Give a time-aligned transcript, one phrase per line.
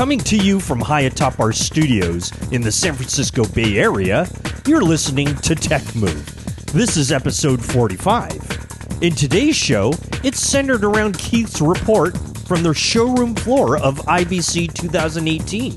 [0.00, 4.26] Coming to you from high atop our studios in the San Francisco Bay Area,
[4.66, 6.24] you're listening to Tech Move.
[6.72, 8.98] This is episode 45.
[9.02, 9.92] In today's show,
[10.24, 12.16] it's centered around Keith's report
[12.46, 15.76] from the showroom floor of IBC 2018.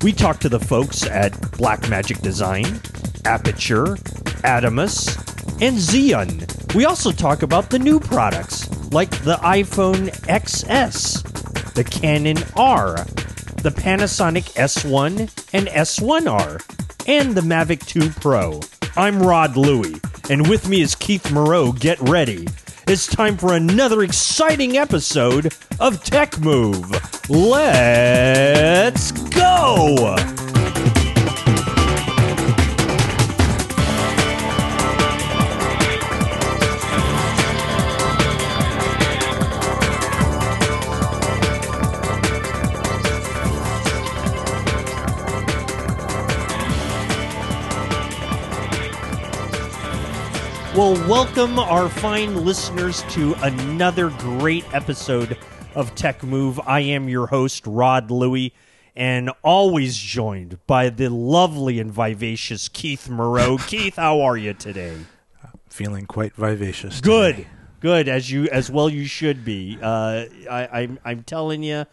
[0.00, 2.64] We talk to the folks at Blackmagic Design,
[3.24, 3.98] Aputure,
[4.40, 5.18] Atomos,
[5.60, 6.74] and Xeon.
[6.74, 13.04] We also talk about the new products like the iPhone XS, the Canon R,
[13.62, 15.20] the Panasonic S1
[15.52, 18.60] and S1R, and the Mavic 2 Pro.
[18.96, 20.00] I'm Rod Louie,
[20.30, 21.72] and with me is Keith Moreau.
[21.72, 22.48] Get ready.
[22.86, 26.90] It's time for another exciting episode of Tech Move.
[27.28, 30.16] Let's go!
[50.80, 55.36] Well, welcome our fine listeners to another great episode
[55.74, 56.58] of Tech Move.
[56.66, 58.54] I am your host, Rod Louie,
[58.96, 63.58] and always joined by the lovely and vivacious Keith Moreau.
[63.66, 64.96] Keith, how are you today?
[65.68, 67.02] Feeling quite vivacious.
[67.02, 67.48] Good, today.
[67.80, 69.78] good as you as well you should be.
[69.82, 71.84] Uh, I, I'm I'm telling you,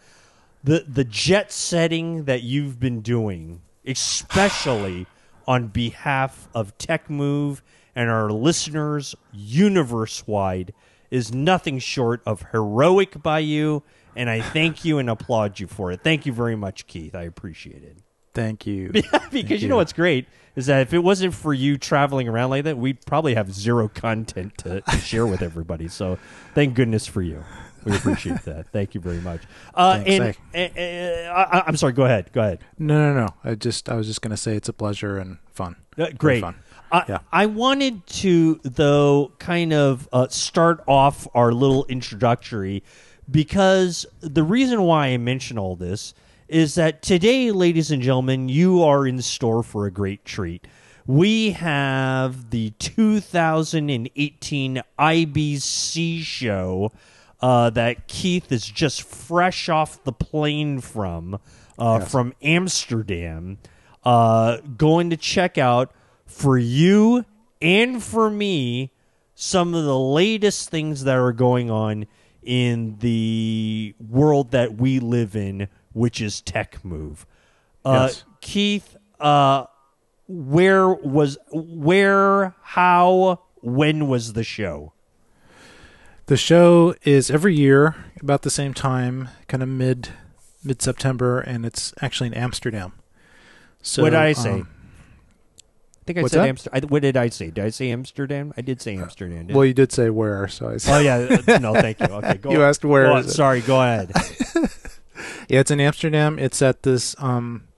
[0.64, 5.06] the the jet setting that you've been doing, especially
[5.46, 7.62] on behalf of Tech Move
[7.98, 10.72] and our listeners universe wide,
[11.10, 13.82] is nothing short of heroic by you.
[14.14, 16.04] And I thank you and applaud you for it.
[16.04, 17.16] Thank you very much, Keith.
[17.16, 17.96] I appreciate it.
[18.34, 18.90] Thank you.
[18.92, 22.50] because Thank you know what's great is that if it wasn't for you traveling around
[22.50, 25.88] like that, we'd probably have zero content to, share with everybody.
[25.88, 26.18] So
[26.54, 27.42] thank goodness for you.
[27.84, 28.68] We appreciate that.
[28.68, 29.42] Thank you very much.
[29.74, 30.38] Uh, Thanks.
[30.54, 31.94] and uh, uh, I, I'm sorry.
[31.94, 32.30] Go ahead.
[32.32, 32.60] Go ahead.
[32.78, 33.34] No, no, no.
[33.42, 35.76] I just I was just going to say it's a pleasure and fun.
[35.96, 36.42] Uh, great.
[36.42, 36.56] fun.
[36.90, 37.18] I, Yeah.
[37.32, 42.82] I wanted to, though, kind of uh, start off our little introductory
[43.30, 46.14] because the reason why I mention all this
[46.48, 50.66] is that today, ladies and gentlemen, you are in store for a great treat.
[51.06, 56.92] We have the 2018 IBC show
[57.40, 61.34] uh, that Keith is just fresh off the plane from,
[61.78, 62.10] uh, Yes.
[62.10, 63.58] from Amsterdam,
[64.04, 65.92] uh, going to check out
[66.28, 67.24] for you
[67.60, 68.92] and for me
[69.34, 72.06] some of the latest things that are going on
[72.42, 77.26] in the world that we live in, which is tech move.
[77.84, 78.24] Uh, Yes.
[78.40, 79.64] Keith, uh,
[80.28, 84.92] where was where how when was the show?
[86.26, 90.10] The show is every year about the same time, kind of mid
[90.62, 92.92] mid September, and it's actually in Amsterdam.
[93.82, 94.52] So what did I say?
[94.52, 94.68] um,
[96.08, 96.48] think I what's said that?
[96.48, 96.88] Amsterdam.
[96.88, 97.50] What did I say?
[97.50, 98.52] Did I say Amsterdam?
[98.56, 99.46] I did say Amsterdam.
[99.46, 102.06] didn't well, you did say where, so I said, oh yeah, uh, no, thank you.
[102.06, 102.50] Okay, go.
[102.50, 103.04] you asked where.
[103.04, 103.20] go on.
[103.20, 103.32] is it?
[103.32, 104.12] Sorry, go ahead.
[105.48, 106.38] Yeah, it's in Amsterdam.
[106.38, 107.68] It's at this um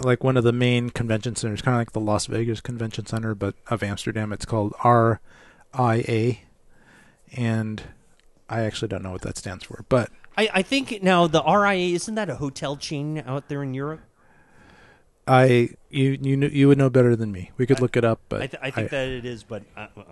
[0.00, 3.34] like one of the main convention centers, kind of like the Las Vegas Convention Center,
[3.34, 4.32] but of Amsterdam.
[4.32, 6.42] It's called RAI,
[7.36, 7.82] and
[8.48, 11.92] I actually don't know what that stands for, but I, I think now the RAI
[11.92, 14.00] isn't that a hotel chain out there in Europe?
[15.26, 17.50] I you you kn- you would know better than me.
[17.56, 19.62] We could I- look it up, but I, th- I think that it is, but
[19.76, 20.02] uh, uh,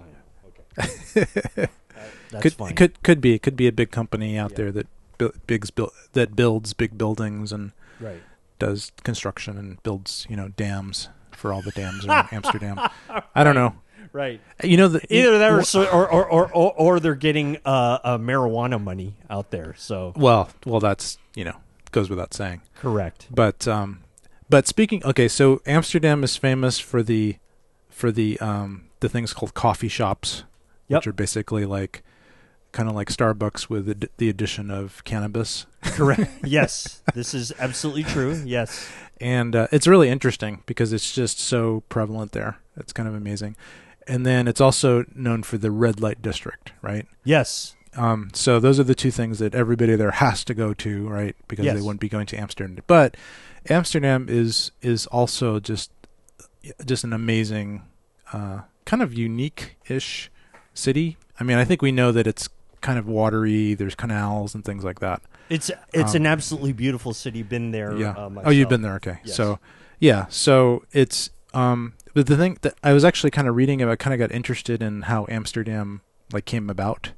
[0.48, 2.00] okay, Uh,
[2.32, 2.74] that's could fine.
[2.74, 4.56] could could be it could be a big company out Yeah.
[4.56, 4.86] there that
[5.16, 5.70] bu- bigs
[6.14, 7.70] that builds big buildings and
[8.00, 8.20] right.
[8.58, 12.80] does construction and builds you know dams for all the dams around Amsterdam.
[13.34, 13.76] I don't know.
[14.12, 14.40] Right.
[14.64, 17.98] You know the Either that, or so, or, or, or, or, or they're getting uh,
[18.02, 19.74] uh, marijuana money out there.
[19.78, 21.56] So Well, well, that's you know
[21.92, 22.60] goes without saying.
[22.80, 23.28] correct.
[23.30, 24.00] But um,
[24.54, 27.38] but speaking, okay, so Amsterdam is famous for the
[27.90, 30.44] for the um the things called coffee shops,
[30.86, 30.98] Yep.
[31.00, 32.04] which are basically like
[32.70, 36.30] kind of like Starbucks with the, the addition of cannabis, Correct.
[36.44, 38.40] yes, this is absolutely true.
[38.44, 38.88] Yes.
[39.20, 42.58] and uh, it's really interesting because it's just so prevalent there.
[42.76, 43.56] It's kind of amazing.
[44.06, 47.08] And then it's also known for the red light district, right?
[47.24, 47.73] Yes.
[47.96, 51.36] Um, so those are the two things that everybody there has to go to, right?
[51.48, 51.76] Because Yes.
[51.76, 52.78] they wouldn't be going to Amsterdam.
[52.86, 53.16] But
[53.68, 55.90] Amsterdam is is also just
[56.84, 57.82] just an amazing,
[58.32, 60.30] uh, kind of unique-ish
[60.72, 61.16] city.
[61.38, 62.48] I mean, I think we know that it's
[62.80, 63.74] kind of watery.
[63.74, 65.22] There's canals and things like that.
[65.50, 67.42] It's it's Um, an absolutely beautiful city.
[67.42, 67.94] Been there.
[67.96, 68.12] yeah.
[68.12, 68.94] Uh, oh, you've been there.
[68.94, 69.18] Okay.
[69.24, 69.36] Yes.
[69.36, 69.58] So,
[70.00, 70.26] yeah.
[70.30, 74.14] So it's um, but the thing that I was actually kind of reading about, kind
[74.14, 76.00] of got interested in how Amsterdam
[76.32, 77.12] like came about,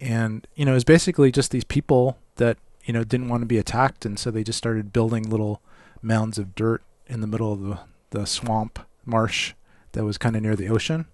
[0.00, 3.58] and you know, it's basically just these people that you know didn't want to be
[3.58, 5.60] attacked, and so they just started building little
[6.02, 7.78] mounds of dirt in the middle of the
[8.10, 9.54] the swamp marsh
[9.92, 11.06] that was kind of near the ocean,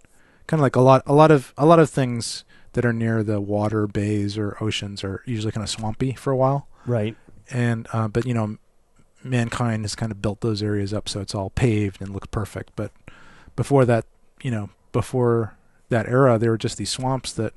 [0.47, 3.23] kind of like a lot a lot of a lot of things that are near
[3.23, 6.69] the water bays or oceans are usually kind of swampy for a while.
[6.85, 7.17] Right.
[7.50, 8.59] And uh, but you know,
[9.25, 12.73] mankind has kind of built those areas up so it's all paved and looks perfect.
[12.77, 12.93] But
[13.56, 14.05] before that,
[14.43, 15.56] you know, before
[15.89, 17.55] that era, there were just these swamps that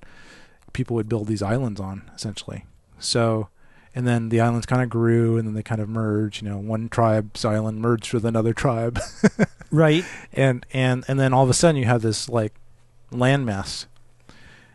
[0.74, 2.66] people would build these islands on, essentially.
[3.00, 3.50] So,
[3.95, 6.42] and then the islands kind of grew, and then they kind of merged.
[6.42, 9.00] You know, one tribe's island merged with another tribe,
[9.71, 10.04] Right.
[10.33, 12.54] and and and then all of a sudden you have this like
[13.12, 13.86] landmass,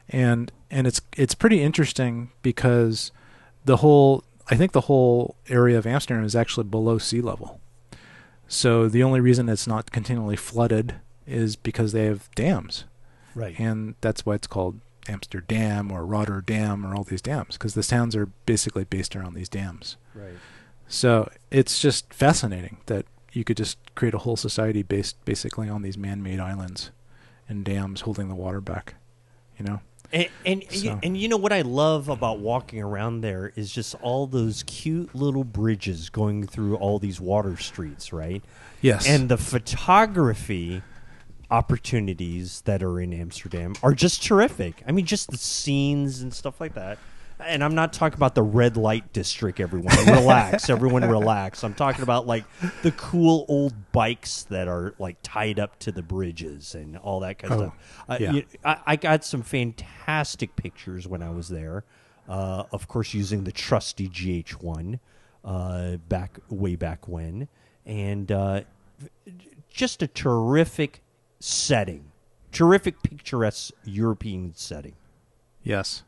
[0.09, 3.11] and and it's it's pretty interesting because
[3.65, 7.61] the whole I think the whole area of Amsterdam is actually below sea level.
[8.47, 12.85] So the only reason it's not continually flooded is because they have dams
[13.35, 13.59] Right.
[13.59, 18.15] and that's why it's called Amsterdam or Rotterdam or all these dams because the towns
[18.17, 19.97] are basically based around these dams.
[20.15, 20.35] right.
[20.87, 25.81] So it's just fascinating that you could just create a whole society based basically on
[25.83, 26.91] these man-made islands
[27.49, 28.95] and dams holding the water back.
[29.59, 29.81] You know?
[30.13, 33.95] And and, So- and you know what I love about walking around there is just
[34.03, 38.45] all those cute little bridges going through all these water streets, right?
[38.83, 39.09] Yes.
[39.09, 40.83] And the photography
[41.55, 44.83] opportunities that are in Amsterdam are just terrific.
[44.87, 46.99] I mean, just the scenes and stuff like that.
[47.41, 49.95] And I'm not talking about the red light district, everyone.
[50.07, 51.63] Relax, everyone relax.
[51.65, 52.45] I'm talking about like
[52.83, 57.39] the cool old bikes that are like tied up to the bridges and all that
[57.39, 58.05] kind of Oh, stuff.
[58.09, 58.33] Uh, yeah.
[58.33, 61.85] you- I, I got some fantastic pictures when I was there.
[62.29, 64.99] Uh, of course, using the trusty GH1
[65.45, 67.49] uh, back way back when,
[67.85, 68.61] and uh,
[69.69, 71.03] just a terrific
[71.45, 72.11] setting,
[72.53, 74.95] terrific picturesque European setting.
[75.63, 76.03] yes.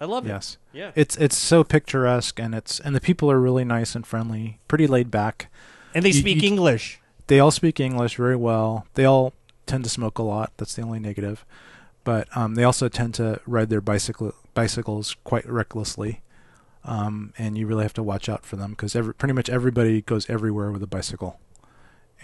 [0.00, 0.30] I love it.
[0.30, 0.58] Yes.
[0.72, 4.58] Yeah, It's it's so picturesque and it's and the people are really nice and friendly,
[4.66, 5.48] pretty laid back.
[5.94, 7.00] and they you- speak you- English.
[7.28, 8.84] They all speak English very well.
[8.94, 9.32] They all
[9.64, 10.50] tend to smoke a lot.
[10.56, 11.46] That's the only negative.
[12.02, 16.20] But um, they also tend to ride their bicycle bicycles quite recklessly.
[16.84, 20.28] Um, and you really have to watch out for them because pretty much everybody goes
[20.28, 21.38] everywhere with a bicycle.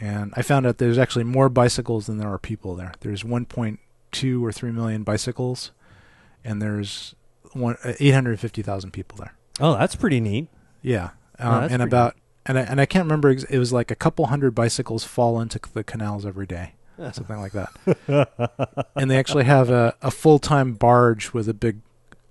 [0.00, 2.92] And I found out there's actually more bicycles than there are people there.
[3.00, 5.72] There's 1.2 or 3 million bicycles,
[6.44, 7.14] and there's
[7.54, 9.34] uh, 850,000 people there.
[9.60, 10.48] Oh, that's pretty neat.
[10.82, 11.10] Yeah,
[11.40, 12.16] Oh, um, and about
[12.46, 13.28] and I, and I can't remember.
[13.28, 16.74] Ex- it was like a couple hundred bicycles fall into the canals every day,
[17.12, 18.88] something like that.
[18.96, 21.80] and they actually have a, a full time barge with a big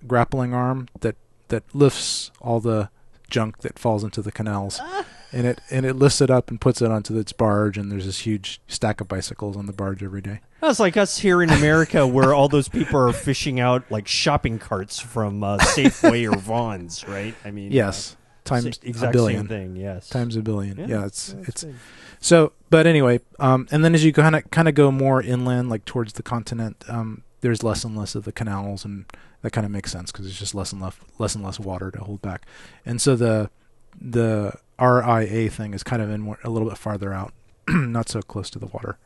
[0.08, 1.16] grappling arm that
[1.50, 2.90] that lifts all the
[3.30, 4.80] junk that falls into the canals,
[5.33, 7.77] and it and it lifts it up and puts it onto its barge.
[7.77, 10.39] And there's this huge stack of bicycles on the barge every day.
[10.62, 14.57] That's like us here in America, where all those people are fishing out like shopping
[14.59, 17.35] carts from uh, Safeway or Vons, right?
[17.45, 19.41] I mean, Yes, uh, times exact a billion.
[19.41, 19.75] same thing.
[19.75, 20.89] Yes, Times a billion.
[20.89, 21.75] Yeah, it's it's big.
[22.19, 25.69] So, but anyway, um, and then as you kind of kind of go more inland,
[25.69, 29.06] like towards the continent, um, there's less and less of the canals, and
[29.44, 31.91] that kind of makes sense because there's just less and less less and less water
[31.91, 32.47] to hold back,
[32.83, 33.51] and so the
[33.99, 37.33] the RAI thing is kind of in a little bit farther out,
[37.67, 38.97] not so close to the water,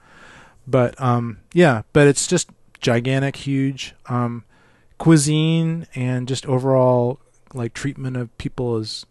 [0.67, 3.95] but um, yeah, but it's just gigantic, huge.
[4.07, 4.43] Um,
[4.98, 7.19] cuisine and just overall
[7.53, 9.05] like treatment of people is,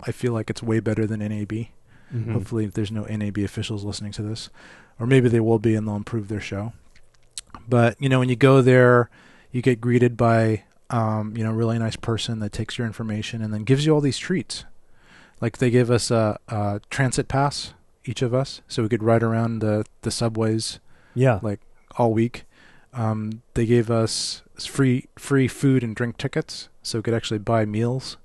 [0.00, 1.68] I feel like it's way better than NAB.
[2.14, 2.32] Mhm.
[2.32, 4.48] Hopefully, there's no NAB officials listening to this,
[4.98, 6.72] or maybe they will be and they'll improve their show.
[7.68, 9.10] But you know, when you go there,
[9.52, 13.42] you get greeted by um, you know a really nice person that takes your information
[13.42, 14.64] and then gives you all these treats.
[15.40, 19.22] Like they give us a, a transit pass, each of us, so we could ride
[19.22, 20.80] around the the subways
[21.14, 21.60] Yeah, like
[21.96, 22.44] all week.
[22.92, 27.64] Um, they gave us free free food and drink tickets, so we could actually buy
[27.64, 28.16] meals.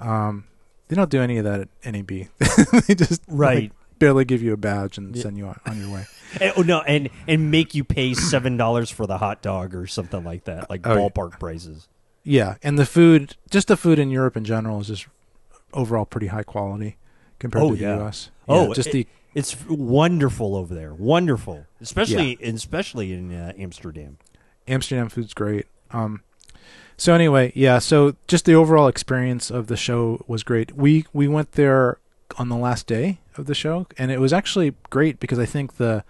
[0.00, 0.44] Um,
[0.88, 2.08] they don't do any of that at NAB.
[2.86, 3.72] they just like, right.
[3.98, 5.22] barely give you a badge and Yeah.
[5.22, 6.06] send you on, on your way.
[6.40, 9.86] And- oh no, and and make you pay seven dollars for the hot dog or
[9.86, 11.00] something like that, like Oh, yeah.
[11.08, 11.88] ballpark prices.
[12.24, 15.06] Yeah, and the food, just the food in Europe in general, is just
[15.72, 16.96] overall pretty high quality
[17.38, 17.96] compared Oh, to the yeah.
[17.98, 18.30] U.S.
[18.48, 24.18] Oh, yeah, just it- the It's wonderful over there, wonderful, especially especially in uh, Amsterdam.
[24.66, 25.66] Amsterdam food's great.
[25.90, 26.22] Um,
[26.96, 27.78] so anyway, yeah.
[27.78, 30.74] So just the overall experience of the show was great.
[30.76, 31.98] We we went there
[32.36, 35.76] on the last day of the show, and it was actually great because I think
[35.76, 36.04] the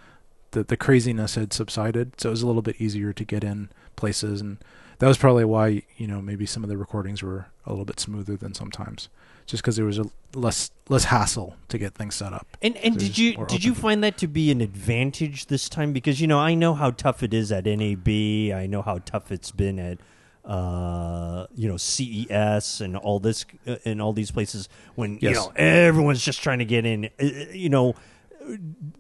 [0.53, 3.69] the, the craziness had subsided, so it was a little bit easier to get in
[3.97, 4.57] places, and
[4.99, 8.01] that was probably why you know maybe some of the recordings were a little bit
[8.01, 9.09] smoother than sometimes,
[9.49, 12.47] just because there was a less less hassle to get things set up.
[12.63, 15.93] And and There's did you did you find that to be an advantage this time?
[15.93, 18.09] Because you know I know how tough it is at NAB.
[18.55, 19.99] I know how tough it's been at
[20.45, 25.53] uh, you know CES and all this uh, and all these places when you know
[25.57, 27.07] everyone's just trying to get in.
[27.21, 27.95] Uh, You know,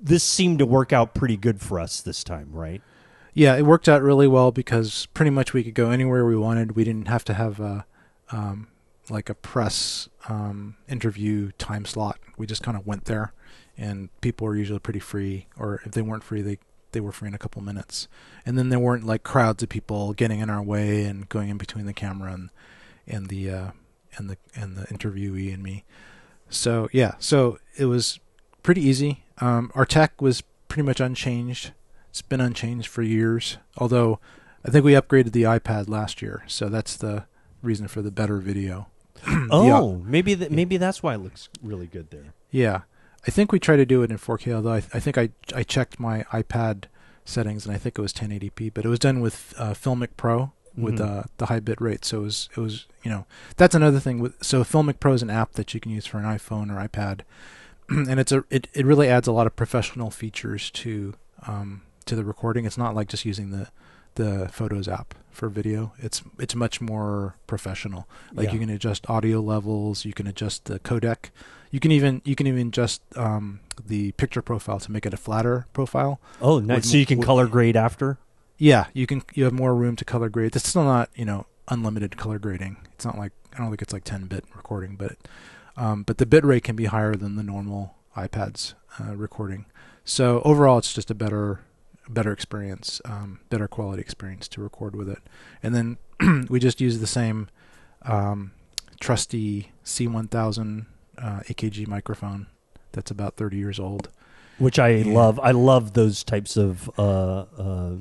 [0.02, 2.80] this seemed to work out pretty good for us this time, right?
[3.34, 6.74] Yeah, it worked out really well because pretty much we could go anywhere we wanted.
[6.74, 7.84] We didn't have to have a
[8.30, 8.68] um,
[9.10, 12.18] like a press um, interview time slot.
[12.37, 13.32] We just kind of went there,
[13.76, 15.47] and people were usually pretty free.
[15.58, 16.58] Or if they weren't free, they
[16.92, 18.08] they were free in a couple minutes.
[18.47, 21.58] And then there weren't like crowds of people getting in our way and going in
[21.58, 22.50] between the camera and
[23.06, 23.70] and the uh,
[24.16, 25.85] and the and the interviewee and me.
[26.50, 28.20] So yeah, so it was
[28.62, 29.25] pretty easy.
[29.38, 31.73] Um, our tech was pretty much unchanged.
[32.11, 33.58] It's been unchanged for years.
[33.76, 34.18] Although
[34.64, 37.25] I think we upgraded the iPad last year, so that's the
[37.62, 38.88] reason for the better video.
[39.50, 42.34] Oh, maybe th- maybe that's why it looks really good there.
[42.50, 42.82] Yeah,
[43.26, 44.54] I think we try to do it in 4K.
[44.54, 46.84] Although I, I think I I checked my iPad
[47.25, 50.52] settings and I think it was 1080p, but it was done with uh, Filmic Pro
[50.76, 51.20] with Mhm.
[51.20, 52.04] uh, the high bit rate.
[52.04, 54.18] So it was it was you know that's another thing.
[54.20, 56.87] With so Filmic Pro is an app that you can use for an iPhone or
[56.88, 57.20] iPad,
[57.88, 61.14] and it's a it, it really adds a lot of professional features to
[61.46, 62.64] um, to the recording.
[62.64, 63.68] It's not like just using the
[64.14, 65.92] the Photos app for video.
[65.98, 68.08] It's it's much more professional.
[68.32, 68.52] Like Yeah.
[68.54, 71.30] you can adjust audio levels, you can adjust the codec,
[71.70, 75.18] you can even you can even adjust um, the picture profile to make it a
[75.18, 76.20] flatter profile.
[76.40, 76.76] Oh, nice.
[76.78, 78.18] With So you can mo- color grade after.
[78.56, 80.56] Yeah, you can you have more room to color grade.
[80.56, 82.76] It's still not you know unlimited color grading.
[82.94, 85.16] It's not like I don't think it's like 10 bit recording, but
[85.76, 89.66] um, but the bit rate can be higher than the normal iPad's uh, recording.
[90.04, 91.60] So overall, it's just a better
[92.08, 95.18] better experience, um, better quality experience to record with it.
[95.62, 97.48] And then we just use the same
[98.02, 98.52] um,
[99.00, 100.86] trusty C1000
[101.18, 102.46] uh, AKG microphone
[102.92, 104.08] that's about 30 years old.
[104.58, 105.14] which I Yeah.
[105.14, 105.38] love.
[105.40, 107.94] I love those types of uh, uh,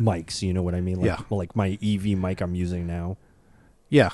[0.00, 0.40] mics.
[0.42, 0.96] You know what I mean?
[1.00, 1.20] Like, Yeah.
[1.30, 3.16] Like my EV mic I'm using now.
[3.90, 4.10] Yeah,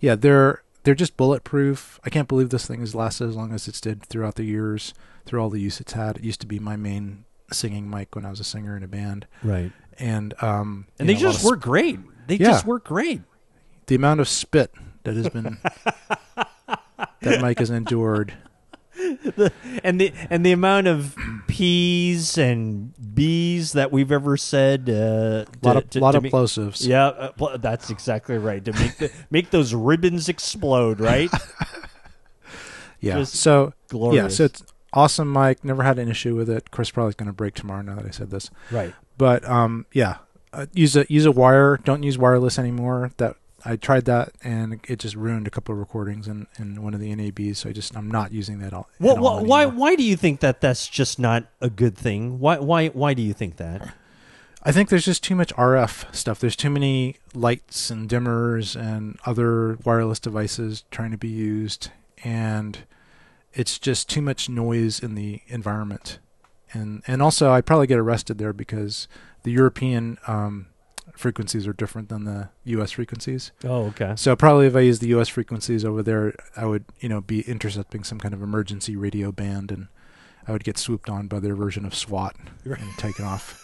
[0.00, 2.00] yeah, they're they're just bulletproof.
[2.04, 4.94] I can't believe this thing has lasted as long as it's did throughout the years,
[5.26, 6.16] through all the use it's had.
[6.16, 8.88] It used to be my main singing mic when I was a singer in a
[8.88, 9.72] band, Right.
[9.98, 11.98] and um, And they know, just of work great.
[12.26, 12.48] They Yeah.
[12.48, 13.22] just work great.
[13.86, 14.72] the amount of spit
[15.04, 15.58] that has been
[17.20, 18.34] that mic has endured.
[19.82, 21.16] And the and the amount of
[21.48, 24.88] P's and B's that we've ever said.
[24.88, 26.86] Uh, A lot of to- lot to of make- plosives.
[26.86, 28.64] Yeah, uh, pl- that's exactly right.
[28.64, 31.30] To make the, make those ribbons explode, right?
[33.00, 33.18] yeah.
[33.18, 34.22] just So Glorious.
[34.22, 35.64] yeah, so it's awesome mic.
[35.64, 36.64] Never had an issue with it.
[36.64, 37.82] Of course, probably going to break tomorrow.
[37.82, 38.50] Now that I said this.
[38.70, 38.94] right.
[39.18, 40.18] but um, yeah,
[40.52, 41.78] uh, use a use a wire.
[41.84, 43.10] Don't use wireless anymore.
[43.16, 46.94] That I tried that and it just ruined a couple of recordings in, in one
[46.94, 47.58] of the NABs.
[47.60, 48.88] So I just I'm not using that all.
[48.98, 51.96] Well, at all why, why why do you think that that's just not a good
[51.96, 52.38] thing?
[52.38, 53.94] Why why why do you think that?
[54.64, 56.38] I think there's just too much RF stuff.
[56.38, 61.90] There's too many lights and dimmers and other wireless devices trying to be used,
[62.22, 62.78] and
[63.54, 66.18] it's just too much noise in the environment.
[66.72, 69.06] And and also, I probably get arrested there because
[69.42, 70.66] the European um,
[71.14, 72.92] frequencies are different than the U.S.
[72.92, 73.52] frequencies.
[73.64, 74.14] Oh, okay.
[74.16, 75.28] So probably if I use the U.S.
[75.28, 79.70] frequencies over there, I would you know be intercepting some kind of emergency radio band,
[79.70, 79.88] and
[80.48, 82.80] I would get swooped on by their version of SWAT Right.
[82.80, 83.61] and taken off.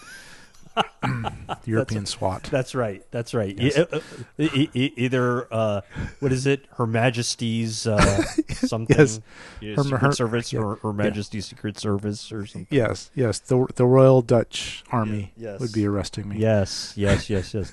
[1.03, 2.45] the European SWAT.
[2.45, 3.05] That's right.
[3.11, 3.57] That's right.
[3.59, 3.79] Yes.
[4.39, 5.81] E- e- e- either uh,
[6.21, 6.67] what is it?
[6.77, 8.97] Her Majesty's uh, something.
[8.99, 9.21] Yes.
[9.61, 12.67] Yeah, Her- Secret her- Service yeah, or Her Majesty's Secret Service or something.
[12.71, 13.39] Yes, yes.
[13.39, 15.61] The the Royal Dutch Army Yeah, yes.
[15.61, 16.39] would be arresting me.
[16.39, 17.73] Yes, yes, yes, yes.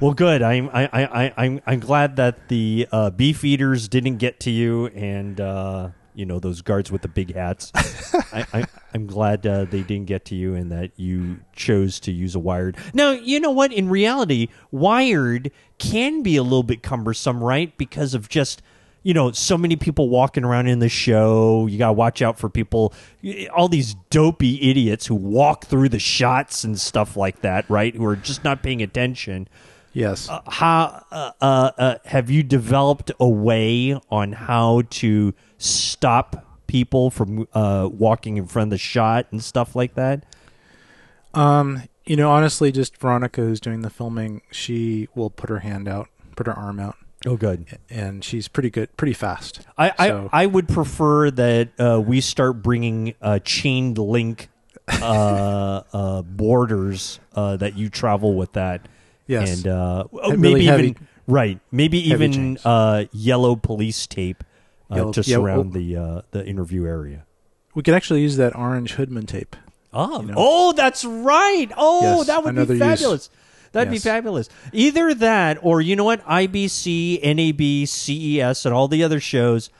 [0.00, 0.42] Well, good.
[0.42, 4.50] I'm I, I, I, I'm I'm glad that the uh, beef eaters didn't get to
[4.50, 7.70] you, and uh, you know those guards with the big hats.
[8.32, 12.12] I, I, I'm glad uh, they didn't get to you, and that you chose to
[12.12, 12.76] use a wired.
[12.94, 13.72] Now, you know what?
[13.72, 17.76] In reality, wired can be a little bit cumbersome, right?
[17.76, 18.62] Because of just
[19.02, 21.66] you know so many people walking around in the show.
[21.66, 22.94] You got to watch out for people,
[23.54, 27.94] all these dopey idiots who walk through the shots and stuff like that, right?
[27.94, 29.48] Who are just not paying attention
[29.96, 30.28] Yes.
[30.46, 37.48] how uh, uh, uh, have you developed a way on how to stop people from
[37.54, 40.24] uh, walking in front of the shot and stuff like that?
[41.32, 45.88] Um, you know, honestly, just Veronica, who's doing the filming, she will put her hand
[45.88, 47.66] out, put her arm out, Oh, good.
[47.90, 49.66] and she's pretty good, pretty fast.
[49.78, 54.48] I, So- I, I would prefer that uh, we start bringing uh, chained link
[54.88, 58.86] uh, uh, borders uh, that you travel with that.
[59.26, 59.58] Yes.
[59.58, 62.66] And uh, oh, And maybe really even heavy- right, maybe heavy even chains.
[62.66, 64.44] uh, yellow police tape
[64.90, 67.24] uh, Yellow- to yeah, surround the uh, the interview area.
[67.74, 69.56] we could actually use that orange Hoodman tape.
[69.92, 70.34] Oh, know.
[70.36, 71.68] oh, that's right.
[71.76, 72.78] Oh, Yes, that would be use.
[72.78, 73.30] fabulous.
[73.72, 74.48] That'd be fabulous.
[74.72, 79.70] Either that, or you know what, IBC, NAB, CES, and all the other shows.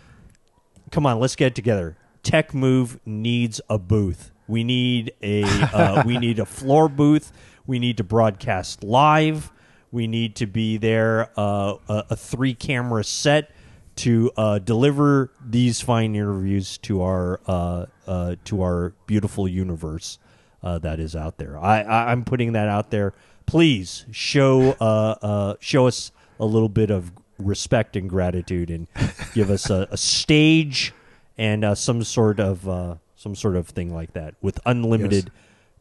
[0.91, 1.97] Come on, let's get together.
[2.23, 4.33] Tech Move needs a booth.
[4.49, 7.33] We need a uh, we need a floor booth.
[7.67, 9.51] We need to broadcast live.
[9.91, 11.31] We need to be there.
[11.37, 13.51] Uh, a, a three camera set
[13.97, 20.19] to uh, deliver these fine interviews to our uh, uh, to our beautiful universe
[20.63, 21.59] uh, that is out there.
[21.59, 23.15] I, I'm putting that out there.
[23.47, 28.87] Please show uh, uh, show us a little bit of respect and gratitude, and
[29.35, 30.93] give us a, a stage
[31.39, 35.31] and some sort of some sort of thing like that with unlimited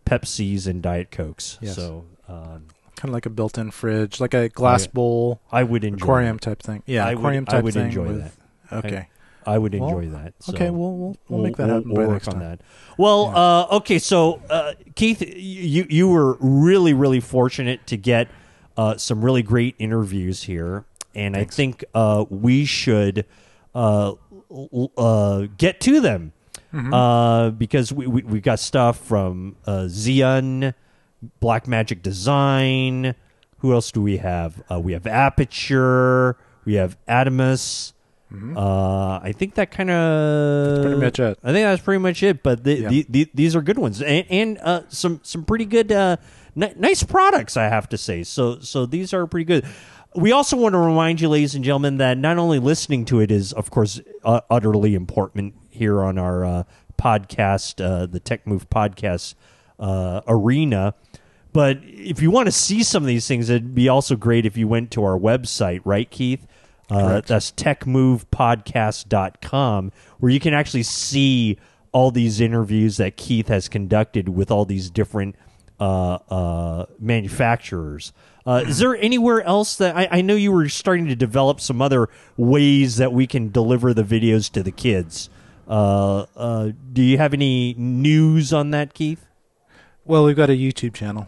[0.05, 1.57] Pepsis and Diet Cokes.
[1.61, 1.75] Yes.
[1.75, 6.05] So um, Kind of like a built-in fridge, like a glass bowl, I would enjoy
[6.05, 6.41] aquarium it.
[6.41, 6.81] type thing.
[6.85, 7.85] Yeah, I would- aquarium I type would thing.
[7.87, 8.37] enjoy with-
[8.71, 9.07] Okay.
[9.47, 10.33] I would Well, enjoy that.
[10.39, 10.53] So.
[10.53, 12.39] okay, we'll we'll, we'll make that we'll- happen we'll work on time.
[12.39, 12.61] that.
[12.97, 13.37] Well, Yeah.
[13.39, 18.27] uh, okay, so uh, Keith, you you were really really fortunate to get
[18.75, 21.53] uh, some really great interviews here, and Thanks.
[21.53, 23.25] I think uh, we should
[23.75, 24.13] uh,
[24.49, 26.31] l- uh, get to them
[26.75, 26.93] Mm-hmm.
[26.93, 30.73] uh, because we, we we got stuff from uh, Xeon,
[31.39, 33.15] Black Magic Design.
[33.59, 34.61] Who else do we have?
[34.69, 36.35] Uh, we have Aputure.
[36.65, 37.93] We have Atomos.
[38.35, 40.73] Uh, I think that kind of Mm-hmm.
[40.75, 41.39] That's pretty much it.
[41.43, 42.43] I think that's pretty much it.
[42.43, 42.89] But the, Yeah.
[42.89, 46.17] the, the, these are good ones, and, and uh, some some pretty good, uh,
[46.55, 48.23] ni- nice products, I have to say.
[48.23, 49.65] So so these are pretty good.
[50.15, 53.31] We also want to remind you, ladies and gentlemen, that not only listening to it
[53.31, 56.63] is, of course, uh, utterly important here on our uh,
[56.97, 59.35] podcast, uh, the Tech Move podcast
[59.79, 60.93] uh, arena.
[61.53, 64.57] But if you want to see some of these things, it'd be also great if
[64.57, 66.45] you went to our website, right, Keith?
[66.89, 71.57] Uh, that's techmovepodcast.com, where you can actually see
[71.91, 75.35] all these interviews that Keith has conducted with all these different
[75.79, 78.13] uh, uh, manufacturers.
[78.45, 81.81] Uh, is there anywhere else that I, I know you were starting to develop some
[81.81, 85.29] other ways that we can deliver the videos to the kids?
[85.67, 89.25] Uh, uh, do you have any news on that, Keith?
[90.03, 91.27] Well, we've got a YouTube channel.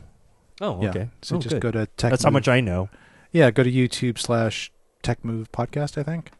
[0.61, 0.89] Oh, Yeah.
[0.89, 1.09] okay.
[1.21, 1.61] So Oh, just good.
[1.61, 2.11] go to Tech.
[2.11, 2.89] That's how much I know.
[3.31, 4.71] Yeah, go to YouTube slash
[5.03, 6.31] Tech Move Podcast, I think,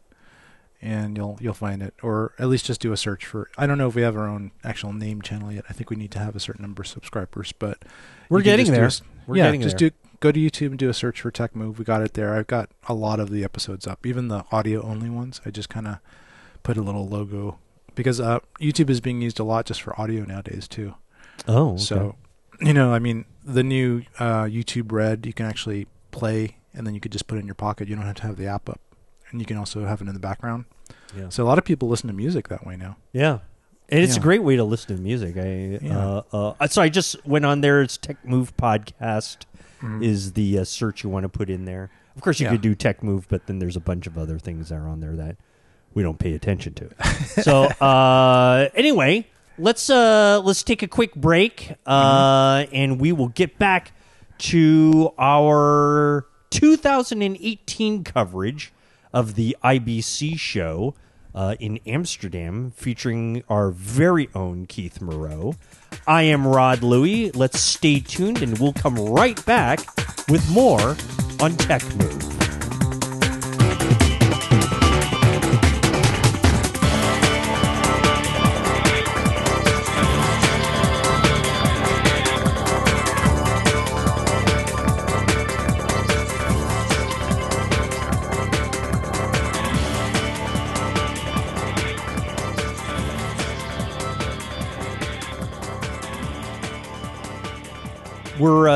[0.80, 3.50] and you'll you'll find it, or at least just do a search for.
[3.58, 5.64] I don't know if we have our own actual name channel yet.
[5.68, 7.78] I think we need to have a certain number of subscribers, but
[8.28, 8.90] We're getting do a there.
[9.26, 9.90] We're yeah, getting just there.
[9.90, 11.78] do go to YouTube and do a search for Tech Move.
[11.78, 12.34] We got it there.
[12.34, 15.40] I've got a lot of the episodes up, even the audio only ones.
[15.46, 15.98] I just kind of
[16.62, 17.58] put a little logo
[17.98, 20.94] because uh, YouTube is being used a lot just for audio nowadays too.
[21.46, 21.78] Oh, okay.
[21.82, 22.14] So,
[22.60, 26.94] you know, I mean, the new uh, YouTube Red, you can actually play, and then
[26.94, 27.88] you could just put it in your pocket.
[27.88, 28.80] You don't have to have the app up,
[29.30, 30.64] and you can also have it in the background.
[31.16, 31.28] yeah.
[31.28, 32.96] So a lot of people listen to music that way now.
[33.12, 33.40] Yeah.
[33.90, 35.36] And it's a great way to listen to music.
[35.38, 36.22] I Yeah.
[36.32, 37.80] uh, uh, so I just went on there.
[37.82, 39.38] It's Tech Move Podcast
[39.80, 40.02] Mhm.
[40.04, 41.90] is the uh, search you want to put in there.
[42.14, 42.52] Of course, you Yeah.
[42.52, 45.00] could do Tech Move, but then there's a bunch of other things that are on
[45.00, 45.36] there that
[45.94, 46.84] we don't pay attention to.
[46.84, 47.04] It.
[47.42, 49.26] so uh, anyway,
[49.58, 53.92] let's uh, let's take a quick break, uh, and we will get back
[54.38, 58.72] to our 2018 coverage
[59.12, 60.94] of the IBC show
[61.34, 65.54] uh, in Amsterdam, featuring our very own Keith Moreau.
[66.06, 67.30] I am Rod Louie.
[67.32, 69.80] Let's stay tuned, and we'll come right back
[70.28, 70.96] with more
[71.40, 72.37] on Tech Move.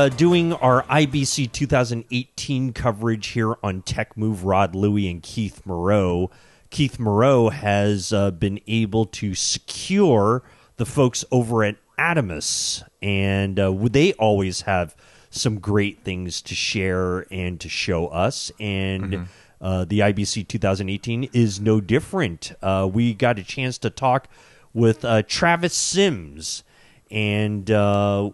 [0.03, 4.43] Uh, doing our IBC 2018 coverage here on Tech Move.
[4.43, 6.29] Rod Louie and Keith Moreau.
[6.69, 10.43] Keith Moreau has uh, been able to secure
[10.75, 14.93] the folks over at Atomos, and uh, they always have
[15.29, 18.51] some great things to share and to show us.
[18.59, 19.29] And
[19.61, 22.51] uh, the IBC 2018 is no different.
[22.61, 24.27] Uh, we got a chance to talk
[24.73, 26.65] with uh, Travis Sims,
[27.09, 28.31] and uh,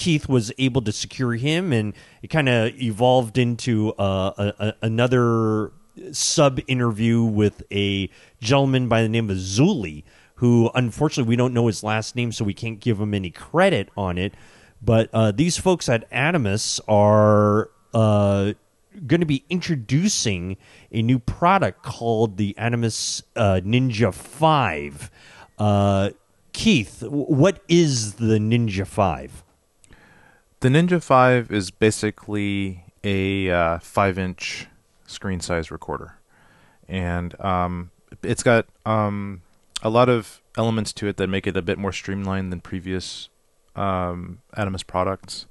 [0.00, 4.74] Keith was able to secure him, and it kind of evolved into uh, a, a,
[4.80, 5.72] another
[6.10, 8.08] sub interview with a
[8.40, 10.02] gentleman by the name of Zuli,
[10.36, 13.90] who unfortunately we don't know his last name, so we can't give him any credit
[13.94, 14.32] on it.
[14.80, 18.54] But uh, these folks at Atomos are uh,
[19.06, 20.56] going to be introducing
[20.90, 25.10] a new product called the Atomos uh, Ninja 5.
[25.58, 26.10] Uh,
[26.54, 29.44] Keith, what is the Ninja 5?
[30.60, 34.66] The Ninja 5 is basically a uh, 5 inch
[35.06, 36.18] screen size recorder.
[36.86, 37.90] And um,
[38.22, 39.40] it's got um,
[39.82, 43.30] a lot of elements to it that make it a bit more streamlined than previous
[43.74, 44.42] um,
[44.86, 45.46] products.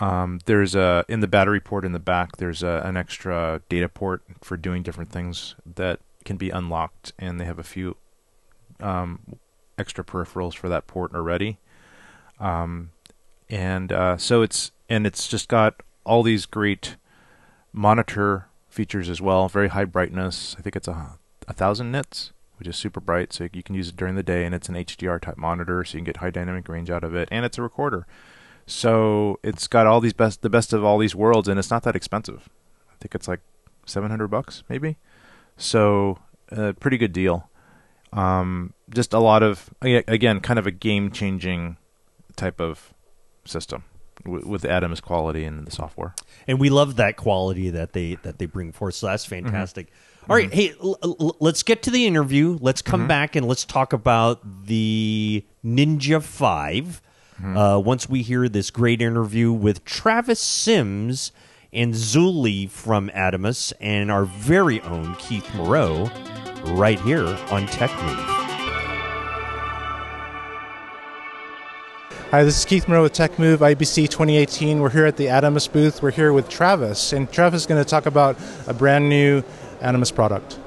[0.00, 2.38] Um, there's a in the battery port in the back.
[2.38, 7.38] There's a, an extra data port for doing different things that can be unlocked, and
[7.38, 7.96] they have a few
[8.80, 9.20] um,
[9.76, 11.58] extra peripherals for that port already.
[12.38, 12.90] Um,
[13.50, 16.96] and uh, so it's and it's just got all these great
[17.72, 19.48] monitor features as well.
[19.48, 20.56] Very high brightness.
[20.58, 23.88] I think it's a a thousand nits, which is super bright, so you can use
[23.88, 24.44] it during the day.
[24.44, 27.14] And it's an HDR type monitor, so you can get high dynamic range out of
[27.14, 27.28] it.
[27.30, 28.06] And it's a recorder,
[28.66, 31.82] so it's got all these best the best of all these worlds, and it's not
[31.84, 32.48] that expensive.
[32.90, 33.40] I think it's like
[33.86, 34.96] seven hundred bucks, maybe.
[35.56, 36.18] So
[36.50, 37.48] a pretty good deal.
[38.12, 41.76] Um, just a lot of again, kind of a game changing
[42.36, 42.94] type of
[43.48, 43.84] system
[44.24, 46.14] with Atomos quality in the software.
[46.46, 48.94] And we love that quality that they that they bring forth.
[48.94, 49.46] So that's Mm-hmm.
[49.46, 49.88] fantastic.
[50.28, 52.58] All right, hey, l- l- let's get to the interview.
[52.60, 53.08] Let's come Mm-hmm.
[53.08, 57.02] back and let's talk about the Ninja 5
[57.40, 57.56] Mm-hmm.
[57.56, 61.30] Uh, once we hear this great interview with Travis Sims
[61.72, 66.10] and Zuli from Atomos and our very own Keith Moreau
[66.64, 68.37] right here on Tech Move.
[72.30, 74.80] Hi, this is Keith Moreau with TechMove IBC 2018.
[74.80, 76.02] We're here at the Atomos booth.
[76.02, 78.36] We're here with Travis, and Travis is going to talk about
[78.66, 79.40] a brand new
[79.80, 80.58] Atomos product.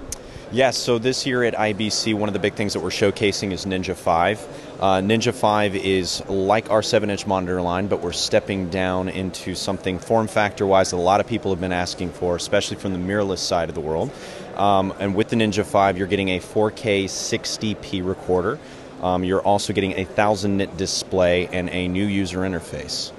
[0.52, 3.68] Yes, so this year at IBC, one of the big things that we're showcasing is
[3.68, 4.78] Ninja 5.
[4.80, 9.54] Uh, Ninja 5 is like our 7 inch monitor line, but we're stepping down into
[9.54, 12.92] something form factor wise that a lot of people have been asking for, especially from
[12.92, 14.10] the mirrorless side of the world.
[14.56, 18.58] Um, and with the Ninja 5, you're getting a 4K 60p recorder.
[19.02, 23.12] Um, you're also getting a 1000 nit display and a new user interface.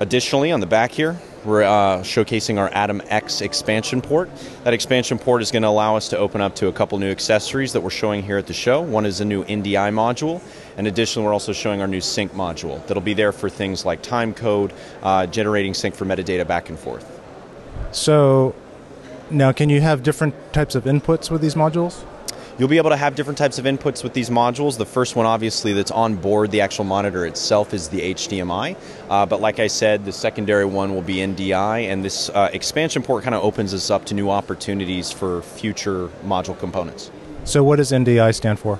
[0.00, 4.30] Additionally, on the back here, we're uh, showcasing our Atom X expansion port.
[4.64, 7.10] That expansion port is going to allow us to open up to a couple new
[7.10, 8.80] accessories that we're showing here at the show.
[8.80, 10.40] One is a new NDI module,
[10.76, 14.02] and additionally, we're also showing our new sync module that'll be there for things like
[14.02, 17.20] time code, uh, generating sync for metadata back and forth.
[17.92, 18.54] So,
[19.30, 22.04] now can you have different types of inputs with these modules?
[22.56, 24.78] You'll be able to have different types of inputs with these modules.
[24.78, 28.76] The first one, obviously, that's on board the actual monitor itself is the HDMI.
[29.10, 33.02] Uh, but like I said, the secondary one will be NDI, and this uh, expansion
[33.02, 37.10] port kind of opens us up to new opportunities for future module components.
[37.42, 38.78] So, what does NDI stand for?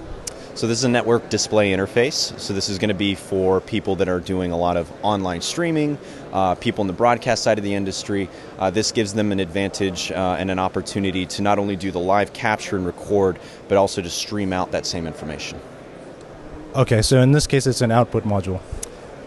[0.54, 2.38] So this is a network display interface.
[2.38, 5.40] So this is going to be for people that are doing a lot of online
[5.40, 5.98] streaming,
[6.32, 8.28] uh, people in the broadcast side of the industry.
[8.56, 11.98] Uh, this gives them an advantage uh, and an opportunity to not only do the
[11.98, 15.60] live capture and record, but also to stream out that same information.
[16.76, 18.60] Okay, so in this case, it's an output module.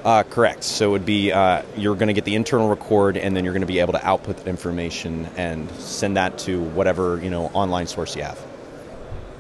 [0.05, 0.63] Uh, correct.
[0.63, 3.53] So it would be uh, you're going to get the internal record, and then you're
[3.53, 7.47] going to be able to output that information and send that to whatever you know
[7.47, 8.41] online source you have.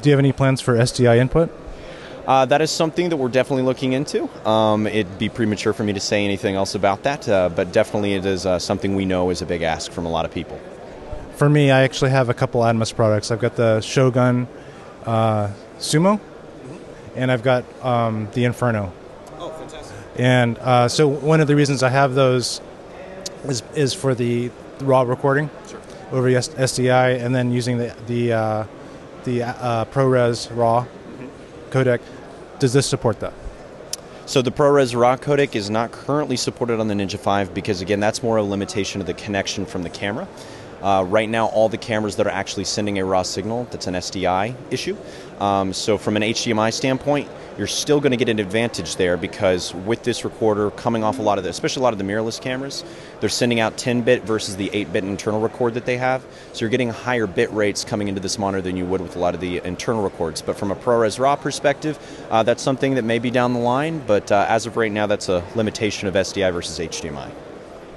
[0.01, 1.49] Do you have any plans for SDI input?
[2.27, 4.29] Uh, that is something that we're definitely looking into.
[4.45, 8.15] Um, it'd be premature for me to say anything else about that, uh, but definitely
[8.15, 10.59] it is uh, something we know is a big ask from a lot of people.
[11.37, 13.31] For me, I actually have a couple Atomos products.
[13.31, 14.45] I've got the Shogun
[15.05, 16.19] uh, Sumo,
[17.15, 18.91] and I've got um, the Inferno.
[19.39, 19.95] Oh, fantastic.
[20.17, 22.59] And uh, so one of the reasons I have those
[23.45, 25.79] is, is for the raw recording Sure.
[26.11, 28.63] over SDI, and then using the the uh,
[29.23, 30.85] the uh, ProRes RAW
[31.69, 32.01] codec.
[32.59, 33.33] Does this support that?
[34.25, 37.99] So the ProRes RAW codec is not currently supported on the Ninja 5 because, again,
[37.99, 40.27] that's more a limitation of the connection from the camera.
[40.81, 43.95] Uh, right now, all the cameras that are actually sending a raw signal, that's an
[43.95, 44.95] SDI issue.
[45.39, 49.73] Um, so from an HDMI standpoint, you're still going to get an advantage there because
[49.73, 52.39] with this recorder coming off a lot of the, especially a lot of the mirrorless
[52.39, 52.83] cameras,
[53.19, 56.23] they're sending out 10-bit versus the 8-bit internal record that they have.
[56.53, 59.19] So you're getting higher bit rates coming into this monitor than you would with a
[59.19, 60.41] lot of the internal records.
[60.41, 61.97] But from a ProRes RAW perspective,
[62.29, 64.03] uh, that's something that may be down the line.
[64.05, 67.31] But uh, as of right now, that's a limitation of SDI versus HDMI.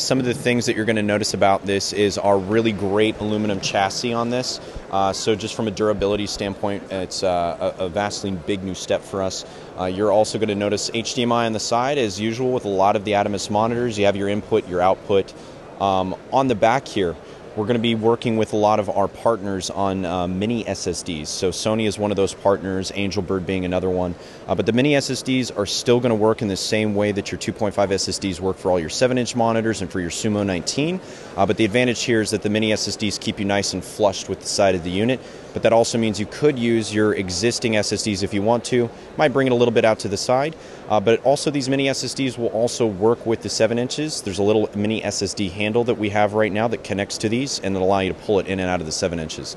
[0.00, 3.18] Some of the things that you're going to notice about this is our really great
[3.18, 4.58] aluminum chassis on this.
[4.90, 9.02] Uh, so, just from a durability standpoint, it's uh, a, a vastly big new step
[9.02, 9.44] for us.
[9.78, 12.96] Uh, you're also going to notice HDMI on the side, as usual with a lot
[12.96, 13.98] of the Atomos monitors.
[13.98, 15.34] You have your input, your output.
[15.82, 17.14] Um, on the back here,
[17.56, 21.26] we're going to be working with a lot of our partners on uh, mini SSDs.
[21.26, 24.14] So Sony is one of those partners, Angelbird being another one.
[24.46, 27.32] Uh, but the mini SSDs are still going to work in the same way that
[27.32, 31.00] your 2.5 SSDs work for all your 7-inch monitors and for your Sumo 19.
[31.36, 34.28] Uh, but the advantage here is that the mini SSDs keep you nice and flushed
[34.28, 35.20] with the side of the unit.
[35.52, 38.90] But that also means you could use your existing SSDs if you want to.
[39.16, 40.54] Might bring it a little bit out to the side,
[40.88, 44.22] uh, but also these mini SSDs will also work with the 7 inches.
[44.22, 47.58] There's a little mini SSD handle that we have right now that connects to these
[47.60, 49.56] and it'll allow you to pull it in and out of the 7 inches.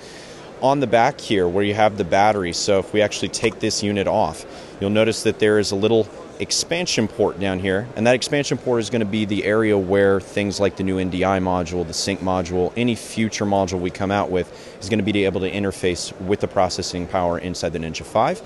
[0.61, 3.83] On the back here, where you have the battery, so if we actually take this
[3.83, 4.45] unit off,
[4.79, 6.07] you'll notice that there is a little
[6.39, 10.19] expansion port down here, and that expansion port is going to be the area where
[10.19, 14.31] things like the new NDI module, the sync module, any future module we come out
[14.31, 18.03] with is going to be able to interface with the processing power inside the Ninja
[18.03, 18.41] 5.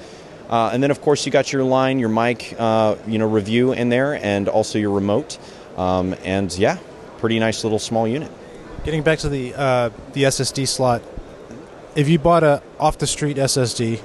[0.49, 3.73] Uh, and then, of course, you got your line, your mic, uh, you know, review
[3.73, 5.37] in there, and also your remote.
[5.77, 6.77] Um, and yeah,
[7.17, 8.31] pretty nice little small unit.
[8.83, 11.01] Getting back to the uh, the SSD slot,
[11.95, 13.99] if you bought a off the street SSD,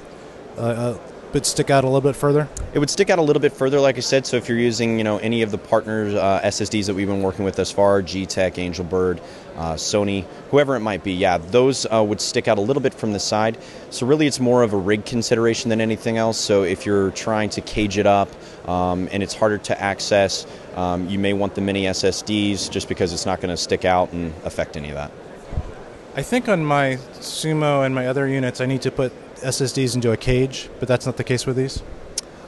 [0.57, 0.97] uh, uh,
[1.33, 2.47] but stick out a little bit further?
[2.73, 4.25] It would stick out a little bit further, like I said.
[4.27, 7.23] So if you're using, you know, any of the partners uh, SSDs that we've been
[7.23, 9.19] working with thus far, G-Tech, Angelbird,
[9.55, 12.93] uh, Sony, whoever it might be, yeah, those uh, would stick out a little bit
[12.93, 13.57] from the side.
[13.89, 16.37] So really, it's more of a rig consideration than anything else.
[16.37, 18.29] So if you're trying to cage it up
[18.69, 23.11] um, and it's harder to access, um, you may want the mini SSDs just because
[23.11, 25.11] it's not going to stick out and affect any of that.
[26.15, 29.11] I think on my Sumo and my other units, I need to put
[29.43, 31.81] SSDs into a cage, but that's not the case with these.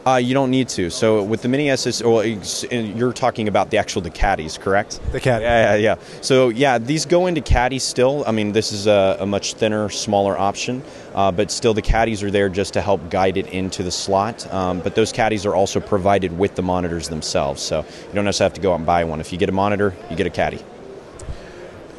[0.06, 0.92] Uh, you don't need to.
[0.92, 5.00] So with the mini SS, well, you're talking about the actual the caddies, correct?
[5.12, 5.46] The caddy.
[5.46, 5.96] Yeah, yeah, yeah.
[6.22, 8.24] So yeah, these go into caddies still.
[8.28, 10.84] I mean, this is a, a much thinner, smaller option,
[11.16, 14.52] uh, but still the caddies are there just to help guide it into the slot.
[14.54, 18.52] Um, but those caddies are also provided with the monitors themselves, so you don't necessarily
[18.52, 19.20] have to go out and buy one.
[19.22, 20.64] If you get a monitor, you get a caddy.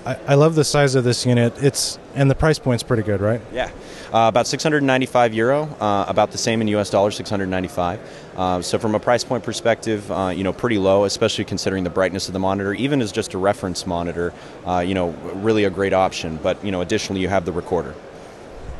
[0.04, 1.54] I, I love the size of this unit.
[1.61, 3.40] It's and the price point's pretty good, right?
[3.52, 3.72] Yeah,
[4.12, 6.90] uh, about 695 euro, uh, about the same in U.S.
[6.90, 8.01] dollars, 695.
[8.37, 11.90] Uh, so from a price point perspective, uh, you know, pretty low, especially considering the
[11.90, 12.75] brightness of the monitor.
[12.75, 14.33] Even as just a reference monitor,
[14.66, 16.38] uh, you know, really a great option.
[16.42, 17.95] But you know, additionally, you have the recorder.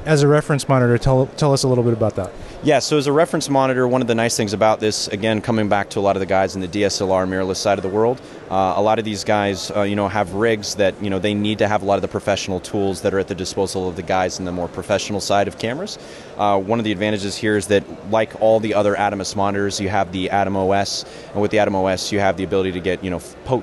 [0.05, 2.31] As a reference monitor, tell tell us a little bit about that.
[2.66, 5.68] Yeah, so as a reference monitor, one of the nice things about this, again, coming
[5.68, 8.20] back to a lot of the guys in the DSLR mirrorless side of the world,
[8.50, 11.33] uh, a lot of these guys, uh, you know, have rigs that you know they
[11.33, 13.94] need to have a lot of the professional tools that are at the disposal of
[13.94, 15.96] the guys in the more professional side of cameras.
[16.37, 19.88] Uh, one of the advantages here is that, like all the other Atomos monitors, you
[19.88, 23.05] have the Atom OS, and with the Atom OS, you have the ability to get
[23.05, 23.62] you know po-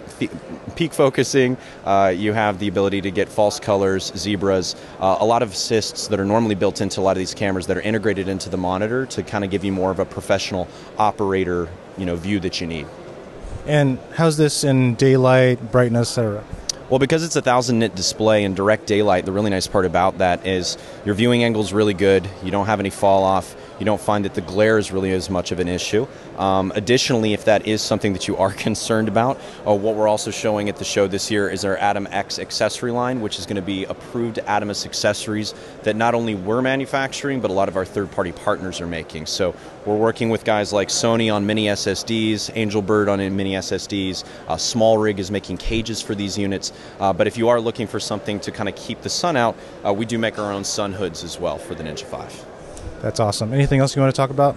[0.77, 1.57] peak focusing.
[1.83, 6.07] Uh, you have the ability to get false colors, zebras, uh, a lot of assists
[6.07, 8.57] that are normally built into a lot of these cameras that are integrated into the
[8.57, 12.61] monitor to kind of give you more of a professional operator, you know, view that
[12.61, 12.87] you need.
[13.65, 16.43] And how's this in daylight, brightness, etc.?
[16.89, 20.17] Well, because it's a thousand nit display in direct daylight, the really nice part about
[20.19, 22.27] that is your viewing angle is really good.
[22.43, 23.55] You don't have any fall off.
[23.83, 26.07] You don't find that the glare is really as much of an issue.
[26.37, 30.31] Um, additionally, if that is something that you are concerned about, uh, what we're also
[30.31, 33.57] showing at the show this year is our Atom X accessory line, which is going
[33.57, 37.83] to be approved Atomos accessories that not only we're manufacturing, but a lot of our
[37.83, 39.25] third party partners are making.
[39.25, 39.53] So
[39.85, 45.19] we're working with guys like Sony on mini SSDs, Angelbird on mini SSDs, uh, SmallRig
[45.19, 46.71] is making cages for these units.
[47.01, 49.57] Uh, but if you are looking for something to kind of keep the sun out,
[49.85, 52.52] uh, we do make our own sun hoods as well for the Ninja 5.
[53.03, 53.53] That's awesome.
[53.53, 54.55] Anything else you want to talk about?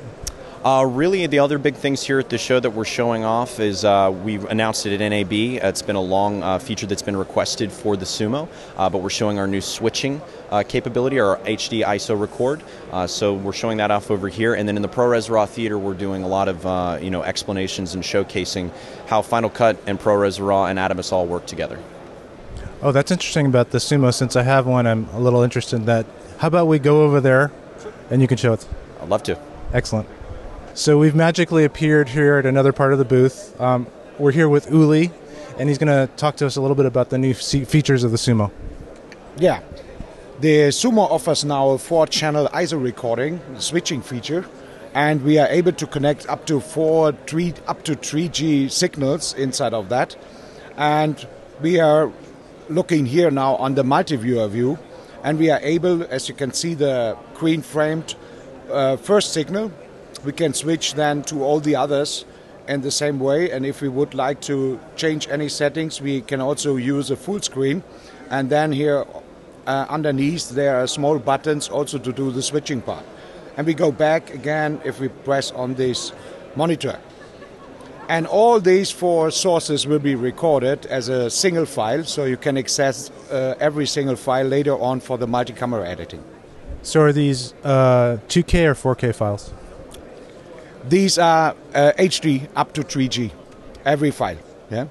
[0.64, 3.84] Uh, really, the other big things here at the show that we're showing off is
[3.84, 5.32] uh, we've announced it at NAB.
[5.32, 9.10] It's been a long uh, feature that's been requested for the Sumo, uh, but we're
[9.10, 12.62] showing our new switching uh, capability, our HD ISO record.
[12.92, 15.76] Uh, so we're showing that off over here, and then in the ProRes Raw Theater,
[15.76, 18.70] we're doing a lot of you know explanations and showcasing
[19.08, 21.80] how Final Cut and ProRes Raw and Atomos all work together.
[22.80, 24.14] Oh, that's interesting about the Sumo.
[24.14, 26.06] Since I have one, I'm a little interested in that.
[26.38, 27.50] How about we go over there
[28.10, 28.66] and you can show it.
[29.00, 29.38] I'd love to.
[29.72, 30.08] Excellent.
[30.74, 33.58] So we've magically appeared here at another part of the booth.
[33.60, 33.86] Um,
[34.18, 35.10] we're here with Uli,
[35.58, 38.10] and he's going to talk to us a little bit about the new features of
[38.10, 38.50] the Sumo.
[39.36, 39.62] Yeah.
[40.40, 44.44] The Sumo offers now a four channel ISO recording switching feature,
[44.92, 49.72] and we are able to connect up to four, three, up to 3G signals inside
[49.72, 50.14] of that.
[50.76, 51.26] And
[51.62, 52.12] we are
[52.68, 54.78] looking here now on the multi viewer view,
[55.26, 58.14] and we are able, as you can see, the green framed
[58.70, 59.72] uh, first signal.
[60.24, 62.24] We can switch then to all the others
[62.68, 63.50] in the same way.
[63.50, 67.42] And if we would like to change any settings, we can also use a full
[67.42, 67.82] screen.
[68.30, 69.04] And then here
[69.66, 73.04] uh, underneath, there are small buttons also to do the switching part.
[73.56, 76.12] And we go back again if we press on this
[76.54, 77.00] monitor.
[78.08, 82.56] And all these four sources will be recorded as a single file, so you can
[82.56, 86.22] access uh, every single file later on for the multi-camera editing.
[86.82, 89.52] So are these uh, 2K or 4K files?
[90.88, 93.32] These are uh, HD up to 3G,
[93.84, 94.38] every file.
[94.70, 94.86] Yeah.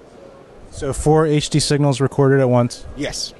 [0.71, 2.85] So four HD signals recorded at once.
[2.97, 3.33] Yes.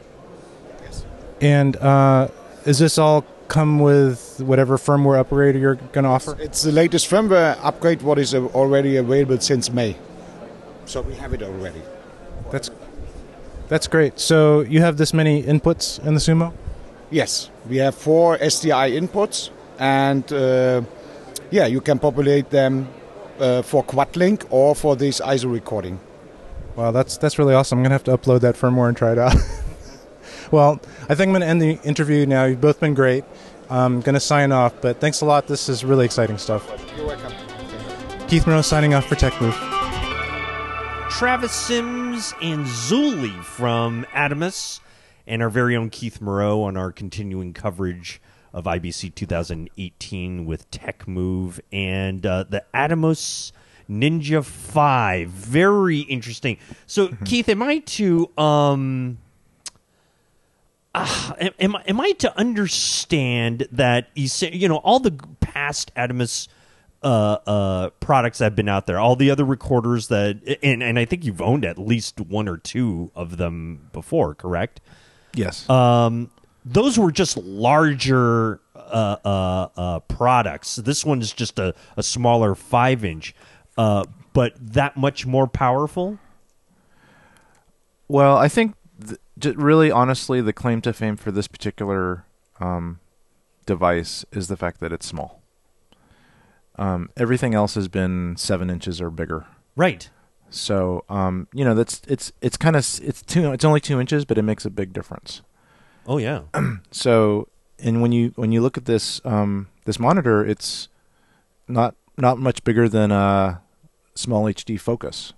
[0.81, 1.05] Yes.
[1.41, 2.29] And uh,
[2.63, 6.35] is this all come with whatever firmware upgrade you're going to offer?
[6.39, 9.95] It's the latest firmware upgrade what is already available since May.
[10.85, 11.81] So we have it already.
[12.51, 12.69] That's
[13.67, 14.19] that's great.
[14.19, 16.53] So you have this many inputs in the Sumo?
[17.09, 20.81] Yes, we have four SDI inputs, and uh,
[21.49, 22.87] yeah, you can populate them
[23.39, 25.99] uh, for quad-link or for this ISO recording.
[26.75, 27.79] Wow, that's that's really awesome.
[27.79, 29.35] I'm gonna have to upload that firmware and try it out.
[30.51, 30.79] well,
[31.09, 32.45] I think I'm gonna end the interview now.
[32.45, 33.23] You've both been great.
[33.69, 35.47] I'm gonna sign off, but thanks a lot.
[35.47, 36.69] This is really exciting stuff.
[36.95, 37.33] You're welcome.
[38.27, 39.55] Keith Moreau signing off for Tech Move.
[41.09, 44.81] Travis Sims and Zuli from Atomos,
[45.25, 51.07] and our very own Keith Moreau on our continuing coverage of IBC 2018 with Tech
[51.07, 53.51] Move and uh, the Atomos
[53.89, 55.29] Ninja 5.
[55.29, 56.57] Very interesting.
[56.85, 59.17] So, Keith, am I to um
[60.95, 65.11] uh, am, am, I- am I to understand that you say, you know all the
[65.39, 66.47] past Atomos
[67.03, 70.97] uh, uh, products that have been out there, all the other recorders that, and, and
[70.97, 74.81] I think you've owned at least one or two of them before, correct?
[75.35, 75.69] Yes.
[75.69, 76.31] Um,
[76.63, 80.77] those were just larger uh, uh, uh, products.
[80.77, 83.35] This one is just a, a smaller five inch,
[83.77, 86.17] uh, but that much more powerful.
[88.07, 88.75] Well, I think
[89.43, 92.25] really honestly, the claim to fame for this particular
[92.59, 92.99] um,
[93.65, 95.41] device is the fact that it's small.
[96.77, 99.45] Um, everything else has been seven inches or bigger.
[99.75, 100.09] Right.
[100.49, 104.25] So um, you know that's it's it's kind of it's two it's only two inches,
[104.25, 105.41] but it makes a big difference.
[106.07, 106.41] Oh yeah.
[106.91, 107.47] So
[107.79, 110.87] and when you when you look at this um, this monitor, it's
[111.67, 113.61] not not much bigger than a
[114.15, 115.33] SmallHD Focus.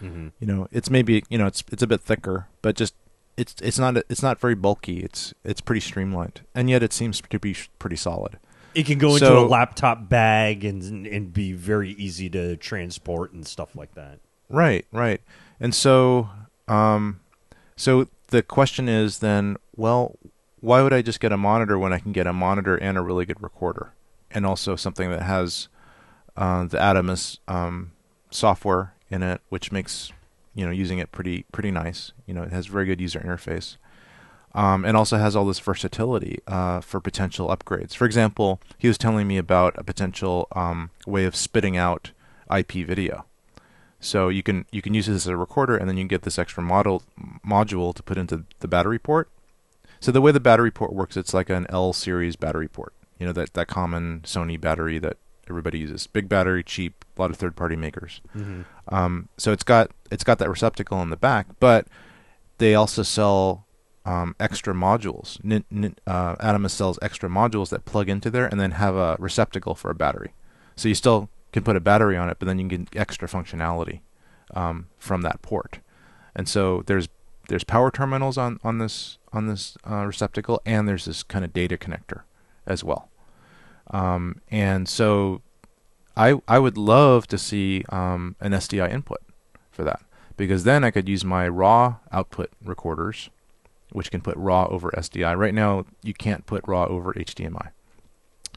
[0.00, 2.94] hmm You know, it's maybe you know it's it's a bit thicker, but just
[3.36, 5.00] it's it's not it's not very bulky.
[5.00, 8.38] It's it's pretty streamlined, and yet it seems to be pretty solid.
[8.74, 13.46] It can go into a laptop bag and and be very easy to transport and
[13.46, 14.18] stuff like that.
[14.48, 15.20] Right, right.
[15.58, 16.28] And so,
[16.68, 17.20] um,
[17.74, 20.16] so the question is then, well,
[20.60, 23.02] why would I just get a monitor when I can get a monitor and a
[23.02, 23.92] really good recorder,
[24.30, 25.68] and also something that has
[26.36, 27.92] uh, the Atomos um,
[28.30, 30.12] software in it, which makes
[30.56, 32.12] you know using it pretty pretty nice.
[32.26, 33.76] You know, it has very good user interface.
[34.54, 37.94] Um, and also has all this versatility uh, for potential upgrades.
[37.94, 42.12] For example, he was telling me about a potential um, way of spitting out
[42.50, 43.26] IP video.
[44.00, 46.22] So you can you can use this as a recorder, and then you can get
[46.22, 47.02] this extra model
[47.46, 49.28] module to put into the battery port.
[50.00, 52.94] So the way the battery port works, it's like an L series battery port.
[53.18, 56.06] You know that that common Sony battery that everybody uses.
[56.06, 57.04] Big battery, cheap.
[57.16, 58.20] A lot of third party makers.
[58.88, 61.86] Um, so it's got it's got that receptacle in the back, but
[62.58, 63.66] they also sell
[64.04, 65.42] um, extra modules.
[65.44, 69.16] Nin, nin, uh, Atomos sells extra modules that plug into there and then have a
[69.18, 70.32] receptacle for a battery.
[70.76, 73.26] So you still can put a battery on it, but then you can get extra
[73.26, 74.00] functionality
[74.54, 75.80] um, from that port.
[76.34, 77.08] And so there's
[77.48, 81.52] there's power terminals on on this on this uh, receptacle, and there's this kind of
[81.52, 82.22] data connector
[82.66, 83.10] as well.
[83.90, 85.42] Um, and so
[86.16, 89.20] I I would love to see um, an SDI input
[89.70, 90.00] for that
[90.36, 93.30] because then I could use my raw output recorders,
[93.92, 95.36] which can put raw over SDI.
[95.36, 97.70] Right now, you can't put raw over HDMI.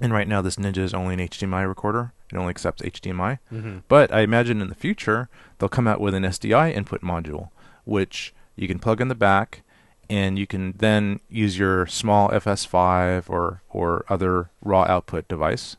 [0.01, 2.13] And right now, this Ninja is only an HDMI recorder.
[2.31, 3.39] It only accepts HDMI.
[3.87, 7.49] But I imagine in the future, they'll come out with an SDI input module,
[7.85, 9.63] which you can plug in the back,
[10.09, 15.77] and you can then use your small FS5 or, or other raw output device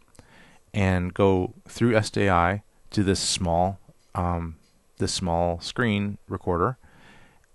[0.72, 3.78] and go through SDI to this small
[4.14, 4.56] um,
[4.98, 6.76] this small screen recorder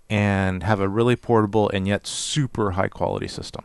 [0.08, 3.64] and have a really portable and yet super high quality system.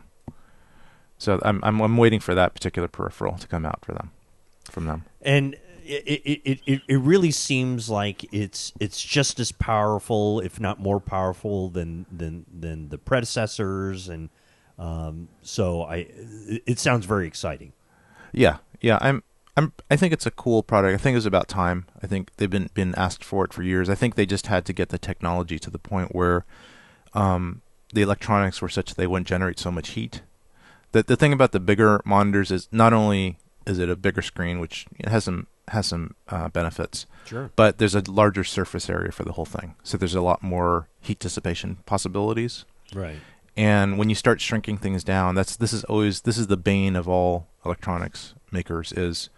[1.18, 4.10] So I'm I'm, I'm waiting for that particular peripheral to come out for them
[4.70, 5.04] from them.
[5.20, 10.80] and it, it, it, it, really seems like it's it's just as powerful, if not
[10.80, 14.30] more powerful, than than than the predecessors, and
[14.78, 16.06] um, so I
[16.66, 17.72] it, sounds very exciting.
[18.32, 18.98] Yeah, yeah.
[19.00, 19.22] I'm
[19.56, 20.94] I'm I think it's a cool product.
[20.94, 21.86] I think it was about time.
[22.02, 23.88] I think they've been been asked for it for years.
[23.88, 26.44] I think they just had to get the technology to the point where
[27.14, 27.62] um,
[27.92, 30.22] the electronics were such that they wouldn't generate so much heat.
[30.92, 34.60] The the thing about the bigger monitors is not only is it a bigger screen,
[34.60, 37.50] which has some has some uh, benefits, Sure.
[37.56, 39.74] but there's a larger surface area for the whole thing.
[39.82, 42.64] So there's a lot more heat dissipation possibilities.
[42.94, 43.18] Right.
[43.56, 46.96] And when you start shrinking things down, that's this is always this is the bane
[46.96, 49.28] of all electronics makers is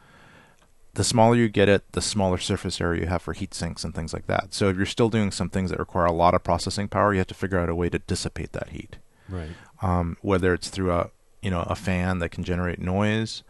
[0.95, 3.95] the smaller you get it, the smaller surface area you have for heat sinks and
[3.95, 4.55] things like that.
[4.55, 7.19] So if you're still doing some things that require a lot of processing power, you
[7.19, 8.97] have to figure out a way to dissipate that heat.
[9.29, 9.51] Right.
[9.83, 11.11] Um, whether it's through a
[11.43, 13.43] you know a fan that can generate noise,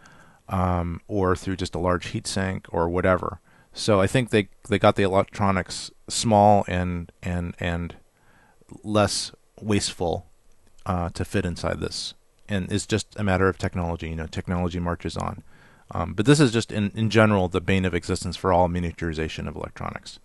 [0.49, 3.41] um, or through just a large heat sink or whatever.
[3.73, 7.97] So I think they they got the electronics small and and and
[8.83, 10.27] less wasteful
[10.87, 12.15] uh, to fit inside this,
[12.49, 14.09] and it's just a matter of technology.
[14.11, 15.43] You know, technology marches on.
[15.91, 19.49] Um, but this is just in in general the bane of existence for all miniaturization
[19.49, 20.19] of electronics.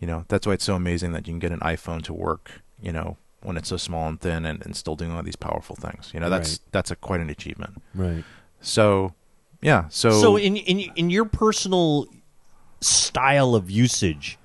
[0.00, 2.60] You know, that's why it's so amazing that you can get an iPhone to work.
[2.82, 5.76] You know, when it's so small and thin and, and still doing all these powerful
[5.76, 6.10] things.
[6.12, 6.60] You know, that's Right.
[6.72, 7.82] that's a quite an achievement.
[7.94, 8.24] Right.
[8.60, 9.14] So,
[9.64, 9.88] yeah.
[9.88, 12.06] So, So in in in your personal
[12.80, 14.38] style of usage,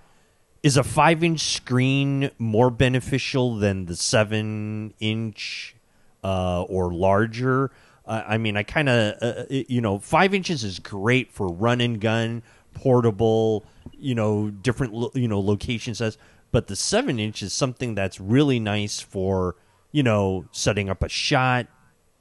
[0.63, 5.75] is a five inch screen more beneficial than the seven inch
[6.23, 7.71] uh, or larger?
[8.05, 11.81] Uh, I mean, I kind of uh, you know five inches is great for run
[11.81, 12.41] and gun,
[12.73, 13.65] portable,
[13.97, 16.17] you know, different lo- you know location as.
[16.51, 19.55] But the seven inch is something that's really nice for
[19.91, 21.67] you know setting up a shot,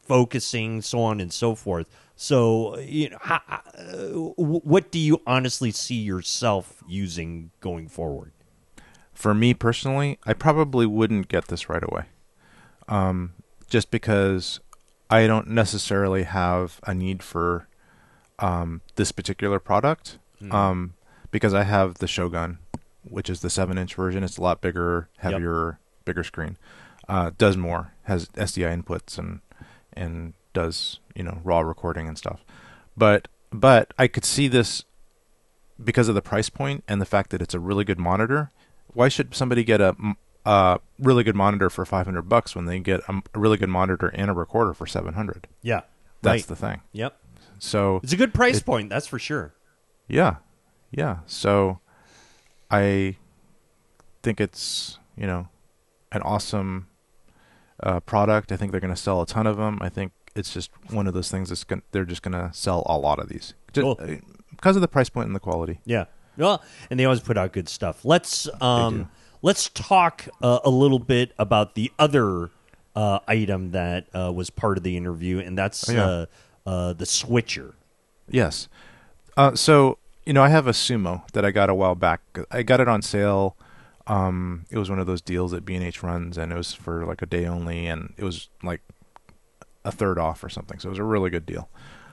[0.03, 1.88] focusing, so on and so forth.
[2.20, 8.32] So, you know, how, uh, what do you honestly see yourself using going forward?
[9.18, 12.04] for me personally, I probably wouldn't get this right away.
[12.86, 13.32] Um,
[13.68, 14.60] just because
[15.10, 17.66] I don't necessarily have a need for
[18.38, 20.18] um, this particular product.
[20.54, 20.94] Um,
[21.32, 22.58] because I have the Shogun,
[23.02, 24.22] which is the seven inch version.
[24.22, 26.56] It's a lot bigger, heavier, bigger screen.
[27.08, 29.40] Uh, does more, has SDI inputs and
[29.92, 32.40] and does you know raw recording and stuff.
[32.96, 34.84] But but I could see this
[35.82, 38.50] because of the price point and the fact that it's a really good monitor.
[38.94, 39.94] Why should somebody get a,
[40.44, 44.28] a really good monitor for 500 bucks when they get a, really good monitor and
[44.30, 45.46] a recorder for 700?
[45.62, 45.82] Yeah,
[46.22, 46.46] That's right.
[46.48, 46.80] the thing.
[46.92, 47.16] Yep,
[47.61, 49.54] So it's a good price It- point, that's for sure.
[50.09, 50.36] yeah,
[50.90, 51.18] yeah.
[51.26, 51.78] So
[52.70, 53.16] I
[54.22, 55.48] think it's you know
[56.11, 56.88] an awesome
[57.82, 58.50] uh, product.
[58.50, 59.78] I think they're going to sell a ton of them.
[59.80, 62.82] I think it's just one of those things that's going they're just going to sell
[62.86, 63.97] a lot of these just, Cool.
[64.01, 64.14] uh,
[64.51, 65.80] because of the price point and the quality.
[65.84, 66.07] Yeah.
[66.36, 68.05] Well, and they always put out good stuff.
[68.05, 69.11] Let's um,
[69.43, 72.51] let's talk uh, a little bit about the other
[72.97, 76.05] uh, item that uh, was part of the interview, and that's Oh, yeah.
[76.07, 76.26] uh,
[76.66, 77.74] uh, the switcher.
[78.30, 78.68] Yes.
[79.36, 82.20] Uh, so you know, I have a Sumo that I got a while back.
[82.51, 83.57] I got it on sale.
[84.07, 86.72] Um, it was one of those deals that B and H runs, and it was
[86.72, 88.80] for like a day only, and it was like
[89.89, 90.78] a third off or something.
[90.78, 91.68] So it was a really good deal.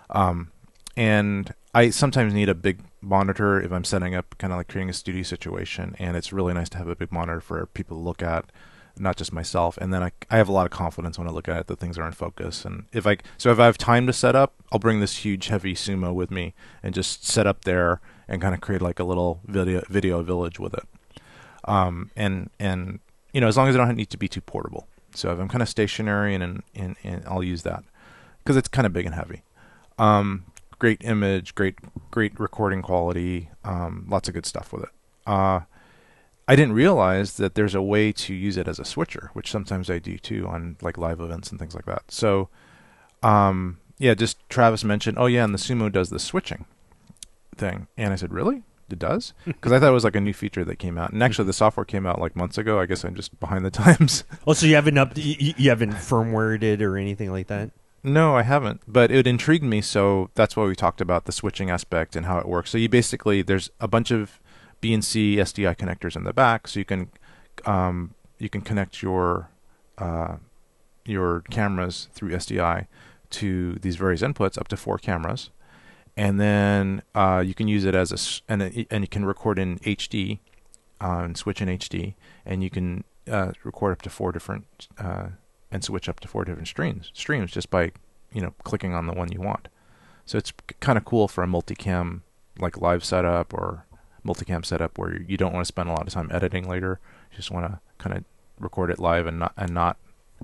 [0.09, 0.51] Um,
[0.97, 4.89] and I sometimes need a big monitor if I'm setting up, kind of like creating
[4.89, 8.03] a studio situation, and it's really nice to have a big monitor for people to
[8.03, 8.45] look at,
[8.97, 9.77] not just myself.
[9.77, 11.79] And then I, I have a lot of confidence when I look at it that
[11.79, 12.63] things are in focus.
[12.63, 15.47] And if I so if I have time to set up, I'll bring this huge
[15.47, 17.99] heavy sumo with me and just set up there
[18.29, 20.87] and kind of create like a little video video village with it.
[21.65, 22.99] Um, and and
[23.33, 24.87] you know as long as I don't need to be too portable.
[25.17, 27.83] So if I'm kind of stationary and and, and, and I'll use that
[28.43, 29.43] because it's kind of big and heavy.
[29.97, 30.45] Um,
[30.79, 31.75] great image, great
[32.11, 34.89] great recording quality, um, lots of good stuff with it.
[35.25, 35.61] Uh,
[36.47, 39.89] I didn't realize that there's a way to use it as a switcher, which sometimes
[39.89, 42.03] I do too on like live events and things like that.
[42.11, 42.49] So,
[43.23, 46.65] um, yeah, just Travis mentioned, oh yeah, and the Sumo does the switching
[47.55, 48.63] thing, and I said, really?
[48.89, 49.33] It does?
[49.45, 51.53] Because I thought it was like a new feature that came out, and actually the
[51.53, 52.79] software came out like months ago.
[52.79, 54.23] I guess I'm just behind the times.
[54.45, 57.71] Oh, so you haven't up you, you haven't firmwared it or anything like that?
[58.03, 58.81] No, I haven't.
[58.87, 62.37] But it intrigued me, so that's why we talked about the switching aspect and how
[62.37, 62.69] it works.
[62.69, 64.39] So you basically there's a bunch of
[64.81, 67.09] BNC SDI connectors in the back, so you can
[67.65, 69.49] um, you can connect your
[69.97, 70.35] uh,
[71.05, 72.85] your cameras through SDI
[73.31, 75.49] to these various inputs, up to four cameras,
[76.17, 79.79] and then uh, you can use it as a and and you can record in
[79.79, 80.39] HD
[81.01, 82.13] uh, and switch in HD,
[82.45, 85.27] and you can uh, record up to four different uh,
[85.71, 87.91] and switch up to four different streams streams just by
[88.31, 89.67] you know clicking on the one you want.
[90.25, 92.21] So it's kind of cool for a multicam
[92.59, 93.85] like live setup or
[94.25, 96.99] multicam setup where you don't want to spend a lot of time editing later.
[97.31, 98.23] You just want to kind of
[98.59, 99.97] record it live and not and not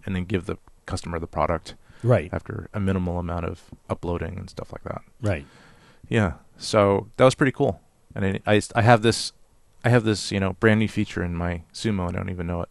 [0.06, 2.30] and then give the customer the product Right.
[2.34, 5.02] after a minimal amount of uploading and stuff like that.
[5.22, 5.46] Right.
[6.12, 6.34] Yeah.
[6.58, 7.82] So that was pretty cool.
[8.14, 9.32] And I, I, I have this
[9.84, 12.08] I have this, you know, brand new feature in my Sumo.
[12.10, 12.70] I don't even know it.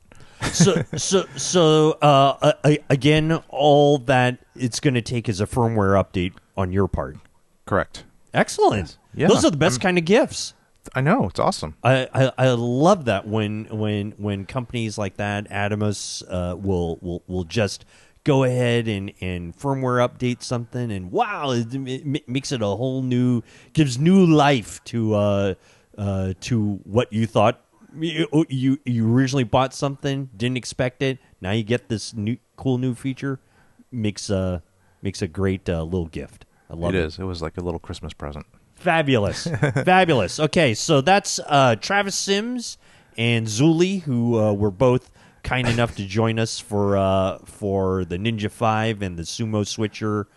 [0.52, 6.00] so so so uh, uh, again, all that it's going to take is a firmware
[6.02, 7.16] update on your part.
[7.66, 8.04] Correct.
[8.32, 8.96] Excellent.
[9.14, 10.54] Yeah, Those are the best I'm- kind of gifts.
[10.94, 11.76] I know it's awesome.
[11.84, 17.22] I, I, I love that when when when companies like that, Atomos, uh, will will
[17.26, 17.84] will just
[18.24, 23.02] go ahead and, and firmware update something, and wow, it, it makes it a whole
[23.02, 23.42] new,
[23.72, 25.54] gives new life to uh,
[25.98, 27.64] uh, to what you thought.
[27.98, 31.18] You, you you originally bought something, didn't expect it.
[31.40, 33.40] Now you get this new cool new feature.
[33.90, 34.60] Makes uh
[35.02, 36.44] makes a great uh, little gift.
[36.70, 37.04] I love It it.
[37.06, 37.18] is.
[37.18, 38.46] It was like a little Christmas present.
[38.76, 39.46] Fabulous.
[39.84, 40.38] Fabulous.
[40.38, 42.78] Okay, so that's uh, Travis Sims
[43.18, 45.10] and Zuli, who uh, were both
[45.50, 50.28] kind enough to join us for uh, for the Ninja 5 and the Sumo Switcher.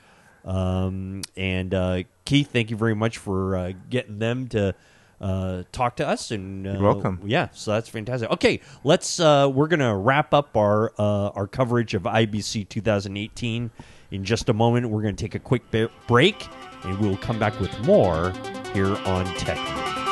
[0.43, 4.73] Um, and uh, Keith, thank you very much for uh, getting them to
[5.21, 6.31] uh, talk to us.
[6.31, 7.21] And uh, You're welcome.
[7.25, 8.31] Yeah, so that's fantastic.
[8.31, 9.19] Okay, let's.
[9.19, 13.69] Uh, we're gonna wrap up our uh, our coverage of IBC 2018
[14.09, 14.89] in just a moment.
[14.89, 15.61] We're gonna take a quick
[16.07, 16.47] break,
[16.85, 18.33] and we will come back with more
[18.73, 20.02] here on Tech.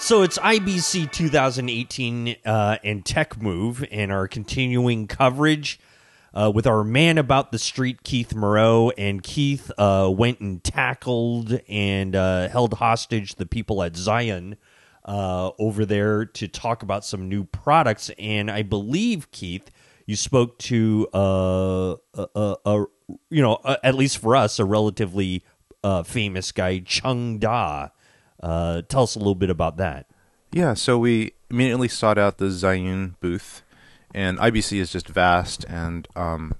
[0.00, 5.78] So it's IBC 2018 uh, and Tech Move, and our continuing coverage
[6.32, 8.90] uh, with our man about the street, Keith Moreau.
[8.96, 14.56] And Keith uh, went and tackled and uh, held hostage the people at Zhiyun
[15.04, 18.10] uh, over there to talk about some new products.
[18.18, 19.70] And I believe, Keith,
[20.06, 22.84] you spoke to uh, a, a, a
[23.28, 25.44] you know, at least for us, a relatively
[26.04, 27.92] famous guy, Chung Dha.
[28.42, 30.06] Uh, tell us a little bit about that.
[30.52, 33.62] Yeah, so we immediately sought out the Zhiyun booth,
[34.14, 36.54] and IBC is just vast, and um,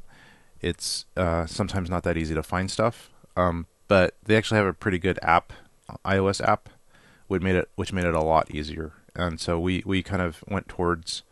[0.61, 3.11] it's uh, sometimes not that easy to find stuff.
[3.37, 5.53] Um, but they actually have a pretty good app,
[6.05, 6.69] iOS app,
[7.27, 8.93] which made it which made it a lot easier.
[9.17, 11.23] And so we we kind of went towards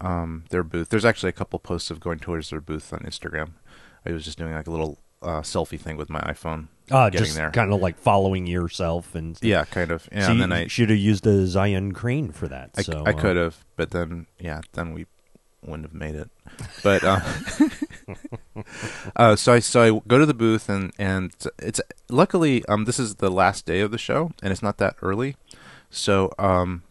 [0.00, 0.88] um, their booth.
[0.88, 3.52] There's actually a couple posts of going towards their booth on Instagram.
[4.04, 7.36] I was just doing like a little uh, selfie thing with my iPhone, Uh, just
[7.36, 7.50] there.
[7.50, 10.08] kind of like following yourself and yeah, kind of.
[10.12, 12.70] Yeah, So and you then I should have used a Zhiyun Crane for that.
[12.76, 15.06] I, so I uh, could have, but then yeah, then we
[15.64, 16.28] wouldn't have made it.
[16.82, 17.20] But uh,
[19.16, 21.80] uh, so I so I go to the booth and and it's
[22.10, 25.36] luckily um this is the last day of the show and it's not that early,
[25.90, 26.82] so um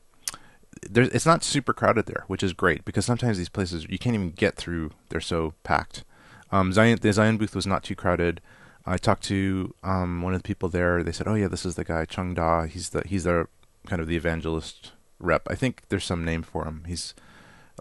[0.89, 4.15] there's it's not super crowded there, which is great because sometimes these places you can't
[4.15, 6.03] even get through; they're so packed.
[6.51, 8.41] Um, Zhiyun the Zhiyun booth was not too crowded.
[8.85, 11.03] I talked to um, one of the people there.
[11.03, 12.67] They said, "Oh yeah, this is the guy Chung Dha.
[12.67, 13.47] He's the he's their
[13.87, 15.47] kind of the evangelist rep.
[15.49, 16.83] I think there's some name for him.
[16.87, 17.13] He's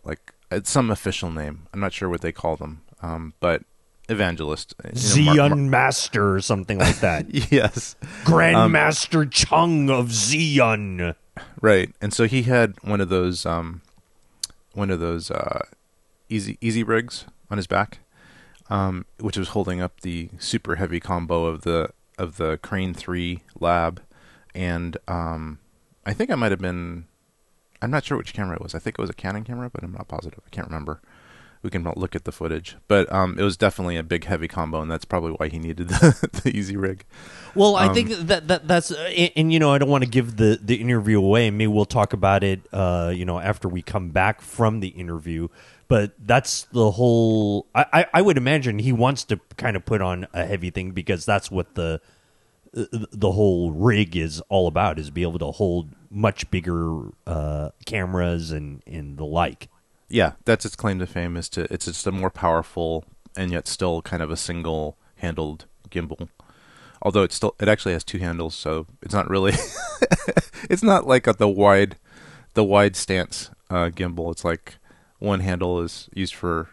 [0.04, 1.66] like it's some official name.
[1.72, 3.62] I'm not sure what they call them, um, but
[4.08, 4.74] evangelist.
[4.84, 7.26] you know, Zhiyun mar- mar- Master or something like that.
[7.52, 11.14] yes, Grandmaster Chung of Zhiyun.
[11.60, 11.94] right.
[12.00, 13.82] And so he had one of those um,
[14.74, 15.60] one of those uh,
[16.28, 18.00] easy easy rigs on his back,
[18.70, 23.42] um, which was holding up the super heavy combo of the of the Crane Three
[23.58, 24.02] Lab,
[24.54, 25.58] and um,
[26.06, 27.06] I think I might have been.
[27.82, 28.74] I'm not sure which camera it was.
[28.74, 30.40] I think it was a Canon camera, but I'm not positive.
[30.46, 31.00] I can't remember.
[31.62, 34.80] We can look at the footage, but um, it was definitely a big, heavy combo,
[34.80, 37.04] and that's probably why he needed the, the easy rig.
[37.54, 40.02] Well, I Um, think that, that that's uh, and, and, you know I don't want
[40.04, 41.50] to give the the interview away.
[41.50, 42.60] Maybe we'll talk about it.
[42.72, 45.48] Uh, you know, after we come back from the interview.
[45.90, 47.66] But that's the whole.
[47.74, 50.92] I, I, I would imagine he wants to kind of put on a heavy thing
[50.92, 52.00] because that's what the
[52.72, 58.52] the whole rig is all about is be able to hold much bigger uh, cameras
[58.52, 59.68] and and the like.
[60.08, 63.04] Yeah, that's its claim to fame is to it's just a more powerful
[63.36, 66.28] and yet still kind of a single handled gimbal.
[67.02, 69.54] Although it's still it actually has two handles, so it's not really
[70.70, 71.96] it's not like a, the wide
[72.54, 74.30] the wide stance uh, gimbal.
[74.30, 74.76] It's like
[75.20, 76.68] one handle is used for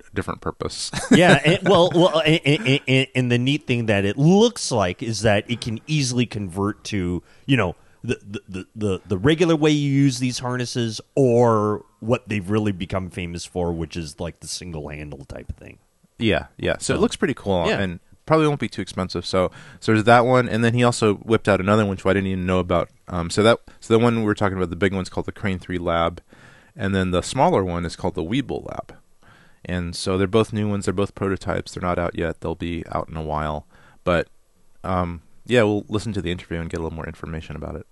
[0.00, 0.90] a different purpose.
[1.10, 2.40] yeah, and, well, well, and,
[2.86, 6.84] and- and- the neat thing that it looks like is that it can easily convert
[6.84, 7.74] to you know
[8.04, 12.72] the the, the, the the regular way you use these harnesses or what they've really
[12.72, 15.78] become famous for, which is like the single handle type thing.
[16.18, 16.74] Yeah, yeah.
[16.78, 17.78] So, So- it looks pretty cool Yeah.
[17.80, 19.24] and probably won't be too expensive.
[19.24, 19.50] So
[19.80, 22.26] so there's that one, and then he also whipped out another one which I didn't
[22.28, 22.90] even know about.
[23.08, 25.32] Um, so that so the one we were talking about, the big one's called the
[25.32, 26.20] Crane Three Lab,
[26.78, 28.96] and then the smaller one is called the Weebill Lab.
[29.64, 30.84] And so they're both new ones.
[30.84, 31.74] They're both prototypes.
[31.74, 32.40] They're not out yet.
[32.40, 33.66] They'll be out in a while.
[34.04, 34.28] But
[34.84, 37.86] um, yeah, we'll listen to the interview and get a little more information about it.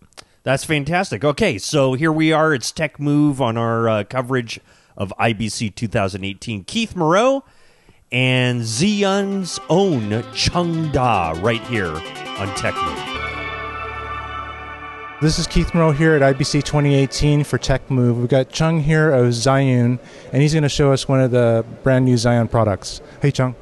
[0.45, 1.25] That's fantastic.
[1.25, 2.55] Okay, so here we are.
[2.55, 4.61] It's Tech Move on our uh, coverage
[4.97, 6.63] of IBC 2018.
[6.63, 7.45] Keith Moreau
[8.13, 11.93] and Zhiyun's own Chung Dha right here
[12.39, 13.16] on Tech Move.
[15.19, 18.19] This is Keith Moreau here at IBC 2018 for Tech Move.
[18.19, 19.99] We've got Chung here of Zhiyun,
[20.31, 23.01] and he's going to show us one of the brand new Zhiyun products.
[23.23, 23.57] Hey, Chung.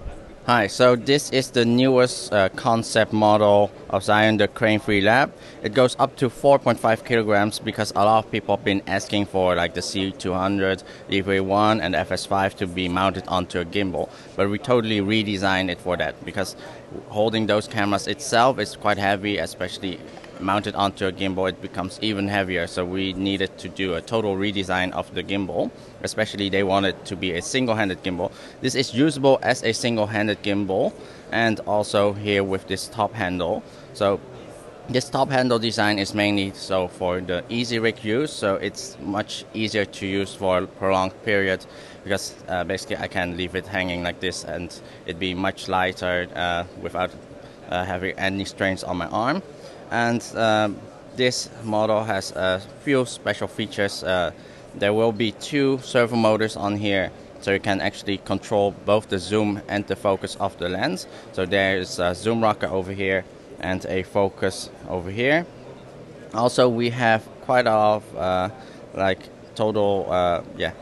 [0.46, 5.32] Hi, so this is the newest uh, concept model of Zhiyun, the Crane Free Lab.
[5.62, 9.54] It goes up to 4.5 kilograms because a lot of people have been asking for
[9.54, 14.10] like the C200, the EVA1, and the FS5 to be mounted onto a gimbal.
[14.34, 16.56] But we totally redesigned it for that because
[17.10, 20.00] holding those cameras itself is quite heavy, especially
[20.44, 22.66] mounted onto a gimbal, it becomes even heavier.
[22.66, 25.70] So we needed to do a total redesign of the gimbal.
[26.02, 28.30] Especially, they wanted to be a single-handed gimbal.
[28.60, 30.92] This is usable as a single-handed gimbal,
[31.32, 33.62] and also here with this top handle.
[33.94, 34.20] So
[34.88, 39.44] this top handle design is mainly so for the easy rig use, so it's much
[39.54, 41.64] easier to use for a prolonged period
[42.04, 44.68] because uh, basically I can leave it hanging like this and
[45.06, 47.10] it'd be much lighter uh, without
[47.70, 49.42] uh, having any strains on my arm.
[49.94, 50.76] And um,
[51.14, 54.02] this model has a few special features.
[54.02, 54.32] Uh,
[54.74, 59.20] there will be two servo motors on here so you can actually control both the
[59.20, 61.06] zoom and the focus of the lens.
[61.32, 63.24] So there's a zoom rocker over here
[63.60, 65.46] and a focus over here.
[66.32, 68.48] Also, we have quite a lot of uh,
[68.94, 69.20] like
[69.54, 70.72] total, uh, yeah,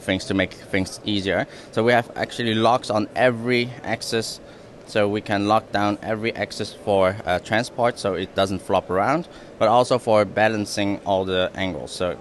[0.00, 1.46] things to make things easier.
[1.72, 4.40] So we have actually locks on every axis,
[4.86, 9.28] so we can lock down every axis for uh, transport, so it doesn't flop around,
[9.58, 11.92] but also for balancing all the angles.
[11.92, 12.16] So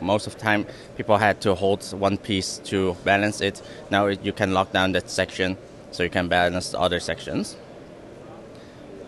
[0.00, 0.66] most of the time,
[0.96, 3.62] people had to hold one piece to balance it.
[3.90, 5.56] Now it, you can lock down that section,
[5.90, 7.56] so you can balance the other sections.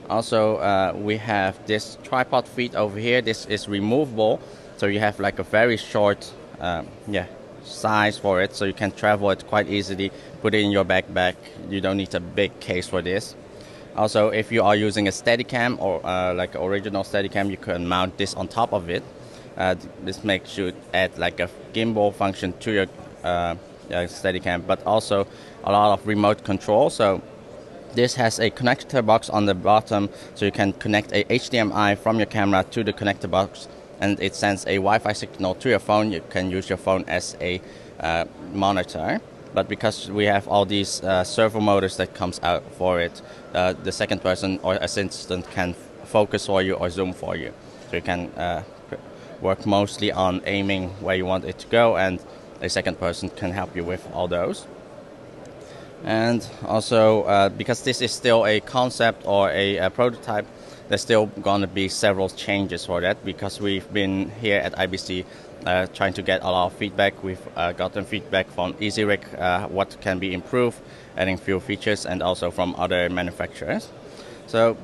[0.08, 3.20] Also, uh, we have this tripod feet over here.
[3.22, 4.40] This is removable,
[4.76, 7.26] so you have like a very short, um, yeah,
[7.64, 10.12] size for it, so you can travel it quite easily.
[10.42, 11.36] Put it in your backpack.
[11.68, 13.34] You don't need a big case for this.
[13.96, 18.16] Also, if you are using a Steadicam or uh, like original Steadicam, you can mount
[18.18, 19.02] this on top of it.
[19.56, 22.86] Uh, this makes you add like a gimbal function to your
[23.24, 23.56] uh,
[23.90, 25.26] Steadicam, but also
[25.64, 26.88] a lot of remote control.
[26.88, 27.20] So
[27.94, 32.18] this has a connector box on the bottom, so you can connect a HDMI from
[32.18, 33.68] your camera to the connector box,
[34.00, 36.12] and it sends a Wi-Fi signal to your phone.
[36.12, 37.60] You can use your phone as a
[38.00, 39.20] uh, monitor.
[39.52, 43.20] But because we have all these uh, servo motors that comes out for it,
[43.54, 45.74] uh, the second person or assistant can
[46.04, 47.52] focus for you or zoom for you.
[47.90, 48.62] So you can uh,
[49.40, 52.22] work mostly on aiming where you want it to go, and
[52.60, 54.66] a second person can help you with all those
[56.04, 60.46] and also uh, because this is still a concept or a, a prototype
[60.90, 65.24] there's still going to be several changes for that because we've been here at IBC
[65.64, 67.22] uh, trying to get a lot of feedback.
[67.22, 70.80] We've uh, gotten feedback from EasyRig, uh, what can be improved,
[71.16, 73.88] adding few features, and also from other manufacturers.
[74.48, 74.76] So,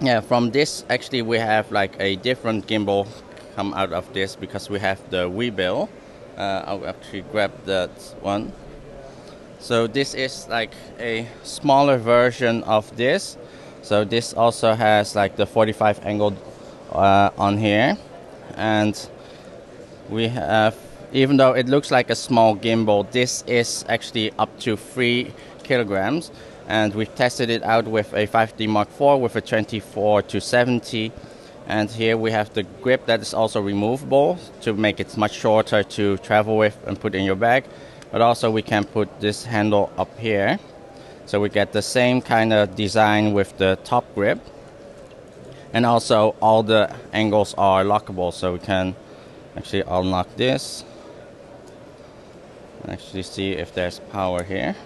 [0.00, 3.06] yeah, from this actually we have like a different gimbal
[3.56, 5.88] come out of this because we have the Weebill.
[6.36, 7.90] Uh, I'll actually grab that
[8.20, 8.52] one.
[9.62, 13.38] So this is like a smaller version of this.
[13.82, 16.36] So this also has like the 45 angle
[16.90, 17.96] uh, on here,
[18.56, 19.08] and
[20.10, 20.76] we have
[21.12, 25.32] even though it looks like a small gimbal, this is actually up to three
[25.62, 26.32] kilograms,
[26.66, 31.12] and we've tested it out with a 5D Mark IV with a 24 to 70.
[31.68, 35.84] And here we have the grip that is also removable to make it much shorter
[35.84, 37.64] to travel with and put in your bag
[38.12, 40.58] but also we can put this handle up here.
[41.24, 44.38] So we get the same kind of design with the top grip.
[45.72, 48.94] And also all the angles are lockable so we can
[49.56, 50.84] actually unlock this.
[52.86, 54.76] Actually see if there's power here.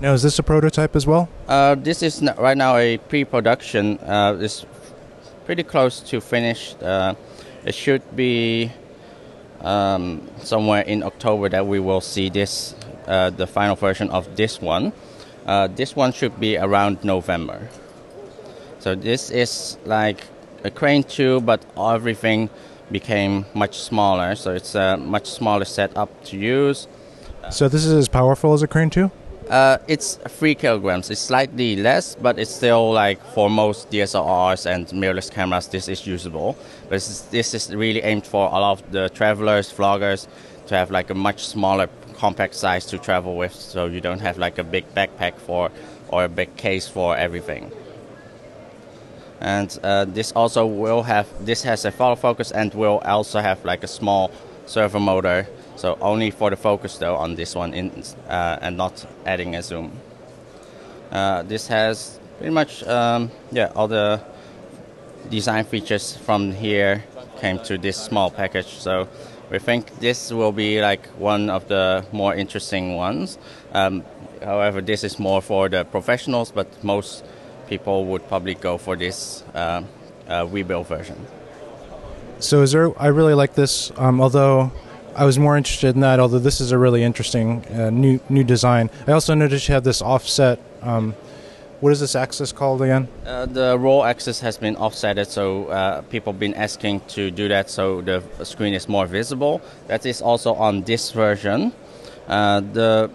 [0.00, 1.28] Now is this a prototype as well?
[1.48, 4.66] Uh, this is right now a pre-production uh, it's
[5.46, 7.14] pretty close to finished uh,
[7.64, 8.72] it should be
[9.62, 12.74] um, somewhere in October that we will see this,
[13.06, 14.92] uh, the final version of this one.
[15.46, 17.68] Uh, this one should be around November.
[18.78, 20.24] So this is like
[20.64, 22.50] a Crane 2, but everything
[22.90, 24.34] became much smaller.
[24.34, 26.88] So it's a much smaller setup to use.
[27.50, 29.10] So this is as powerful as a Crane 2?
[29.50, 31.10] Uh, it's three kilograms.
[31.10, 36.06] It's slightly less, but it's still like for most DSLRs and mirrorless cameras, this is
[36.06, 36.56] usable.
[36.84, 40.28] But this is, this is really aimed for a lot of the travelers, vloggers,
[40.68, 44.38] to have like a much smaller, compact size to travel with, so you don't have
[44.38, 45.70] like a big backpack for
[46.10, 47.72] or a big case for everything.
[49.40, 53.64] And uh, this also will have this has a follow focus and will also have
[53.64, 54.30] like a small
[54.66, 55.48] servo motor
[55.80, 57.90] so only for the focus though on this one in,
[58.28, 59.92] uh, and not adding a zoom.
[61.10, 64.20] Uh, this has pretty much um, yeah all the
[65.30, 67.02] design features from here
[67.40, 68.66] came to this small package.
[68.66, 69.08] So
[69.50, 73.38] we think this will be like one of the more interesting ones.
[73.72, 74.04] Um,
[74.44, 77.24] however, this is more for the professionals, but most
[77.68, 79.82] people would probably go for this uh,
[80.28, 81.16] uh, Weebill version.
[82.38, 82.92] So is there?
[83.00, 83.92] I really like this.
[83.96, 84.72] Um, although
[85.14, 86.20] I was more interested in that.
[86.20, 88.90] Although this is a really interesting uh, new new design.
[89.06, 91.14] I also noticed you have this offset um,
[91.80, 93.08] What is this axis called again?
[93.24, 97.48] Uh, the roll axis has been offsetted, so uh, people have been asking to do
[97.48, 99.62] that so the screen is more visible.
[99.86, 101.72] That is also on this version.
[102.28, 103.10] Uh, the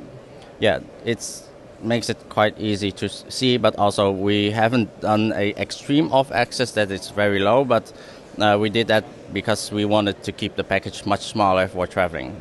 [0.59, 1.43] yeah, it's
[1.83, 6.71] makes it quite easy to see, but also we haven't done a extreme off axis
[6.71, 7.93] that is very low, but
[8.37, 12.35] uh, we did that because we wanted to keep the package much smaller for traveling.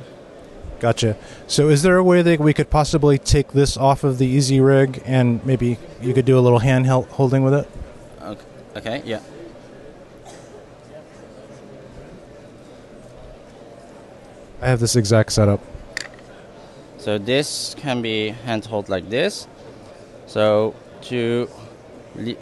[0.80, 1.16] Gotcha.
[1.46, 4.60] So, is there a way that we could possibly take this off of the Easy
[4.60, 7.68] Rig and maybe you could do a little hand holding with it?
[8.22, 8.44] Okay,
[8.76, 9.20] okay yeah.
[14.60, 15.60] I have this exact setup.
[16.98, 19.46] So this can be handheld like this.
[20.26, 21.48] So to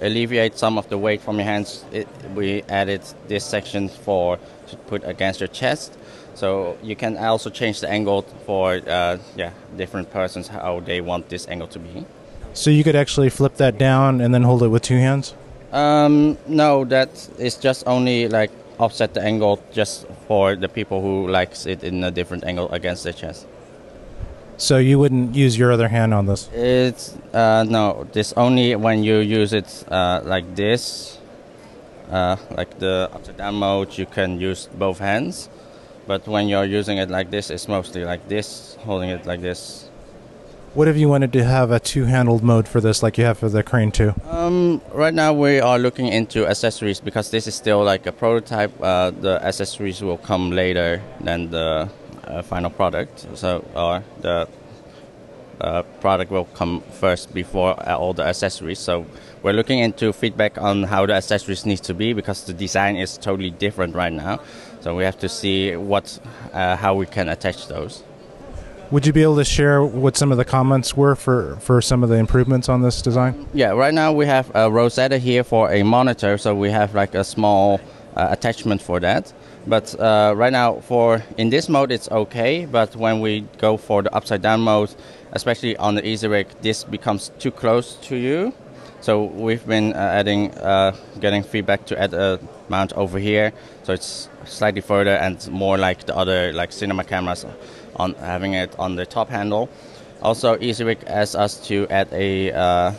[0.00, 4.76] alleviate some of the weight from your hands, it, we added this section for to
[4.76, 5.96] put against your chest.
[6.34, 11.28] So you can also change the angle for uh, yeah different persons how they want
[11.28, 12.06] this angle to be.
[12.54, 15.34] So, you could actually flip that down and then hold it with two hands?
[15.72, 17.08] Um, no, that
[17.38, 22.04] is just only like offset the angle just for the people who likes it in
[22.04, 23.46] a different angle against their chest.
[24.56, 26.48] So, you wouldn't use your other hand on this?
[26.52, 28.06] It's uh, no.
[28.12, 31.18] This only when you use it uh, like this,
[32.10, 33.96] uh, like the down mode.
[33.98, 35.48] You can use both hands,
[36.06, 39.88] but when you're using it like this, it's mostly like this, holding it like this.
[40.74, 43.36] What if you wanted to have a two handled mode for this like you have
[43.36, 44.14] for the Crane 2?
[44.30, 48.72] Um, right now we are looking into accessories because this is still like a prototype.
[48.80, 51.90] Uh, the accessories will come later than the
[52.40, 53.26] final product.
[53.34, 54.48] So, or the
[55.60, 58.78] uh, product will come first before uh, all the accessories.
[58.78, 59.04] So,
[59.42, 63.18] we're looking into feedback on how the accessories need to be because the design is
[63.18, 64.40] totally different right now.
[64.80, 66.18] So, we have to see what,
[66.52, 68.02] uh, how we can attach those.
[68.92, 72.02] Would you be able to share what some of the comments were for, for some
[72.02, 73.46] of the improvements on this design?
[73.54, 77.14] Yeah, right now we have a Rosetta here for a monitor, so we have like
[77.14, 77.80] a small
[78.14, 79.32] uh, attachment for that.
[79.66, 82.66] But uh, right now, for in this mode, it's okay.
[82.66, 84.94] But when we go for the upside down mode,
[85.32, 88.52] especially on the Easy Rig, this becomes too close to you.
[89.00, 92.38] So we've been uh, adding, uh, getting feedback to add a
[92.68, 93.52] mount over here,
[93.82, 97.44] so it's slightly further and more like the other like cinema cameras,
[97.96, 99.68] on having it on the top handle.
[100.22, 102.92] Also, EasyRig asked us to add a uh,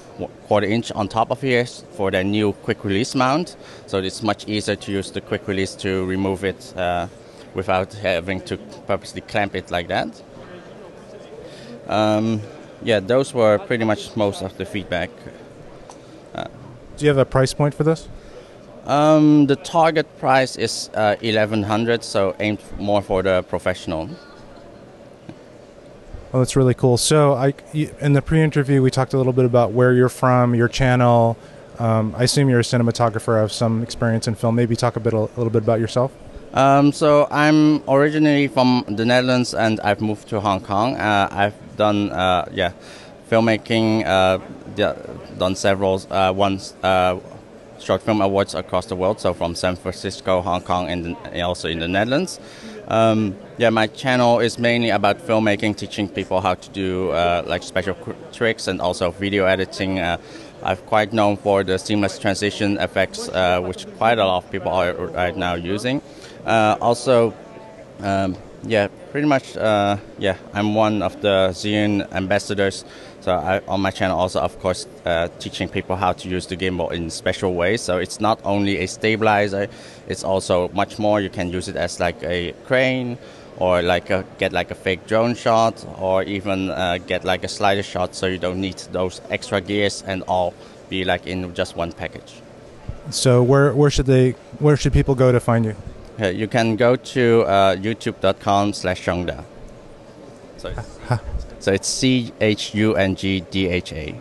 [0.48, 3.56] quarter inch on top of here for the new quick release mount.
[3.88, 7.08] So it's much easier to use the quick release to remove it uh,
[7.54, 8.58] without having to
[8.88, 10.22] purposely clamp it like that.
[11.88, 12.42] Um,
[12.84, 15.10] yeah, those were pretty much most of the feedback.
[16.96, 18.08] Do you have a price point for this?
[18.86, 24.10] Um, the target price is uh, 1100 so aimed more for the professional.
[26.34, 26.98] Oh, that's really cool.
[26.98, 30.68] So, I in the pre-interview, we talked a little bit about where you're from, your
[30.68, 31.38] channel.
[31.78, 34.56] Um, I assume you're a cinematographer, have some experience in film.
[34.56, 36.12] Maybe talk a bit, a little bit about yourself.
[36.54, 40.96] Um, so I'm originally from the Netherlands and I've moved to Hong Kong.
[40.96, 42.74] Uh, I've done uh, yeah,
[43.30, 44.38] filmmaking, uh,
[45.38, 47.20] done several uh, ones uh,
[47.80, 49.20] short film awards across the world.
[49.20, 52.40] So from San Francisco, Hong Kong, and also in the Netherlands.
[52.88, 57.64] Um, yeah, my channel is mainly about filmmaking, teaching people how to do uh, like
[57.64, 57.96] special
[58.32, 60.00] tricks and also video editing.
[60.00, 60.18] Uh,
[60.64, 64.72] I'm quite known for the seamless transition effects, uh, which quite a lot of people
[64.72, 66.02] are right now using.
[66.46, 67.34] Uh, also,
[68.00, 69.56] um, yeah, pretty much.
[69.56, 72.86] Uh, yeah, I'm one of the Zhiyun ambassadors.
[73.20, 76.58] So I, on my channel, also of course, uh, teaching people how to use the
[76.58, 77.82] gimbal in special ways.
[77.82, 79.68] So it's not only a stabilizer;
[80.08, 81.22] it's also much more.
[81.22, 83.18] You can use it as like a crane,
[83.58, 87.48] or like a, get like a fake drone shot, or even uh, get like a
[87.48, 88.16] slider shot.
[88.16, 90.54] So you don't need those extra gears and all
[90.90, 92.42] be like in just one package.
[93.10, 95.76] So, where where should they where should people go to find you?
[96.20, 99.44] Uh, you can go to uh, youtube.com slash ChungDha.
[100.58, 101.00] So it's,
[101.60, 104.16] so it's C H U N G D H A.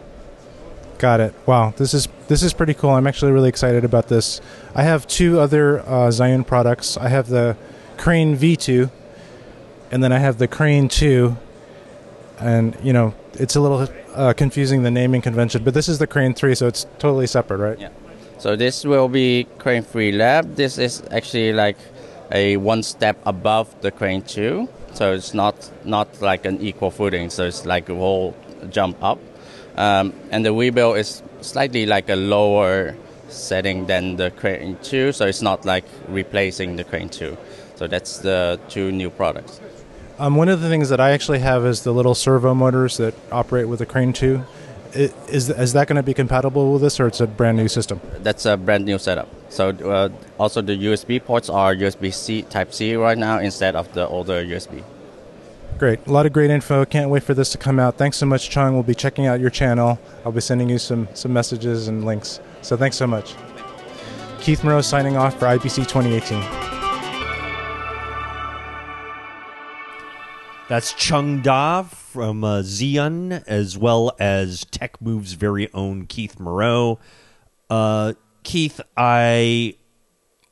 [0.99, 1.35] Got it.
[1.47, 2.91] Wow, this is this is pretty cool.
[2.91, 4.41] I'm actually really excited about this.
[4.75, 6.97] I have two other uh, Zhiyun products.
[6.97, 7.57] I have the
[7.99, 8.91] Crane V2,
[9.93, 11.37] and then I have the Crane 2.
[12.41, 16.07] And you know, it's a little uh, confusing the naming convention, but this is the
[16.07, 17.79] Crane 3, so it's totally separate, right?
[17.79, 17.91] Yeah.
[18.39, 20.57] So this will be Crane 3 Lab.
[20.57, 21.77] This is actually like
[22.33, 24.69] a one step above the Crane 2.
[24.95, 27.31] So it's not not like an equal footing.
[27.31, 28.35] So it's like a whole
[28.71, 29.21] jump up.
[29.77, 32.97] Um, and the Weebill is slightly like a lower
[33.29, 35.13] setting than the Crane 2.
[35.13, 37.37] So it's not like replacing the Crane 2.
[37.77, 39.61] So that's the two new products.
[40.23, 43.13] Um, one of the things that I actually have is the little servo motors that
[43.33, 44.45] operate with the Crane 2.
[44.95, 47.67] i- is is that going to be compatible with this, or it's a brand new
[47.67, 48.01] system?
[48.23, 49.27] That's a brand new setup.
[49.49, 54.07] So uh, also the USB ports are USB-C Type C right now instead of the
[54.07, 54.85] older USB.
[55.79, 56.85] Great, a lot of great info.
[56.85, 57.97] Can't wait for this to come out.
[57.97, 58.75] Thanks so much, Chung.
[58.75, 59.99] We'll be checking out your channel.
[60.25, 62.39] I'll be sending you some some messages and links.
[62.61, 63.35] So thanks so much.
[64.41, 66.82] Keith Moreau signing off for IBC 2018.
[70.73, 76.99] That's Chung Dha from uh, Zhiyun, as well as Tech Move's very own Keith Moreau.
[77.69, 79.75] Uh, Keith, I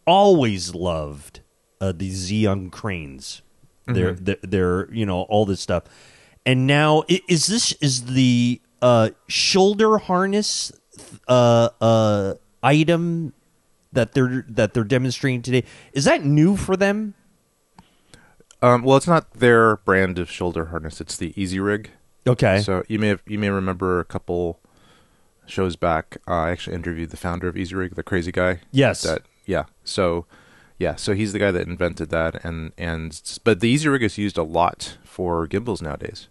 [0.07, 1.41] always loved
[1.81, 3.41] uh, the Zhiyun cranes.
[3.87, 5.85] They're, they're, they're, you know, all this stuff.
[6.45, 10.71] And now, is this is the uh, shoulder harness
[11.29, 13.33] uh, uh, item
[13.95, 15.65] that they're that they're demonstrating today?
[15.95, 17.15] Is that new for them?
[18.63, 21.01] Um, well, it's not their brand of shoulder harness.
[21.01, 21.91] It's the Easy Rig.
[22.27, 22.61] Okay.
[22.61, 24.61] So you may have, you may remember a couple
[25.47, 26.19] shows back.
[26.29, 28.61] Uh, I actually interviewed the founder of Easy Rig, the crazy guy.
[28.71, 29.03] Yes.
[29.03, 29.65] That yeah.
[29.85, 30.27] So
[30.79, 30.97] yeah.
[30.97, 34.37] So he's the guy that invented that, and and but the Easy Rig is used
[34.37, 36.29] a lot for gimbals nowadays,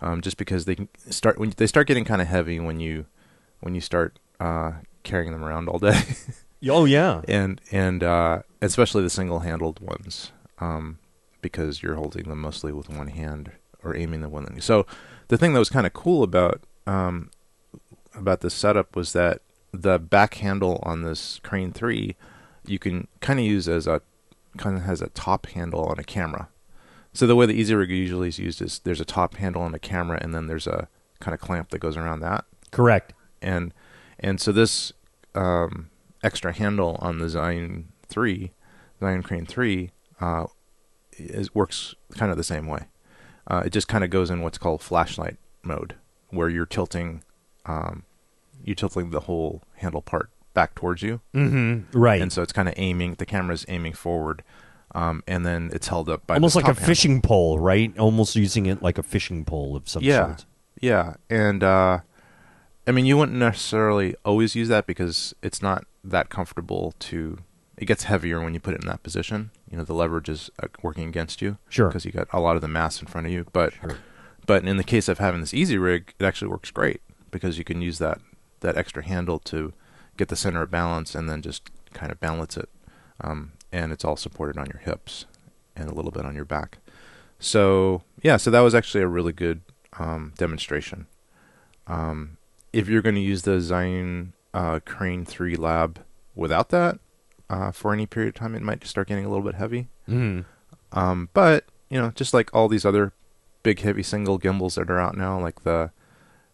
[0.00, 3.06] um, just because they can start when they start getting kind of heavy when you
[3.60, 4.72] when you start uh,
[5.02, 6.00] carrying them around all day.
[6.66, 7.20] Oh yeah.
[7.28, 10.96] and and uh, especially the single-handled ones, um,
[11.44, 13.52] because you're holding them mostly with one hand
[13.84, 14.60] or aiming them with one.
[14.62, 14.86] So
[15.28, 17.30] the thing that was kind of cool about um,
[18.14, 19.42] about this setup was that
[19.72, 22.16] the back handle on this Crane Three,
[22.66, 24.00] you can kind of use as a
[24.56, 26.48] kind of has a top handle on a camera.
[27.12, 29.74] So the way the Easy Rig usually is used is there's a top handle on
[29.74, 30.88] a camera, and then there's a
[31.20, 33.12] kind of clamp that goes around that Correct.
[33.42, 33.72] and
[34.18, 34.92] and so this
[35.34, 35.90] um,
[36.22, 38.52] extra handle on the Zhiyun three,
[39.00, 39.90] Zhiyun Crane three,
[40.20, 40.46] uh,
[41.18, 42.84] is works kind of the same way.
[43.46, 45.94] Uh, it just kind of goes in what's called flashlight mode,
[46.30, 47.22] where you're tilting,
[47.66, 48.04] um,
[48.64, 51.98] you're tilting the whole handle part back towards you, Mm-hmm.
[51.98, 52.22] Right.
[52.22, 53.14] and so it's kind of aiming.
[53.14, 54.42] The camera's aiming forward,
[54.94, 56.84] um, and then it's held up by Almost like a handle.
[56.86, 57.96] fishing pole, right?
[57.98, 60.44] Almost using it like a fishing pole of some yeah, sort.
[60.80, 62.00] Yeah, and uh,
[62.86, 67.38] I mean, you wouldn't necessarily always use that because it's not that comfortable to.
[67.84, 69.50] It gets heavier when you put it in that position.
[69.70, 71.58] You know, the leverage is uh, working against you.
[71.68, 71.88] Sure.
[71.88, 73.44] Because you got a lot of the mass in front of you.
[73.52, 73.98] But Sure.
[74.46, 77.64] but in the case of having this easy rig, it actually works great because you
[77.64, 78.22] can use that
[78.60, 79.74] that extra handle to
[80.16, 82.70] get the center of balance and then just kind of balance it.
[83.20, 85.26] Um, and it's all supported on your hips
[85.76, 86.78] and a little bit on your back.
[87.38, 89.60] So yeah, so that was actually a really good
[89.98, 91.06] um, demonstration.
[91.86, 92.38] Um,
[92.72, 96.02] if you're going to use the Zhiyun uh, Crane 3 Lab
[96.34, 96.98] without that
[97.54, 99.82] uh, for any period of time, it might just start getting a little bit heavy.
[100.08, 100.44] Mm.
[100.92, 103.12] Um, but you know, just like all these other
[103.62, 105.90] big heavy single gimbals that are out now, like the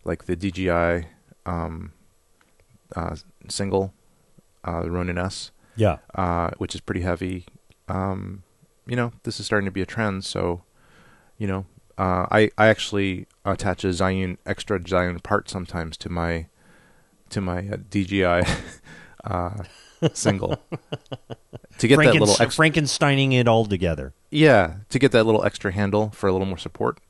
[0.04, 1.08] like the DJI
[1.46, 1.92] um,
[2.96, 3.16] uh,
[3.48, 3.92] single,
[4.64, 5.98] uh, the Ronin S, Yeah.
[6.14, 7.46] uh, which is pretty heavy.
[7.88, 8.42] Um,
[8.86, 10.24] you know, this is starting to be a trend.
[10.24, 10.62] So,
[11.38, 11.66] you know,
[11.98, 16.46] uh, I I actually attach a Zhiyun extra Zhiyun part sometimes to my
[17.30, 18.42] to my uh, DJI
[19.24, 19.62] uh,
[20.12, 20.58] single
[21.78, 22.64] to get that little extra.
[22.64, 24.12] Frankensteining it all together.
[24.30, 27.00] Yeah, to get that little extra handle for a little more support,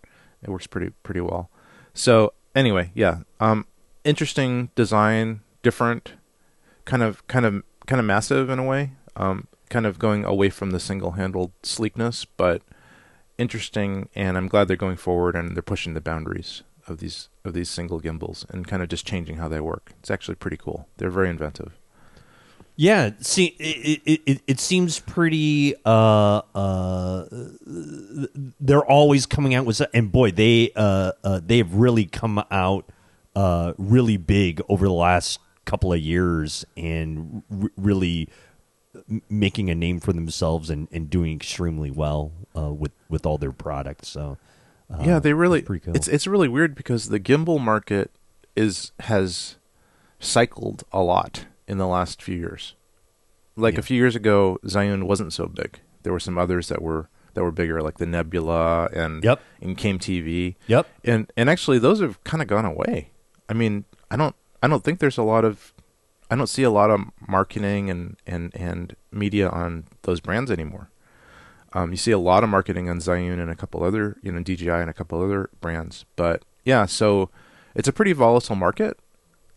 [0.43, 1.51] it works pretty pretty well.
[1.95, 3.67] So anyway, yeah, um,
[4.05, 6.15] interesting design, different,
[6.85, 10.51] kind of kind of kind of massive in a way, um, kind of going away
[10.51, 12.63] from the single-handled sleekness, but
[13.39, 14.09] interesting.
[14.15, 17.71] And I'm glad they're going forward and they're pushing the boundaries of these of these
[17.71, 19.93] single gimbals and kind of just changing how they work.
[19.99, 20.89] It's actually pretty cool.
[20.97, 21.79] They're very inventive.
[22.81, 25.75] Yeah, see, it it, it, it seems pretty.
[25.85, 27.27] Uh, uh,
[28.59, 32.91] they're always coming out with, and boy, they uh, uh, they have really come out
[33.37, 38.31] uh, really big over the last couple of years, and r- really
[39.29, 43.53] making a name for themselves and, and doing extremely well uh, with with all their
[43.53, 44.09] products.
[44.09, 44.39] So,
[44.91, 45.95] uh, yeah, they really it's cool.
[45.95, 48.11] it's it's really weird because the gimbal market
[48.57, 49.57] is has
[50.19, 52.75] cycled a lot in the last few years.
[53.57, 53.81] Like Yeah.
[53.81, 55.81] a few years ago, Zhiyun wasn't so big.
[56.03, 59.41] There were some others that were that were bigger, like the Nebula and Yep.
[59.63, 60.57] and Came TV.
[60.67, 60.87] Yep.
[61.05, 63.11] And and actually, those have kind of gone away.
[63.49, 65.73] I mean, I don't I don't think there's a lot of
[66.31, 70.91] I don't see a lot of marketing and and and media on those brands anymore.
[71.73, 74.43] Um, you see a lot of marketing on Zhiyun and a couple other, you know,
[74.43, 76.05] DJI and a couple other brands.
[76.17, 77.31] But yeah, so
[77.77, 78.99] it's a pretty volatile market.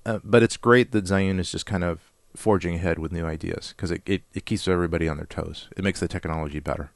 [0.06, 3.74] Uh, but it's great that Zhiyun is just kind of forging ahead with new ideas
[3.76, 5.70] because it, it, it keeps everybody on their toes.
[5.78, 6.92] It makes the technology better.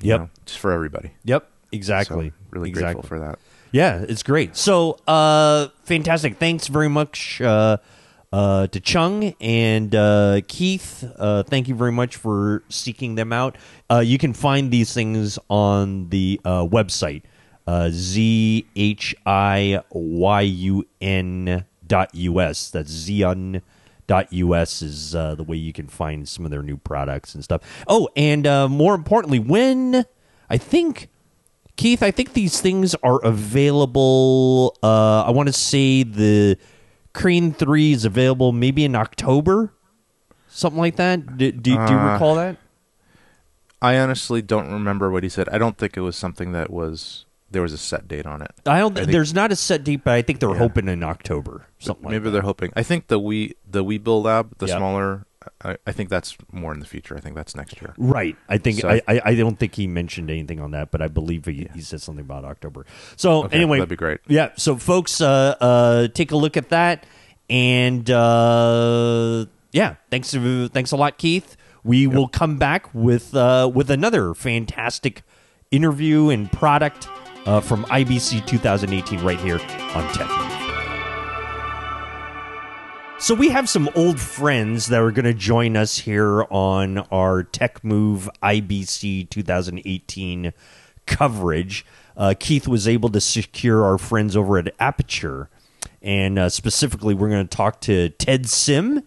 [0.00, 0.20] Yep.
[0.20, 1.12] know, just for everybody.
[1.24, 2.30] Yep, exactly.
[2.30, 2.94] So, really exactly.
[2.94, 3.38] grateful for that.
[3.72, 4.56] Yeah, it's great.
[4.56, 6.36] So, uh, fantastic.
[6.36, 7.78] Thanks very much uh,
[8.32, 11.04] uh, to Chung and uh, Keith.
[11.16, 13.56] Uh, thank you very much for seeking them out.
[13.90, 16.40] Uh, you can find these things on the
[17.66, 17.90] uh, website, uh,
[20.40, 22.70] Z-H-I-Y-U-N dot U-S.
[22.70, 23.62] That's Zhiyun
[24.06, 27.42] dot us is uh, the way you can find some of their new products and
[27.42, 27.62] stuff.
[27.88, 30.04] Oh, and uh, more importantly, when
[30.48, 31.08] I think
[31.76, 34.76] Keith, I think these things are available.
[34.82, 36.56] Uh, I want to say the
[37.12, 39.72] Crane Three is available maybe in October,
[40.48, 41.36] something like that.
[41.36, 42.56] Do, do, do you Uh, recall that?
[43.82, 45.48] I honestly don't remember what he said.
[45.50, 48.50] I don't think it was something that was there was a set date on it.
[48.66, 48.96] I don't.
[48.96, 50.58] I think- there's not a set date, but I think they're Yeah.
[50.58, 52.30] hoping in October, something like Maybe that.
[52.30, 52.72] they're hoping.
[52.76, 54.76] I think the we the Weebill Lab, the Yeah.
[54.78, 55.26] smaller.
[55.64, 57.16] I, I think that's more in the future.
[57.16, 57.94] I think that's next year.
[57.96, 58.36] Right.
[58.48, 61.06] I think So- I, I I don't think he mentioned anything on that, but I
[61.06, 62.84] believe he, he said something about October.
[63.14, 64.18] So Okay, anyway, that'd be great.
[64.26, 64.48] Yeah.
[64.56, 67.06] So folks, uh, uh, take a look at that,
[67.48, 70.32] and uh, yeah, thanks
[70.72, 71.56] thanks a lot, Keith.
[71.84, 75.22] We will come back with uh, with another fantastic
[75.70, 77.08] interview and product
[77.46, 79.58] uh, from IBC 2018 right here
[79.94, 80.28] on Tech.
[83.18, 87.42] So we have some old friends that are going to join us here on our
[87.42, 90.52] Tech Move IBC 2018
[91.06, 91.86] coverage.
[92.16, 95.48] Uh, Keith was able to secure our friends over at Aputure,
[96.02, 99.02] and uh, specifically, we're going to talk to Ted Sim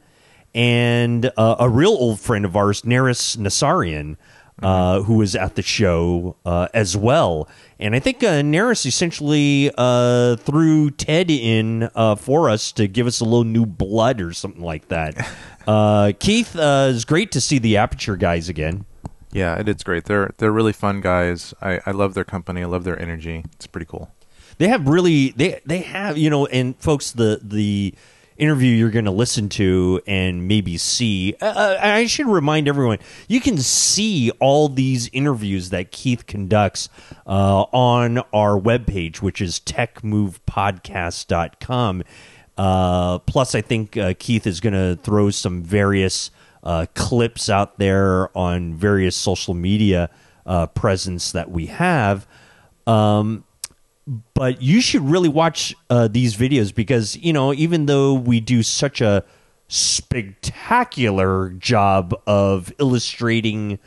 [0.55, 4.17] and uh, a real old friend of ours, Naris Nassarian,
[4.61, 7.47] uh, who was at the show uh, as well.
[7.79, 13.07] And I think uh, Naris essentially uh, threw Ted in uh, for us to give
[13.07, 15.15] us a little new blood or something like that.
[15.67, 18.85] Uh, Keith, uh, it's great to see the Aputure guys again.
[19.31, 20.05] Yeah, it is great.
[20.05, 21.53] They're they're really fun guys.
[21.61, 22.63] I, I love their company.
[22.63, 23.45] I love their energy.
[23.53, 24.09] It's pretty cool.
[24.57, 27.93] They have really they they have you know and folks the the
[28.39, 33.39] interview you're going to listen to and maybe see uh, I should remind everyone you
[33.41, 36.89] can see all these interviews that Keith conducts
[37.27, 42.03] uh, on our webpage which is techmovepodcast.com
[42.57, 46.29] uh, plus I think uh, Keith is going to throw some various
[46.63, 50.09] uh, clips out there on various social media
[50.45, 52.27] uh, presence that we have.
[52.85, 53.45] Um,
[54.33, 58.63] but you should really watch uh, these videos because you know even though we do
[58.63, 59.23] such a
[59.67, 63.77] spectacular job of illustrating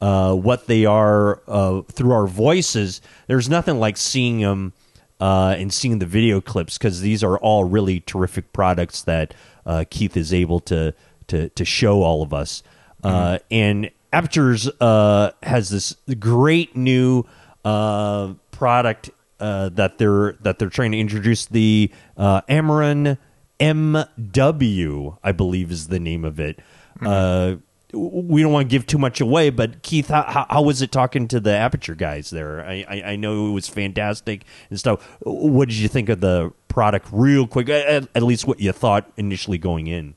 [0.00, 4.72] uh, what they are uh, through our voices there's nothing like seeing them
[5.20, 9.34] uh, and seeing the video clips because these are all really terrific products that
[9.66, 10.94] uh, keith is able to
[11.30, 12.62] to, to show all of us.
[13.02, 17.24] Uh, and aputures uh, has this great new
[17.64, 19.10] uh, product
[19.40, 23.18] uh, that they're that they're trying to introduce the uh, Amaran
[23.58, 26.60] MW, I believe is the name of it.
[27.04, 27.56] Uh,
[27.92, 30.92] we don't want to give too much away, but Keith, how, how, how was it
[30.92, 32.64] talking to the Aputure guys there?
[32.64, 35.02] I, I, I know it was fantastic and stuff.
[35.22, 37.68] What did you think of the product, real quick?
[37.68, 40.14] At, at least what you thought initially going in.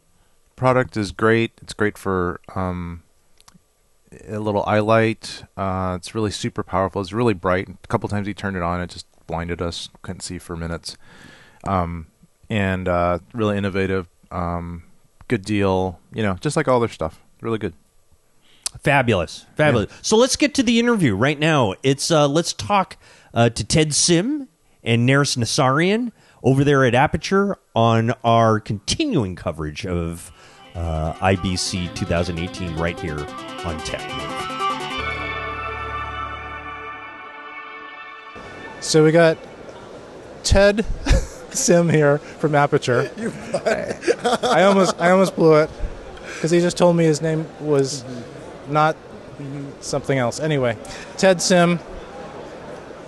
[0.56, 1.52] Product is great.
[1.62, 3.02] It's great for um,
[4.28, 5.44] a little eye light.
[5.58, 7.02] Uh, it's really super powerful.
[7.02, 7.70] It's really bright.
[7.70, 9.90] A couple times he turned it on, it just blinded us.
[10.02, 10.98] Couldn't see for minutes.
[11.66, 12.08] Um,
[12.50, 14.08] and uh, really innovative.
[14.32, 14.84] Um,
[15.28, 16.00] good deal.
[16.14, 17.22] You know, just like all their stuff.
[17.42, 17.74] Really good.
[18.82, 19.92] Fabulous, fabulous.
[20.02, 21.76] So let's get to the interview right now.
[21.84, 22.98] It's uh, let's talk
[23.34, 24.48] uh, to Ted Sim
[24.84, 26.12] and Naris Nassarian
[26.42, 30.32] over there at Aputure on our continuing coverage of
[30.76, 33.20] uh, IBC 2018 right here
[33.66, 34.53] on Tech.
[38.84, 39.38] So we got
[40.44, 40.86] Ted
[41.52, 43.10] Sim here from Aputure.
[44.44, 45.70] I almost I almost blew it
[46.36, 48.04] because he just told me his name was
[48.68, 48.98] not
[49.80, 50.42] something else.
[50.42, 50.78] Anyway,
[51.16, 51.80] Ted Sim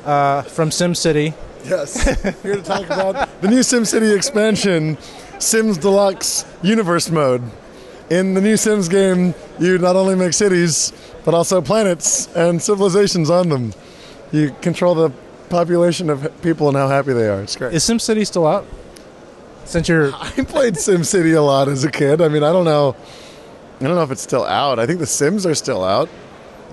[0.05, 1.34] uh, from Sim City.
[1.65, 2.03] Yes,
[2.41, 4.97] here to talk about the new SimCity expansion,
[5.39, 7.43] Sims Deluxe Universe Mode.
[8.09, 10.93] In the new Sims game, you not only make cities,
[11.26, 13.73] but also planets and civilizations on them.
[14.32, 15.11] You control the
[15.49, 17.41] population of people and how happy they are.
[17.41, 17.73] It's great.
[17.73, 18.65] Is Sim City still out?
[19.65, 22.21] Since you're I played SimCity a lot as a kid.
[22.21, 22.95] I mean, I don't know.
[23.79, 24.79] I don't know if it's still out.
[24.79, 26.09] I think the Sims are still out.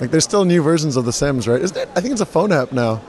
[0.00, 1.60] Like, there's still new versions of the Sims, right?
[1.60, 1.88] Isn't it?
[1.96, 3.02] I think it's a phone app now.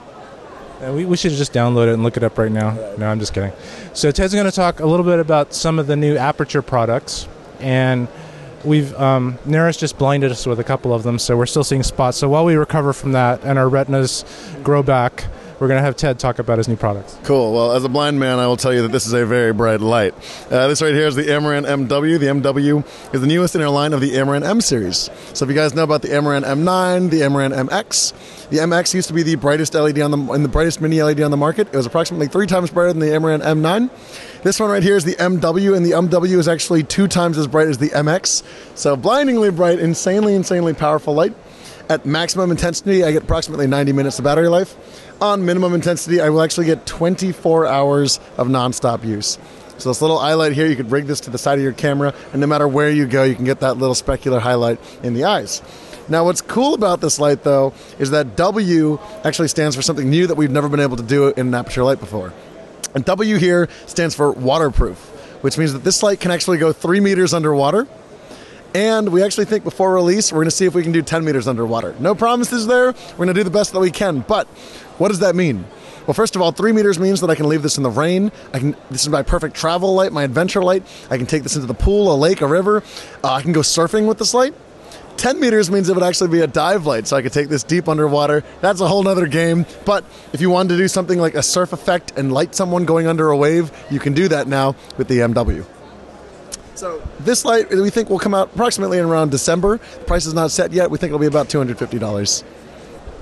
[0.80, 2.72] Uh, we, we should just download it and look it up right now.
[2.98, 3.52] No, I'm just kidding.
[3.92, 7.28] So Ted's going to talk a little bit about some of the new Aputure products,
[7.60, 8.08] and
[8.64, 12.18] we've um, just blinded us with a couple of them, so we're still seeing spots.
[12.18, 14.24] So while we recover from that and our retinas
[14.64, 15.26] grow back,
[15.58, 17.18] we're gonna have Ted talk about his new products.
[17.24, 17.52] Cool.
[17.52, 19.80] Well, as a blind man, I will tell you that this is a very bright
[19.80, 20.14] light.
[20.50, 22.18] Uh, this right here is the Amaran MW.
[22.18, 25.10] The MW is the newest in our line of the Amaran M series.
[25.32, 29.08] So if you guys know about the Amaran M9, the Amaran MX, the MX used
[29.08, 31.68] to be the brightest LED on the and the brightest mini LED on the market.
[31.68, 33.90] It was approximately three times brighter than the Amaran M9.
[34.42, 37.46] This one right here is the MW, and the MW is actually two times as
[37.46, 38.42] bright as the MX.
[38.74, 41.34] So blindingly bright, insanely, insanely powerful light.
[41.88, 44.74] At maximum intensity, I get approximately 90 minutes of battery life.
[45.20, 49.38] On minimum intensity, I will actually get 24 hours of nonstop use.
[49.78, 51.72] So this little eye light here, you could rig this to the side of your
[51.72, 55.14] camera, and no matter where you go, you can get that little specular highlight in
[55.14, 55.62] the eyes.
[56.08, 60.26] Now, what's cool about this light, though, is that W actually stands for something new
[60.26, 62.32] that we've never been able to do in an aputure light before.
[62.94, 64.98] And W here stands for waterproof,
[65.42, 67.88] which means that this light can actually go three meters underwater.
[68.74, 71.24] And we actually think before release, we're going to see if we can do 10
[71.24, 71.94] meters underwater.
[72.00, 72.86] No promises there.
[72.86, 74.20] We're going to do the best that we can.
[74.20, 74.48] But
[74.98, 75.64] what does that mean?
[76.06, 78.30] Well, first of all, three meters means that I can leave this in the rain.
[78.52, 78.76] I can.
[78.90, 80.84] This is my perfect travel light, my adventure light.
[81.10, 82.82] I can take this into the pool, a lake, a river.
[83.22, 84.54] Uh, I can go surfing with this light.
[85.16, 87.62] 10 meters means it would actually be a dive light, so I could take this
[87.62, 88.42] deep underwater.
[88.60, 89.64] That's a whole nother game.
[89.84, 93.06] But if you wanted to do something like a surf effect and light someone going
[93.06, 95.64] under a wave, you can do that now with the MW.
[96.74, 99.78] So this light we think will come out approximately in around December.
[99.78, 100.90] The price is not set yet.
[100.90, 102.44] We think it'll be about $250.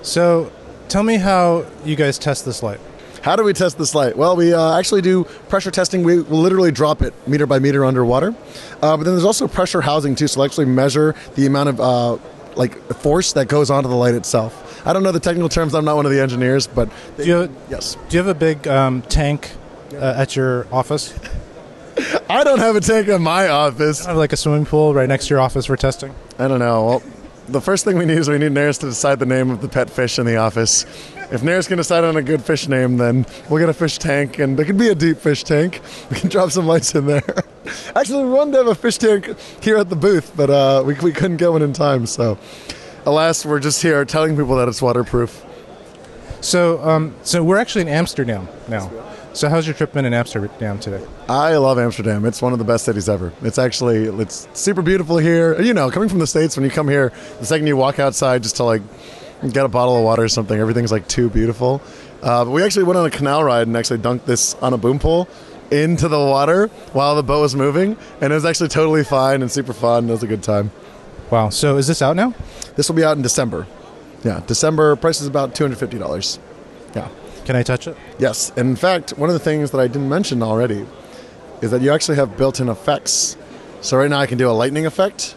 [0.01, 0.51] So,
[0.89, 2.80] tell me how you guys test this light.
[3.22, 4.16] How do we test this light?
[4.16, 6.03] Well, we uh, actually do pressure testing.
[6.03, 8.35] We will literally drop it meter by meter underwater.
[8.83, 11.80] Uh, but then there's also pressure housing too, so we'll actually measure the amount of
[11.80, 12.18] uh,
[12.57, 14.85] like force that goes onto the light itself.
[14.85, 15.74] I don't know the technical terms.
[15.74, 18.66] I'm not one of the engineers, but Do you, yes, do you have a big
[18.66, 19.53] um, tank
[19.95, 21.14] uh, at your office?
[22.28, 24.05] I don't have a tank in my office.
[24.05, 26.14] I have like a swimming pool right next to your office for testing?
[26.39, 26.85] I don't know.
[26.85, 27.03] Well,
[27.49, 29.68] the first thing we need is we need Nares to decide the name of the
[29.68, 30.84] pet fish in the office.
[31.30, 34.38] If Nares can decide on a good fish name, then we'll get a fish tank,
[34.38, 35.80] and it could be a deep fish tank.
[36.11, 37.22] We can drop some lights in there.
[37.97, 40.95] Actually, we wanted to have a fish tank here at the booth, but uh, we,
[40.95, 42.07] we couldn't get one in time.
[42.07, 42.38] So,
[43.07, 45.45] alas, we're just here telling people that it's waterproof.
[46.43, 48.90] So, um, so we're actually in Amsterdam now.
[49.35, 51.03] So, how's your trip been in Amsterdam today?
[51.26, 52.26] I love Amsterdam.
[52.26, 53.33] It's one of the best cities ever.
[53.43, 55.61] It's actually it's super beautiful here.
[55.61, 58.43] You know, coming from the states, when you come here, the second you walk outside
[58.43, 58.83] just to like
[59.51, 61.80] get a bottle of water or something, everything's like too beautiful.
[62.22, 64.78] Uh, but we actually went on a canal ride and actually dunked this on a
[64.78, 65.26] boom pole
[65.70, 69.51] into the water while the boat was moving, and it was actually totally fine and
[69.51, 70.11] super fun.
[70.11, 70.70] It was a good time.
[71.30, 71.49] Wow.
[71.49, 72.35] So, is this out now?
[72.76, 73.66] This will be out in December.
[74.22, 74.95] Yeah, December.
[74.97, 76.39] Price is about two hundred fifty dollars.
[76.95, 77.09] Yeah.
[77.45, 77.97] Can I touch it?
[78.18, 78.51] Yes.
[78.57, 80.86] And in fact, one of the things that I didn't mention already
[81.61, 83.36] is that you actually have built in effects.
[83.80, 85.34] So right now I can do a lightning effect.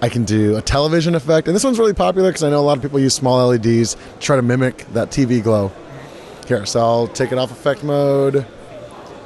[0.00, 1.48] I can do a television effect.
[1.48, 3.94] And this one's really popular because I know a lot of people use small LEDs
[3.94, 5.72] to try to mimic that TV glow.
[6.46, 8.46] Here, so I'll take it off effect mode.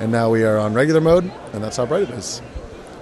[0.01, 2.43] And now we are on regular mode, and that's how bright it is.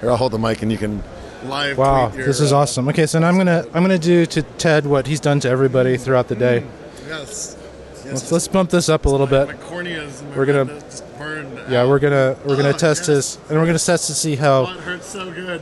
[0.01, 1.03] Here, I'll hold the mic and you can
[1.45, 2.89] live Wow, your, this is uh, awesome.
[2.89, 5.97] Okay, so now I'm gonna I'm gonna do to Ted what he's done to everybody
[5.97, 6.67] throughout the day.
[7.07, 7.57] Yes.
[8.13, 9.49] Let's, let's bump this up a little bit.
[9.61, 11.89] corneas and my We're gonna- just burned Yeah, out.
[11.89, 14.67] we're gonna we're gonna Oh, test this, and we're gonna test to see how.
[14.67, 15.61] Oh, it hurts so good.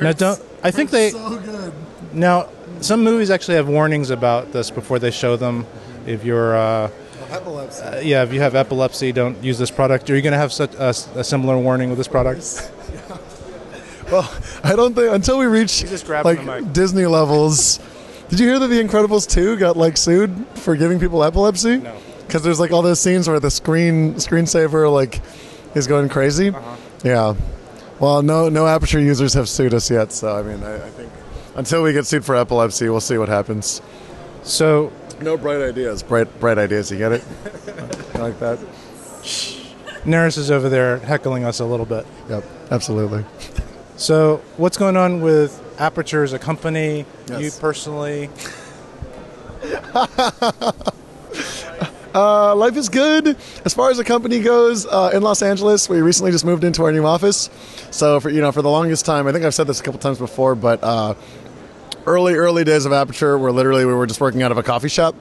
[0.00, 1.72] Now don't I think they so good.
[2.12, 2.48] now
[2.80, 5.66] some movies actually have warnings about this before they show them.
[6.06, 6.90] If you're uh,
[7.30, 7.82] Epilepsy.
[7.82, 10.08] uh, yeah, if you have epilepsy, don't use this product.
[10.10, 12.70] Are you gonna have such a, a similar warning with this product?
[14.12, 14.30] Well,
[14.62, 15.82] I don't think until we reach
[16.24, 16.72] like.
[16.74, 17.80] Disney levels.
[18.28, 21.76] Did you hear that The Incredibles 2 got like sued for giving people epilepsy?
[21.78, 21.96] No.
[22.26, 25.20] Because there's like all those scenes where the screen screensaver like
[25.74, 26.48] is going crazy.
[26.48, 26.76] Uh-huh.
[27.04, 27.34] Yeah.
[28.00, 31.12] Well, no no aputure users have sued us yet, so I mean I, I think
[31.54, 33.80] until we get sued for epilepsy, we'll see what happens.
[34.42, 34.90] So
[35.20, 36.02] No bright ideas.
[36.02, 36.90] Bright bright ideas.
[36.90, 37.24] You get it?
[38.14, 38.58] You like that?
[40.04, 42.06] Naris is over there heckling us a little bit.
[42.28, 42.44] Yep.
[42.70, 43.24] Absolutely.
[43.96, 47.06] So what's going on with Aputure as a company?
[47.28, 47.40] Yes.
[47.40, 48.30] You personally?
[52.14, 54.86] Uh, life is good as far as the company goes.
[54.86, 57.50] Uh, in Los Angeles, we recently just moved into our new office.
[57.90, 59.98] So for you know, for the longest time, I think I've said this a couple
[59.98, 61.16] times before, but uh,
[62.06, 64.88] early early days of Aputure, where literally we were just working out of a coffee
[64.88, 65.16] shop,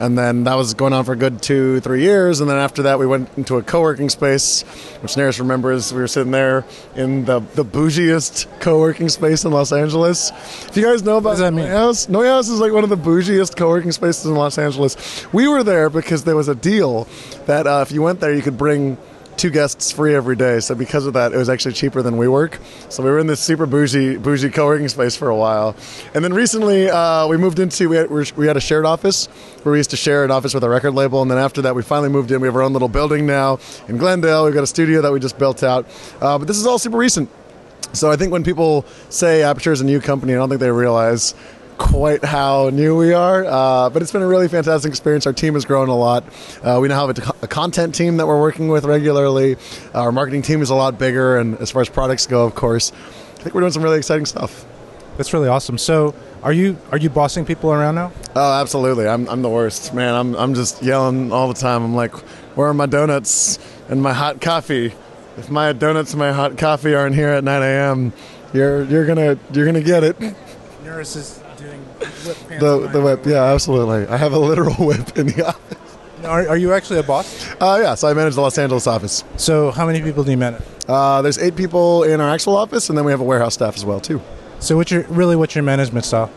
[0.00, 2.82] and then that was going on for a good two three years, and then after
[2.82, 4.62] that, we went into a co-working space,
[5.00, 5.92] which Naris remembers.
[5.92, 6.64] We were sitting there
[6.96, 10.30] in the the bougiest co-working space in Los Angeles.
[10.68, 11.66] If you guys know about that mean?
[11.66, 15.26] NeueHouse, Noy House is like one of the bougiest co-working spaces in Los Angeles.
[15.32, 17.06] We were there because there was a deal
[17.46, 18.96] that uh, if you went there, you could bring
[19.36, 20.60] two guests free every day.
[20.60, 22.58] So because of that, it was actually cheaper than WeWork.
[22.88, 25.76] So we were in this super bougie bougie co-working space for a while,
[26.14, 29.26] and then recently uh, we moved into we had, we had a shared office
[29.62, 31.74] where we used to share an office with a record label, and then after that
[31.74, 32.40] we finally moved in.
[32.40, 33.58] We have our own little building now
[33.88, 34.44] in Glendale.
[34.44, 35.86] We've got a studio that we just built out,
[36.20, 37.30] uh, but this is all super recent.
[37.92, 40.70] So I think when people say Aputure is a new company, I don't think they
[40.70, 41.34] realize
[41.78, 43.44] quite how new we are.
[43.44, 45.26] Uh, but it's been a really fantastic experience.
[45.26, 46.24] Our team has grown a lot.
[46.62, 49.56] Uh, we now have a, a, content team that we're working with regularly.
[49.94, 52.92] Our marketing team is a lot bigger, and as far as products go, of course,
[52.92, 54.64] I think we're doing some really exciting stuff.
[55.16, 55.78] That's really awesome.
[55.78, 58.12] So, are you are you bossing people around now?
[58.34, 59.06] Oh, absolutely.
[59.06, 60.14] I'm I'm the worst, man.
[60.14, 61.84] I'm I'm just yelling all the time.
[61.84, 62.14] I'm like,
[62.56, 64.92] where are my donuts and my hot coffee?
[65.36, 68.12] If my donuts and my hot coffee aren't here at 9 a.m.,
[68.52, 70.16] you're you're gonna you're gonna get it.
[70.84, 71.43] Nurse is doing
[72.04, 73.26] whip the the whip.
[73.26, 74.06] Yeah, absolutely.
[74.06, 75.78] I have a literal whip in the office.
[76.24, 77.50] Are, are you actually a boss?
[77.60, 79.24] Uh, yeah, so I manage the Los Angeles office.
[79.36, 80.62] So, how many people do you manage?
[80.88, 83.76] Uh, there's eight people in our actual office, and then we have a warehouse staff
[83.76, 84.22] as well too.
[84.58, 86.30] So, what's your really what's your management style?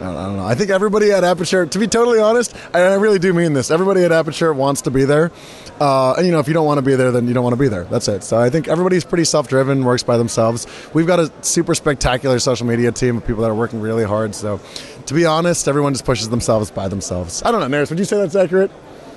[0.00, 0.46] I don't, I don't know.
[0.46, 3.70] I think everybody at Aputure, to be totally honest, and I really do mean this.
[3.70, 5.30] Everybody at Aputure wants to be there,
[5.78, 7.52] uh, and you know, if you don't want to be there, then you don't want
[7.52, 7.84] to be there.
[7.84, 8.24] That's it.
[8.24, 10.66] So I think everybody's pretty self-driven, works by themselves.
[10.94, 14.34] We've got a super spectacular social media team of people that are working really hard.
[14.34, 14.58] So,
[15.04, 17.42] to be honest, everyone just pushes themselves by themselves.
[17.42, 18.70] I don't know, Naris, would you say that's accurate?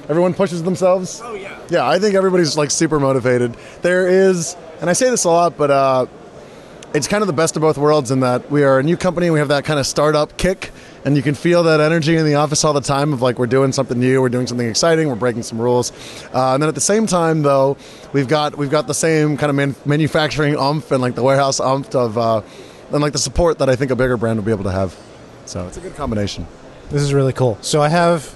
[0.10, 1.22] Everyone pushes themselves.
[1.23, 1.57] Oh yeah.
[1.69, 3.55] Yeah, I think everybody's like super motivated.
[3.84, 5.72] There is, and I say this a lot, but.
[5.72, 6.05] Uh,
[6.94, 9.30] it's kind of the best of both worlds in that we are a new company.
[9.30, 10.72] We have that kind of startup kick,
[11.06, 13.48] and you can feel that energy in the office all the time of like we're
[13.48, 15.91] doing something new, we're doing something exciting, we're breaking some rules.
[16.34, 17.78] Uh, and then at the same time, though,
[18.14, 21.60] we've got we've got the same kind of man- manufacturing umph and like the warehouse
[21.60, 22.41] umph of uh,
[22.91, 24.95] and like the support that I think a bigger brand would be able to have.
[25.45, 26.45] So it's a good combination.
[26.90, 27.57] This is really cool.
[27.61, 28.34] So I have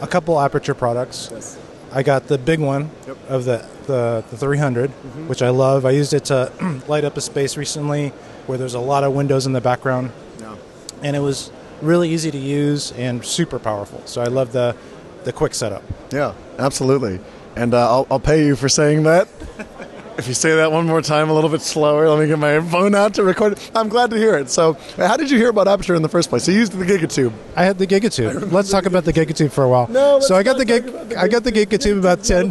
[0.00, 1.30] a couple Aputure products.
[1.32, 1.58] Yes.
[1.94, 3.16] I got the big one Yep.
[3.28, 4.90] of the the, the 300,
[5.28, 5.84] which I love.
[5.84, 6.52] I used it to
[6.88, 8.10] light up a space recently
[8.46, 10.54] where there's a lot of windows in the background, Yeah.
[11.02, 11.50] and it was
[11.80, 14.00] really easy to use and super powerful.
[14.04, 14.76] So I love the
[15.24, 15.82] the quick setup.
[16.12, 17.18] Yeah, absolutely.
[17.56, 19.28] And uh, I'll, I'll pay you for saying that.
[20.18, 22.60] if you say that one more time a little bit slower, let me get my
[22.60, 23.70] phone out to record it.
[23.74, 24.50] I'm glad to hear it.
[24.50, 26.46] So, how did you hear about Aputure in the first place?
[26.48, 27.32] You used the Gigatube.
[27.56, 28.52] I had the Gigatube.
[28.52, 29.88] Let's talk about the Gigatube for a while.
[29.88, 30.84] No, so I got the gig.
[30.86, 32.50] the I got the Gigatube about 10,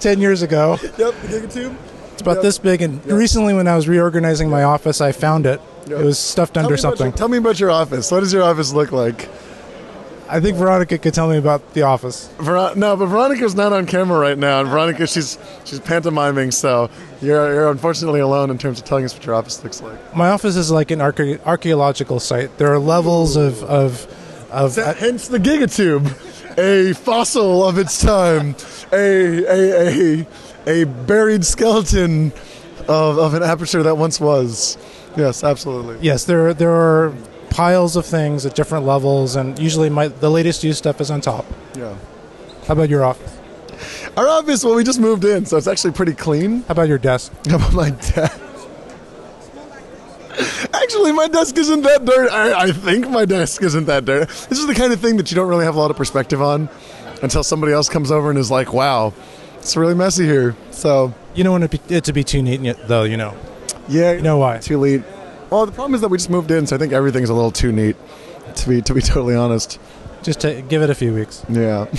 [0.00, 0.78] 10 years ago.
[0.82, 1.76] Yep, the Gigatube.
[2.12, 2.42] It's about Yep.
[2.42, 5.60] this big, and recently when I was reorganizing my office, I found it.
[5.86, 6.00] Yep.
[6.00, 7.12] It was stuffed Tell under me about your- something.
[7.16, 8.10] tell me about your office.
[8.10, 9.28] What does your office look like?
[10.30, 12.28] I think Veronica could tell me about the office.
[12.38, 16.88] Ver- no, but Veronica's not on camera right now, and Veronica, she's she's pantomiming, so
[17.20, 20.16] you're, you're unfortunately alone in terms of telling us what your office looks like.
[20.16, 22.56] My office is like an archaeological site.
[22.58, 24.06] There are levels of of
[24.50, 24.76] of.
[24.76, 26.06] That- uh, hence the Gigatube,
[26.58, 28.54] a fossil of its time,
[28.92, 30.26] a a a,
[30.82, 32.32] a buried skeleton
[32.88, 34.78] of, of an aputure that once was.
[35.16, 35.98] Yes, absolutely.
[36.00, 37.12] yes, there there are
[37.50, 41.20] piles of things at different levels, and usually my the latest used stuff is on
[41.20, 41.44] top.
[41.76, 41.94] Yeah.
[42.66, 43.36] How about your office?
[44.16, 46.62] Our office, well, we just moved in, so it's actually pretty clean.
[46.62, 47.32] How about your desk?
[47.48, 48.40] How about my desk?
[50.72, 52.30] Actually, my desk isn't that dirty.
[52.30, 54.26] I, I think my desk isn't that dirty.
[54.48, 56.40] This is the kind of thing that you don't really have a lot of perspective
[56.40, 56.68] on
[57.22, 59.12] until somebody else comes over and is like, wow,
[59.58, 60.56] it's really messy here.
[60.70, 63.02] So, You don't want it, be, it to be too neat, though.
[63.04, 63.36] You know.
[63.88, 64.12] yeah.
[64.12, 64.58] You know why?
[64.58, 65.02] Too late.
[65.50, 67.50] Well, the problem is that we just moved in, so I think everything's a little
[67.50, 67.96] too neat,
[68.54, 69.78] to be, to be totally honest.
[70.22, 71.44] Just to give it a few weeks.
[71.48, 71.86] Yeah.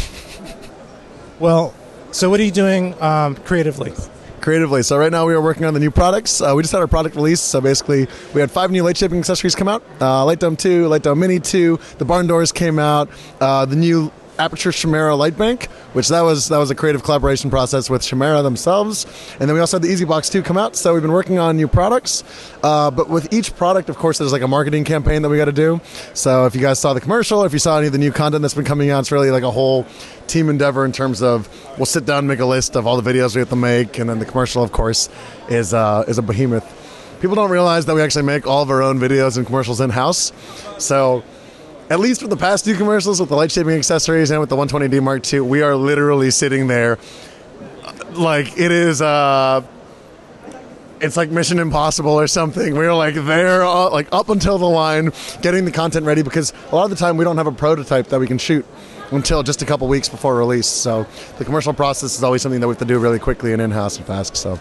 [1.39, 1.73] Well,
[2.11, 3.93] so what are you doing um, creatively?
[4.41, 4.83] creatively.
[4.83, 6.41] So right now we are working on the new products.
[6.41, 7.39] Uh, we just had our product release.
[7.41, 10.87] So basically, we had five new light shaping accessories come out: uh, Light Dome Two,
[10.87, 11.79] Light Dome Mini Two.
[11.97, 13.09] The barn doors came out.
[13.39, 17.49] Uh, the new Aputure Chimera light bank, which that was that was a creative collaboration
[17.49, 19.05] process with Chimera themselves.
[19.39, 20.75] And then we also had the Easy Box Two come out.
[20.75, 22.23] So we've been working on new products.
[22.63, 25.45] Uh, but with each product, of course, there's like a marketing campaign that we got
[25.45, 25.81] to do.
[26.13, 28.11] So if you guys saw the commercial, or if you saw any of the new
[28.11, 29.85] content that's been coming out, it's really like a whole
[30.27, 33.11] team endeavor in terms of we'll sit down and make a list of all the
[33.11, 35.09] videos we have to make, and then the commercial, of course,
[35.49, 36.77] is uh, is a behemoth.
[37.21, 39.91] People don't realize that we actually make all of our own videos and commercials in
[39.91, 40.31] house.
[40.79, 41.23] So,
[41.91, 44.55] at least with the past two commercials, with the light shaping accessories and with the
[44.55, 46.97] 120D Mark II, we are literally sitting there
[48.13, 49.01] like it is.
[49.01, 49.61] Uh,
[51.01, 52.75] it's like Mission Impossible or something.
[52.75, 55.11] We're like there, uh, like up until the line,
[55.41, 58.07] getting the content ready because a lot of the time we don't have a prototype
[58.07, 58.65] that we can shoot
[59.11, 60.67] until just a couple weeks before release.
[60.67, 61.05] So
[61.39, 63.69] the commercial process is always something that we have to do really quickly and in
[63.69, 64.37] house and fast.
[64.37, 64.57] So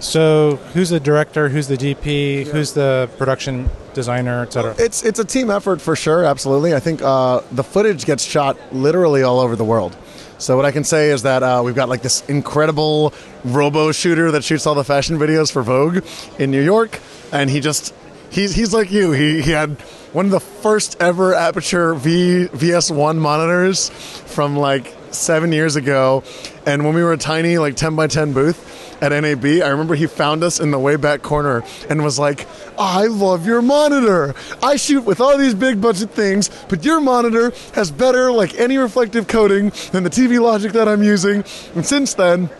[0.00, 1.48] So, who's the director?
[1.48, 2.46] Who's the DP?
[2.46, 4.74] Who's the production designer, etc.?
[4.78, 6.74] It's it's a team effort for sure, absolutely.
[6.74, 9.96] I think uh, the footage gets shot literally all over the world.
[10.38, 13.14] So what I can say is that uh, we've got like this incredible
[13.44, 16.04] robo shooter that shoots all the fashion videos for Vogue
[16.38, 17.00] in New York,
[17.32, 17.94] and he just
[18.30, 19.12] he's he's like you.
[19.12, 19.80] He he had
[20.12, 26.24] one of the first ever Aputure V VS1 monitors from like seven years ago,
[26.66, 29.94] and when we were a tiny like 10 by 10 booth at NAB, I remember
[29.94, 32.46] he found us in the way back corner and was like,
[32.78, 34.34] I love your monitor.
[34.62, 38.76] I shoot with all these big budget things, but your monitor has better, like any
[38.78, 41.44] reflective coating than the TV Logic that I'm using.
[41.74, 42.50] And since then,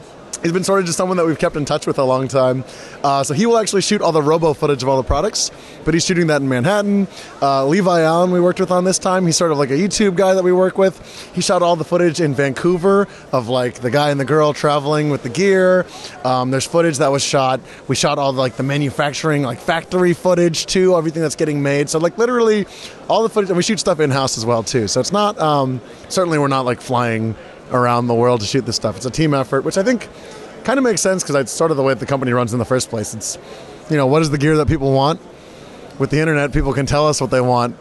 [0.44, 2.64] He's been sort of just someone that we've kept in touch with a long time.
[3.02, 5.50] Uh, so he will actually shoot all the robo footage of all the products,
[5.86, 7.08] but he's shooting that in Manhattan.
[7.40, 9.24] Uh, Levi Allen, we worked with on this time.
[9.24, 11.32] He's sort of like a YouTube guy that we work with.
[11.34, 15.08] He shot all the footage in Vancouver of like the guy and the girl traveling
[15.08, 15.86] with the gear.
[16.24, 17.62] Um, there's footage that was shot.
[17.88, 21.88] We shot all the, like the manufacturing, like factory footage too, everything that's getting made.
[21.88, 22.66] So like literally
[23.08, 24.88] all the footage, and we shoot stuff in house as well too.
[24.88, 25.80] So it's not um,
[26.10, 27.34] certainly we're not like flying
[27.70, 28.96] around the world to shoot this stuff.
[28.96, 30.08] It's a team effort, which I think
[30.64, 32.64] kind of makes sense because it's sort of the way the company runs in the
[32.64, 33.14] first place.
[33.14, 33.38] It's,
[33.90, 35.20] you know, what is the gear that people want?
[35.98, 37.76] With the internet, people can tell us what they want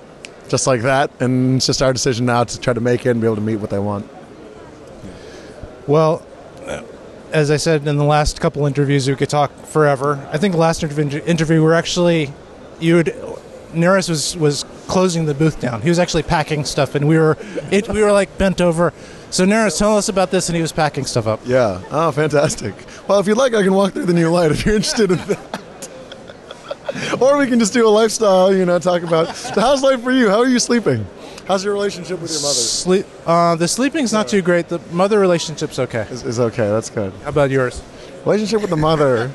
[0.49, 3.21] just like that, and it's just our decision now to try to make it and
[3.21, 4.07] be able to meet what they want.
[5.87, 6.25] Well,
[7.31, 10.25] as I said in the last couple interviews, we could talk forever.
[10.31, 12.31] I think the last interview, interview we were actually,
[12.79, 13.07] you would,
[13.73, 15.81] Neris was was closing the booth down.
[15.81, 17.37] He was actually packing stuff, and we were,
[17.71, 18.93] it, we were like bent over.
[19.33, 21.39] So Neris, tell us about this, and he was packing stuff up.
[21.43, 21.81] Yeah.
[21.89, 22.75] Oh, fantastic.
[23.07, 25.17] Well, if you'd like, I can walk through the new light if you're interested in
[25.17, 25.61] that.
[27.19, 29.35] or we can just do a lifestyle, you know, talk about.
[29.35, 30.29] So how's life for you?
[30.29, 31.07] How are you sleeping?
[31.47, 32.53] How's your relationship with your mother?
[32.53, 33.07] Sleep.
[33.25, 34.67] Uh, the sleeping's not too great.
[34.67, 36.05] The mother relationship's okay.
[36.11, 36.69] Is, is okay.
[36.69, 37.11] That's good.
[37.23, 37.81] How about yours?
[38.25, 39.31] Relationship with the mother.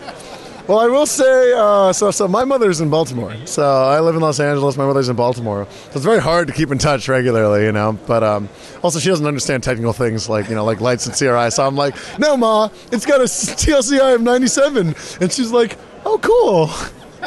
[0.68, 3.34] Well, I will say, uh, so so my mother's in Baltimore.
[3.46, 4.76] So I live in Los Angeles.
[4.76, 5.66] My mother's in Baltimore.
[5.70, 7.98] So it's very hard to keep in touch regularly, you know.
[8.06, 8.50] But um,
[8.82, 11.50] also, she doesn't understand technical things like you know, like lights and CRI.
[11.52, 16.18] So I'm like, no, ma, it's got a TLCI of 97, and she's like, oh,
[16.18, 16.70] cool.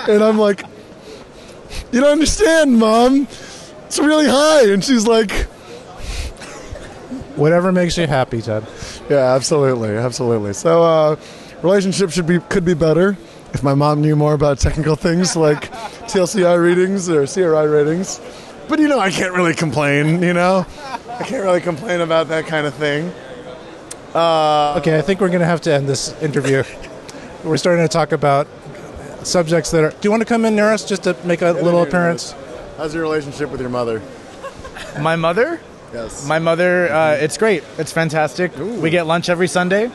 [0.08, 0.62] And I'm like,
[1.92, 3.28] you don't understand, mom.
[3.88, 4.72] It's really high.
[4.72, 5.32] And she's like,
[7.38, 8.68] Whatever makes you happy, Ted.
[9.10, 10.54] Yeah, absolutely, absolutely.
[10.54, 11.16] So, uh,
[11.64, 13.18] relationship should be could be better
[13.53, 18.19] if my mom knew more about technical things like TLCI readings or CRI ratings.
[18.68, 20.22] But you know, I can't really complain.
[20.23, 20.65] You know,
[21.10, 23.11] I can't really complain about that kind of thing.
[24.14, 26.64] Uh, Okay, I think we're going to have to end this interview.
[27.44, 28.48] we're starting to talk about
[29.23, 29.90] subjects that are.
[29.91, 32.34] Do you want to come in, Neris, just to make a little appearance?
[32.78, 34.02] How's your relationship with your mother?
[34.99, 35.60] My mother?
[35.94, 36.26] Yes.
[36.26, 37.64] My mother, uh, it's great.
[37.78, 38.57] It's fantastic.
[38.57, 39.86] We get lunch every Sunday.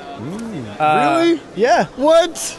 [0.79, 1.41] Uh, really?
[1.57, 1.87] Yeah.
[1.97, 2.59] What?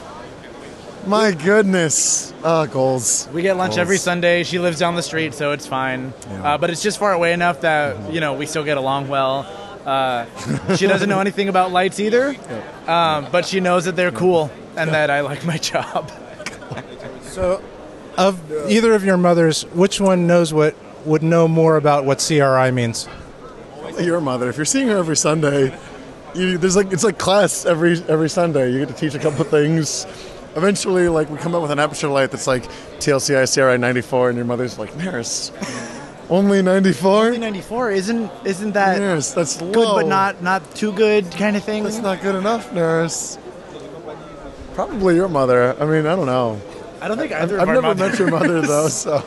[1.07, 2.33] My goodness.
[2.43, 3.29] Uh, goals.
[3.33, 3.79] We get lunch Goals.
[3.79, 4.43] every Sunday.
[4.43, 6.13] She lives down the street, so it's fine.
[6.29, 9.45] Uh, but it's just far away enough that, you know, we still get along well.
[9.85, 10.25] Uh,
[10.75, 12.35] she doesn't know anything about lights either,
[12.87, 16.11] um, but she knows that they're cool and that I like my job.
[17.23, 17.63] So,
[18.17, 20.75] of either of your mothers, which one knows what
[21.05, 23.07] would know more about what CRI means?
[23.97, 24.49] Your mother.
[24.49, 25.77] If you're seeing her every Sunday,
[26.35, 28.71] you, there's like it's like class every every Sunday.
[28.71, 30.05] You get to teach a couple of things.
[30.57, 32.63] Eventually, like we come up with an aputure light that's like
[32.97, 35.51] TLCI CRI 94, and your mother's like, Maris,
[36.31, 37.37] only 94.
[37.37, 41.83] 94 isn't isn't that Maris, that's good but not not too good kind of thing?
[41.83, 43.37] That's not good enough, Maris.
[44.73, 45.79] Probably your mother.
[45.79, 46.59] I mean, I don't know.
[47.01, 49.23] I don't think I've, either I've of our never met your mother though, so.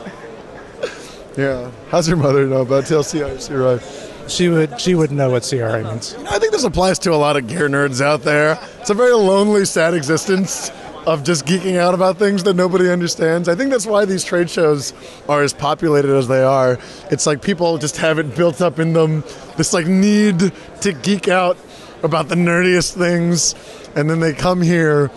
[1.37, 1.71] Yeah.
[1.89, 4.27] How's your mother know about TLCI CRI?
[4.27, 4.81] She would.
[4.81, 6.13] She would know what CRI means.
[6.29, 8.59] I think this applies to a lot of gear nerds out there.
[8.81, 10.71] It's a very lonely, sad existence
[11.05, 13.49] of just geeking out about things that nobody understands.
[13.49, 14.93] I think that's why these trade shows
[15.27, 16.77] are as populated as they are.
[17.09, 19.23] It's like people just have it built up in them
[19.57, 20.51] this like need
[20.81, 21.57] to geek out
[22.03, 23.55] about the nerdiest things,
[23.95, 25.11] and then they come here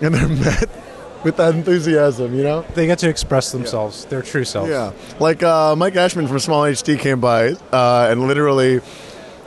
[0.00, 0.68] and they're met
[1.24, 2.62] with that enthusiasm, you know?
[2.74, 4.70] They get to express themselves, their true selves.
[4.70, 8.80] Yeah, like uh, Mike Ashman from SmallHD came by, uh, and literally,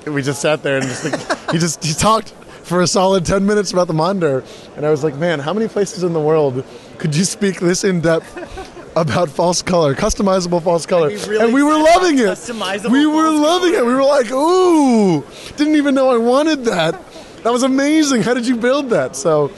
[0.06, 2.34] we just sat there and just like, he just he talked
[2.66, 4.44] for a solid ten minutes about the monitor,
[4.76, 6.66] and I was like, man, how many places in the world
[6.98, 8.28] could you speak this in depth
[8.98, 11.10] about false color, customizable false color?
[11.10, 12.26] he really and we were loving it.
[12.26, 13.86] customizable We were loving it.
[13.86, 15.24] We were like, ooh,
[15.58, 17.00] didn't even know I wanted that.
[17.44, 18.24] That was amazing.
[18.24, 19.16] How did you build that?
[19.16, 19.52] So,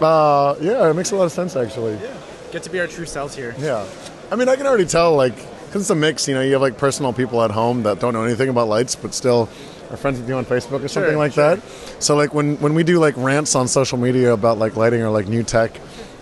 [0.00, 1.94] uh, yeah, it makes a lot of sense actually.
[1.94, 2.16] Yeah.
[2.50, 3.54] Get to be our true selves here.
[3.58, 3.86] Yeah.
[4.30, 6.62] I mean, I can already tell, like, because it's a mix, you know, you have
[6.62, 9.48] like personal people at home that don't know anything about lights, but still
[9.92, 11.60] are friends with you on Facebook or something like that.
[12.00, 15.10] So like when when we do like rants on social media about like lighting or
[15.10, 15.78] like new tech,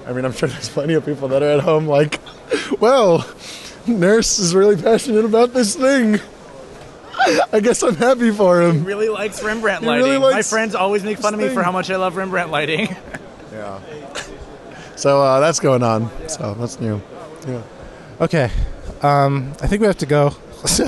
[0.07, 2.19] I mean I'm sure there's plenty of people that are at home like,
[2.81, 3.27] well,
[3.87, 6.21] nurse is really passionate about this thing.
[7.53, 8.77] I guess I'm happy for him.
[8.81, 10.07] He Really likes Rembrandt lighting.
[10.07, 12.51] really My friends always make fun of me this for how much I love Rembrandt
[12.51, 12.97] lighting.
[13.53, 13.81] Yeah.
[14.95, 16.09] So uh, that's going on.
[16.29, 17.03] So that's new.
[17.47, 17.63] Yeah.
[18.21, 18.49] Okay.
[19.03, 20.31] Um, I think we have to go.
[20.67, 20.85] So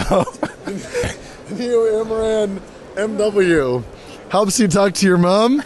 [1.50, 2.60] New Amaran
[2.94, 3.82] MW
[4.28, 5.62] helps you talk to your mom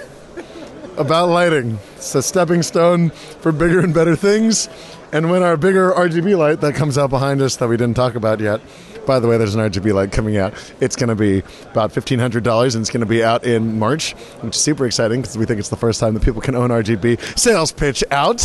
[0.96, 1.78] about lighting.
[1.96, 4.68] It's a stepping stone for bigger and better things.
[5.12, 8.14] And when our bigger RGB light that comes out behind us that we didn't talk
[8.14, 8.60] about yet,
[9.06, 10.54] by the way, there's an RGB light coming out.
[10.80, 11.38] It's going to be
[11.70, 15.36] about $1,500 and it's going to be out in March, which is super exciting because
[15.36, 17.38] we think it's the first time that people can own RGB.
[17.38, 18.38] Sales pitch out.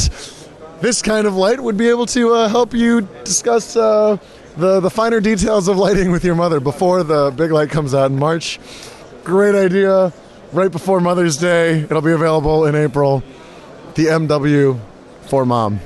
[0.82, 4.18] This kind of light would be able to uh, help you discuss uh,
[4.58, 8.12] the, the finer details of lighting with your mother before the big light comes out
[8.12, 8.60] in March.
[9.24, 10.14] Great idea.
[10.52, 11.80] Right before Mother's Day.
[11.80, 13.24] It'll be available in April.
[13.96, 14.80] The MW
[15.24, 15.80] for mom.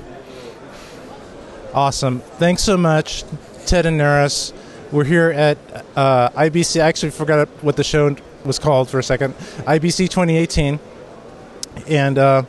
[1.73, 2.19] awesome.
[2.19, 3.23] Thanks so much,
[3.65, 4.53] Ted and Neris.
[4.91, 5.57] We're here at
[5.95, 6.81] uh, IBC.
[6.81, 9.33] I actually forgot what the show was called for a second.
[9.67, 10.79] IBC 2018,
[11.87, 12.43] and uh,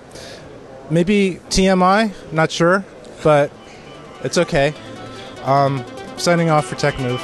[0.90, 2.12] maybe TMI.
[2.32, 2.84] Not sure,
[3.22, 3.50] but
[4.22, 4.74] it's okay.
[5.42, 5.84] Um,
[6.18, 7.20] signing off for Tech Move.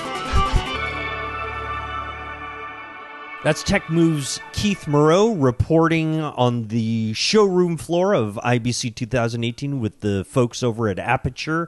[3.44, 10.24] That's Tech Move's Keith Moreau reporting on the showroom floor of IBC 2018 with the
[10.24, 11.66] folks over at Aputure,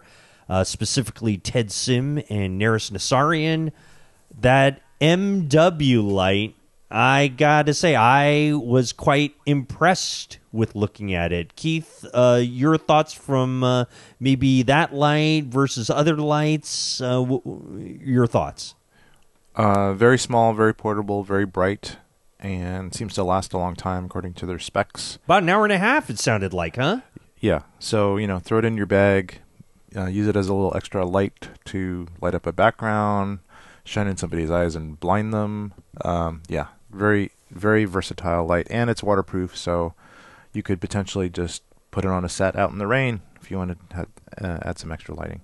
[0.48, 3.72] uh, specifically Ted Sim and Neris Nassarian.
[4.40, 6.54] That MW light,
[6.96, 11.56] I gotta say, I was quite impressed with looking at it.
[11.56, 13.86] Keith, uh, your thoughts from uh,
[14.20, 17.00] maybe that light versus other lights?
[17.00, 18.76] Uh, w- w- your thoughts?
[19.56, 21.96] Uh, very small, very portable, very bright,
[22.38, 25.18] and seems to last a long time according to their specs.
[25.24, 27.00] About an hour and a half, it sounded like, huh?
[27.40, 29.40] Yeah, so you know, throw it in your bag,
[29.96, 33.40] uh, use it as a little extra light to light up a background,
[33.84, 35.74] shine in somebody's eyes and blind them.
[36.04, 39.94] Um, yeah, very very versatile light, and it's waterproof, so
[40.52, 43.58] you could potentially just put it on a set out in the rain if you
[43.58, 44.06] wanted to
[44.40, 45.42] uh, add some extra lighting.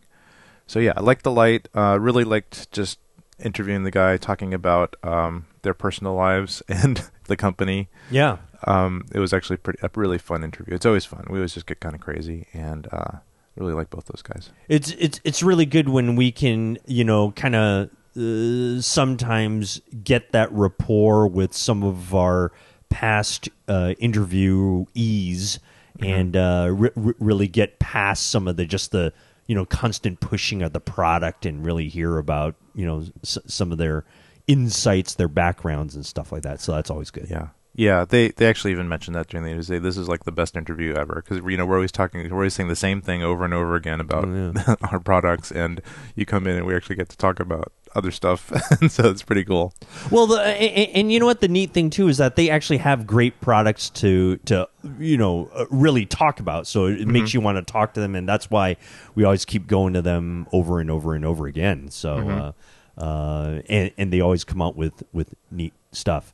[0.66, 1.68] So yeah, I liked the light.
[1.74, 2.98] Uh, really liked just
[3.38, 7.88] interviewing the guy, talking about um, their personal lives and the company.
[8.10, 8.38] Yeah.
[8.64, 10.74] Um, it was actually pretty a really fun interview.
[10.74, 11.26] It's always fun.
[11.30, 13.18] We always just get kind of crazy, and uh,
[13.56, 14.50] really like both those guys.
[14.68, 20.32] It's it's it's really good when we can, you know, kind of uh, sometimes get
[20.32, 22.52] that rapport with some of our
[22.88, 25.58] past uh, interviewees
[26.00, 29.12] and uh, re- re- really get past some of the just the
[29.46, 33.72] you know constant pushing of the product and really hear about you know s- some
[33.72, 34.04] of their
[34.46, 36.60] insights, their backgrounds and stuff like that.
[36.60, 37.28] So that's always good.
[37.30, 38.04] Yeah, yeah.
[38.04, 39.78] They they actually even mentioned that during the interview.
[39.80, 42.54] This is like the best interview ever because you know we're always talking, we're always
[42.54, 44.52] saying the same thing over and over again about Oh,
[44.90, 45.80] our products, and
[46.14, 48.50] you come in and we actually get to talk about other stuff,
[48.80, 49.74] and so it's pretty cool.
[50.10, 52.78] Well, the, and, and you know what the neat thing too is that they actually
[52.78, 54.68] have great products to to
[54.98, 56.66] you know uh, really talk about.
[56.66, 58.76] So it makes you want to talk to them, and that's why
[59.14, 61.90] we always keep going to them over and over and over again.
[61.90, 62.54] So,
[62.98, 66.32] uh, uh, and and they always come out with with neat stuff.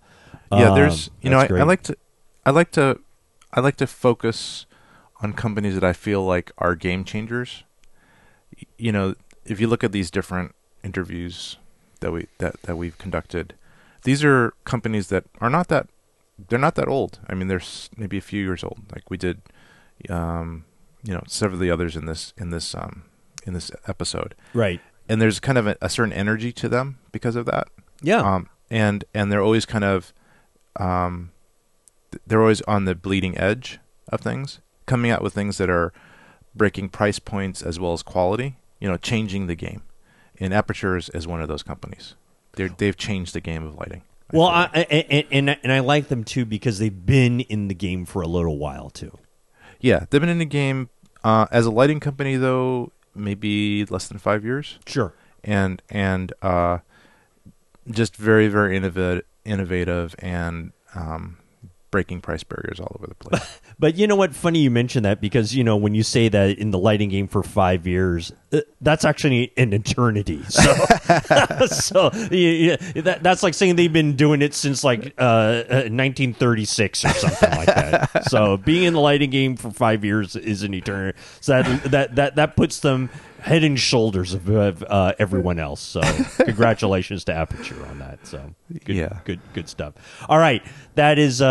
[0.52, 1.96] yeah Um, there's you know I, I like to
[2.44, 3.00] i like to
[3.52, 4.66] i like to focus
[5.22, 7.64] on companies that i feel like are game changers
[8.78, 9.14] you know
[9.44, 10.54] if you look at these different
[10.88, 11.56] interviews
[12.00, 13.46] that we that, that we've conducted
[14.04, 15.86] these are companies that are not that
[16.48, 19.36] they're not that old i mean they're maybe a few years old like we did
[20.18, 20.64] um
[21.02, 22.94] you know several of the others in this in this um
[23.46, 24.80] in this episode right.
[25.08, 27.66] and there's kind of a, a certain energy to them because of that
[28.02, 28.20] Yeah.
[28.30, 30.12] um, and and they're always kind of
[30.78, 31.30] um,
[32.26, 35.92] they're always on the bleeding edge of things, coming out with things that are
[36.54, 38.56] breaking price points as well as quality.
[38.80, 39.82] You know, changing the game.
[40.38, 42.14] And Aputures is, one of those companies.
[42.52, 44.02] They're, they've changed the game of lighting.
[44.32, 44.70] I well, I.
[44.74, 44.80] I,
[45.10, 48.26] and, and and I like them too because they've been in the game for a
[48.26, 49.16] little while too.
[49.80, 50.88] yeah, they've been in the game
[51.22, 54.78] uh, as a lighting company though, maybe less than five years.
[54.86, 55.12] Sure.
[55.44, 56.78] and and uh,
[57.88, 61.38] just very very innovative, innovative and um,
[61.90, 63.60] breaking price barriers all over the place.
[63.78, 64.34] But you know what?
[64.34, 67.28] Funny you mentioned that because you know when you say that in the lighting game
[67.28, 70.42] for five years, uh, that's actually an eternity.
[70.48, 70.72] So,
[71.66, 75.22] so yeah, yeah, that, that's like saying they've been doing it since like uh,
[75.68, 78.30] uh, 1936 or something like that.
[78.30, 81.18] So being in the lighting game for five years is an eternity.
[81.40, 83.10] So that that that that puts them
[83.47, 85.81] head and shoulders above uh, everyone else.
[85.81, 86.01] So
[86.44, 88.27] congratulations to Aputure on that.
[88.27, 88.52] So
[88.85, 89.20] good, Yeah.
[89.24, 89.94] good, good stuff.
[90.28, 90.62] All right,
[90.97, 91.47] that is uh,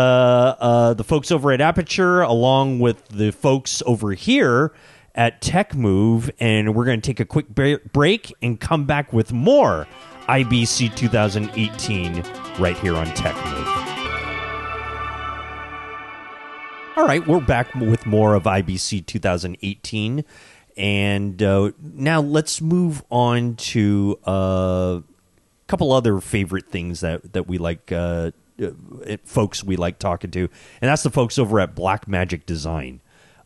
[0.60, 4.72] uh, the folks over at Aputure, along with the folks over here
[5.14, 9.14] at Tech Move, and we're going to take a quick bre- break and come back
[9.14, 9.88] with more
[10.28, 12.22] IBC 2018
[12.58, 13.66] right here on Tech Move.
[16.98, 20.24] All right, we're back with more of IBC 2018,
[20.76, 25.02] and uh, now let's move on to uh, a
[25.66, 28.32] couple other favorite things that that we like, uh,
[28.62, 28.70] uh,
[29.24, 30.48] folks we like talking to,
[30.80, 33.00] and that's the folks over at Blackmagic Design.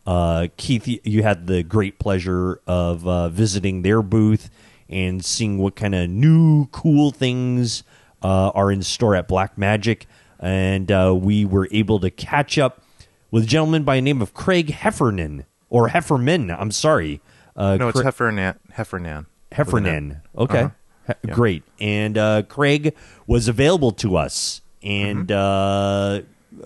[0.06, 4.50] Uh, Keith, you had the great pleasure of uh, visiting their booth
[4.88, 7.84] and seeing what kind of new cool things
[8.22, 10.06] uh, are in store at Blackmagic,
[10.40, 12.82] and uh, we were able to catch up
[13.30, 16.54] with a gentleman by the name of Craig Heffernan or Hefferman.
[16.58, 17.20] I'm sorry.
[17.56, 18.54] Uh, No, it's Cra- Heffernan.
[18.72, 19.26] Heffernan.
[19.52, 20.20] Heffernan.
[20.36, 20.60] Okay.
[20.64, 21.14] Uh-huh.
[21.22, 21.34] He- Yeah.
[21.34, 21.62] Great.
[21.80, 22.94] And uh, Craig
[23.26, 24.60] was available to us.
[24.82, 26.62] And Mm-hmm.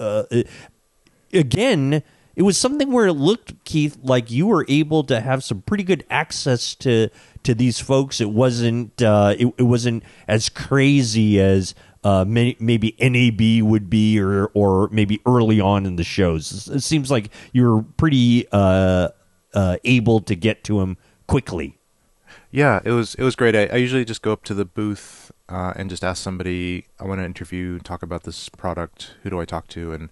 [0.00, 0.42] uh, uh,
[1.32, 2.02] again,
[2.36, 5.84] it was something where it looked, Keith, like you were able to have some pretty
[5.84, 7.08] good access to
[7.44, 8.20] to these folks.
[8.20, 11.74] It wasn't uh, it, it wasn't as crazy as
[12.04, 16.68] uh, may, maybe NAB would be, or or maybe early on in the shows.
[16.68, 19.08] It seems like you were pretty uh,
[19.54, 21.78] uh, able to get to him quickly.
[22.50, 23.56] Yeah, it was it was great.
[23.56, 27.04] I, I usually just go up to the booth uh, and just ask somebody I
[27.04, 29.14] want to interview, talk about this product.
[29.22, 29.92] Who do I talk to?
[29.92, 30.10] And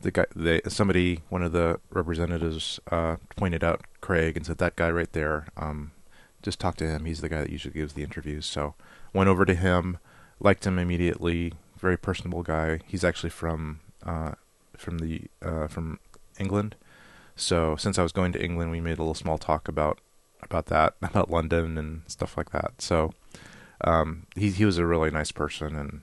[0.00, 4.76] the guy, they, somebody, one of the representatives, uh, pointed out Craig and said that
[4.76, 5.46] guy right there.
[5.56, 5.92] Um,
[6.42, 7.04] just talk to him.
[7.04, 8.46] He's the guy that usually gives the interviews.
[8.46, 8.74] So
[9.12, 9.98] went over to him,
[10.40, 11.52] liked him immediately.
[11.78, 12.80] Very personable guy.
[12.86, 14.32] He's actually from uh,
[14.76, 15.98] from the uh, from
[16.38, 16.74] England.
[17.36, 20.00] So since I was going to England, we made a little small talk about
[20.42, 22.80] about that, about London and stuff like that.
[22.80, 23.12] So
[23.82, 26.02] um, he he was a really nice person, and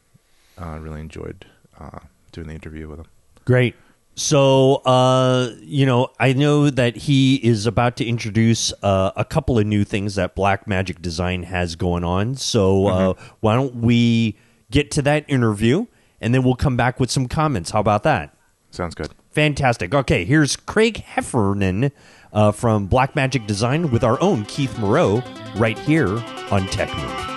[0.57, 1.45] uh, really enjoyed
[1.79, 1.99] uh,
[2.31, 3.07] doing the interview with him.
[3.45, 3.75] Great.
[4.15, 9.59] So, uh, you know, I know that he is about to introduce uh, a couple
[9.59, 12.35] of new things that Blackmagic Design has going on.
[12.35, 14.37] So, uh, why don't we
[14.71, 15.85] get to that interview
[16.21, 17.71] and then we'll come back with some comments?
[17.71, 18.35] How about that?
[18.71, 19.09] Sounds good.
[19.31, 19.93] Fantastic.
[19.93, 21.91] Okay, here's Craig Heffernan
[22.31, 25.21] uh, from Blackmagic Design with our own Keith Moreau
[25.57, 27.34] right here on Tech Move.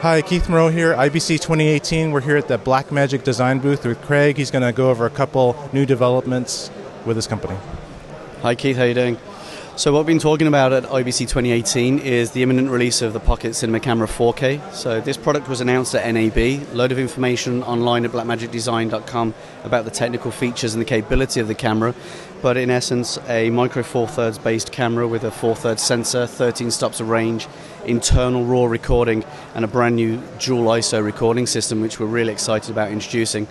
[0.00, 2.10] Hi, Keith Moreau here, IBC 2018.
[2.10, 4.38] We're here at the Blackmagic Design booth with Craig.
[4.38, 6.70] He's going to go over a couple new developments
[7.04, 7.58] with his company.
[8.40, 9.18] Hi Keith, how you doing?
[9.76, 13.20] So what we've been talking about at IBC 2018 is the imminent release of the
[13.20, 14.72] Pocket Cinema Camera 4K.
[14.72, 16.74] So this product was announced at NAB.
[16.74, 21.54] Load of information online at blackmagicdesign.com about the technical features and the capability of the
[21.54, 21.94] camera.
[22.40, 26.70] But in essence, a micro four thirds based camera with a four thirds sensor, 13
[26.70, 27.46] stops of range,
[27.90, 32.70] internal RAW recording, and a brand new dual ISO recording system, which we're really excited
[32.70, 33.48] about introducing.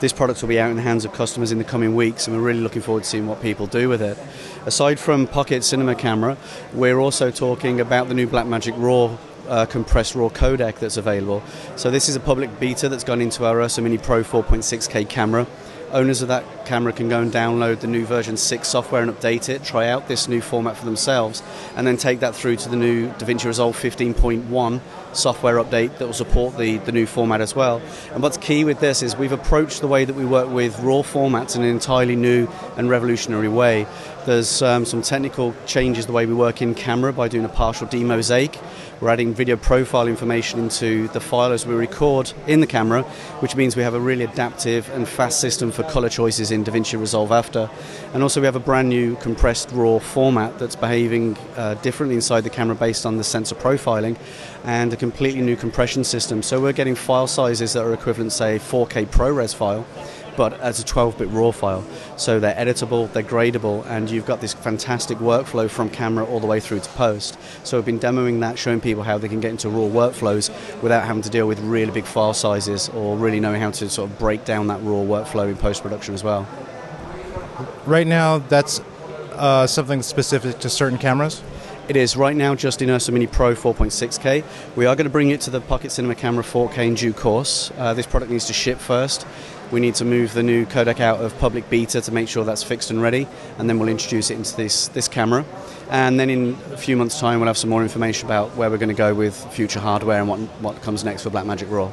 [0.00, 2.36] This product will be out in the hands of customers in the coming weeks, and
[2.36, 4.18] we're really looking forward to seeing what people do with it.
[4.66, 6.36] Aside from Pocket Cinema Camera,
[6.72, 9.16] we're also talking about the new Blackmagic RAW
[9.48, 11.42] uh, compressed RAW codec that's available.
[11.76, 15.46] So this is a public beta that's gone into our Ursa Mini Pro 4.6K camera.
[15.92, 19.50] Owners of that camera can go and download the new version 6 software and update
[19.50, 21.42] it, try out this new format for themselves,
[21.76, 24.80] and then take that through to the new DaVinci Resolve 15.1
[25.12, 27.82] software update that will support the, the new format as well.
[28.12, 31.02] And what's key with this is we've approached the way that we work with RAW
[31.02, 32.48] formats in an entirely new
[32.78, 33.86] and revolutionary way.
[34.24, 37.86] There's um, some technical changes the way we work in camera by doing a partial
[37.86, 38.58] demosaic.
[39.02, 43.02] We're adding video profile information into the file as we record in the camera,
[43.40, 47.00] which means we have a really adaptive and fast system for color choices in DaVinci
[47.00, 47.68] Resolve After.
[48.14, 52.42] And also, we have a brand new compressed RAW format that's behaving uh, differently inside
[52.42, 54.16] the camera based on the sensor profiling
[54.62, 56.40] and a completely new compression system.
[56.40, 59.84] So, we're getting file sizes that are equivalent, say, 4K ProRes file
[60.36, 61.84] but as a 12-bit raw file.
[62.16, 66.46] So they're editable, they're gradable, and you've got this fantastic workflow from camera all the
[66.46, 67.38] way through to post.
[67.64, 70.50] So we've been demoing that, showing people how they can get into raw workflows
[70.82, 74.10] without having to deal with really big file sizes or really knowing how to sort
[74.10, 76.46] of break down that raw workflow in post-production as well.
[77.86, 78.80] Right now, that's
[79.32, 81.42] uh, something specific to certain cameras.
[81.88, 84.44] It is right now just in Ursa Mini Pro 4.6K.
[84.76, 87.72] We are going to bring it to the Pocket Cinema Camera 4K in due course.
[87.76, 89.26] Uh, this product needs to ship first.
[89.72, 92.62] We need to move the new codec out of public beta to make sure that's
[92.62, 93.26] fixed and ready,
[93.58, 95.46] and then we'll introduce it into this, this camera.
[95.90, 98.76] And then in a few months' time, we'll have some more information about where we're
[98.76, 101.90] going to go with future hardware and what, what comes next for Blackmagic Raw.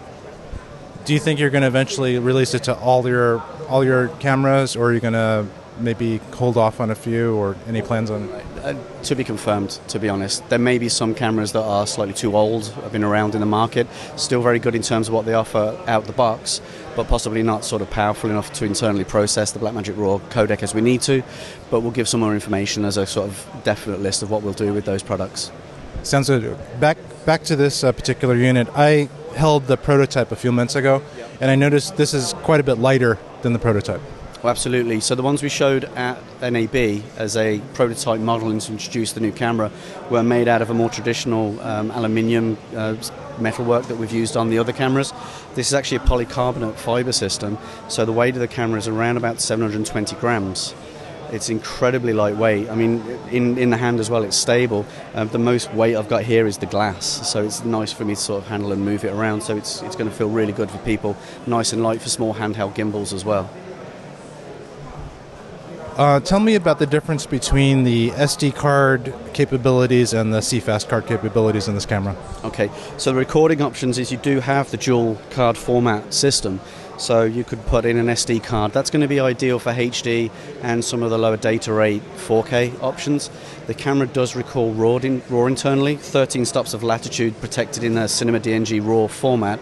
[1.06, 4.76] Do you think you're going to eventually release it to all your all your cameras,
[4.76, 5.46] or are you going to
[5.82, 8.30] maybe hold off on a few, or any plans on?
[8.30, 8.74] Uh,
[9.04, 10.48] to be confirmed, to be honest.
[10.50, 13.46] There may be some cameras that are slightly too old, have been around in the
[13.46, 16.62] market, still very good in terms of what they offer out the box,
[16.96, 20.76] but possibly not sort of powerful enough to internally process the Blackmagic RAW codec as
[20.76, 21.24] we need to.
[21.72, 24.54] But we'll give some more information as a sort of definite list of what we'll
[24.54, 25.52] do with those products.
[26.04, 26.58] Sounds good.
[26.80, 28.68] Back back to this uh, particular unit.
[28.76, 31.02] I held the prototype a few months ago,
[31.40, 34.02] and I noticed this is quite a bit lighter than the prototype.
[34.42, 35.02] Oh, absolutely.
[35.02, 39.20] So the ones we showed at NAB as a prototype model and to introduce the
[39.20, 39.70] new camera
[40.10, 42.96] were made out of a more traditional um, aluminium uh,
[43.38, 45.12] metalwork that we've used on the other cameras.
[45.56, 47.58] This is actually a polycarbonate fiber system,
[47.90, 50.74] so the weight of the camera is around about 720 grams.
[51.34, 52.70] It's incredibly lightweight.
[52.70, 53.02] I mean,
[53.32, 54.86] in, in the hand as well, it's stable.
[55.16, 58.16] Um, the most weight I've got here is the glass, so it's nice for me
[58.16, 59.44] to sort of handle and move it around.
[59.44, 61.18] So it's, it's going to feel really good for people.
[61.46, 63.50] Nice and light for small handheld gimbals as well.
[66.00, 71.06] Uh, tell me about the difference between the SD card capabilities and the CFast card
[71.06, 72.16] capabilities in this camera.
[72.46, 76.62] Okay, so the recording options is you do have the dual card format system.
[76.98, 78.72] So you could put in an SD card.
[78.72, 80.32] That's going to be ideal for HD
[80.62, 83.30] and some of the lower data rate 4K options.
[83.68, 88.08] The camera does record RAW, in, RAW internally, 13 stops of latitude protected in a
[88.08, 89.60] Cinema DNG RAW format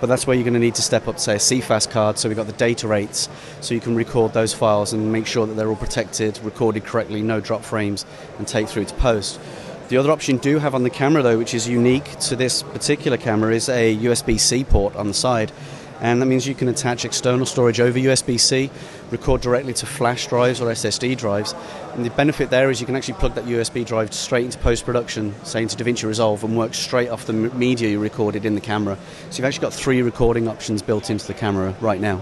[0.00, 2.18] but that's where you're going to need to step up, say, a CFast card.
[2.18, 3.28] So we've got the data rates,
[3.60, 7.22] so you can record those files and make sure that they're all protected, recorded correctly,
[7.22, 8.06] no drop frames,
[8.38, 9.40] and take through to post.
[9.88, 12.62] The other option you do have on the camera, though, which is unique to this
[12.62, 15.52] particular camera, is a USB C port on the side
[16.00, 18.70] and that means you can attach external storage over USB-C,
[19.10, 21.54] record directly to flash drives or SSD drives.
[21.94, 25.34] And the benefit there is you can actually plug that USB drive straight into post-production,
[25.44, 28.96] say into DaVinci Resolve, and work straight off the media you recorded in the camera.
[29.30, 32.20] So you've actually got three recording options built into the camera right now.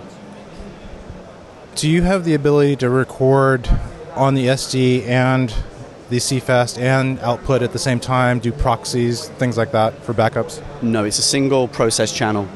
[1.74, 3.68] Do you have the ability to record
[4.14, 5.54] on the SD and
[6.10, 10.62] the CFast and output at the same time, do proxies, things like that for backups?
[10.82, 12.48] No, it's a single process channel.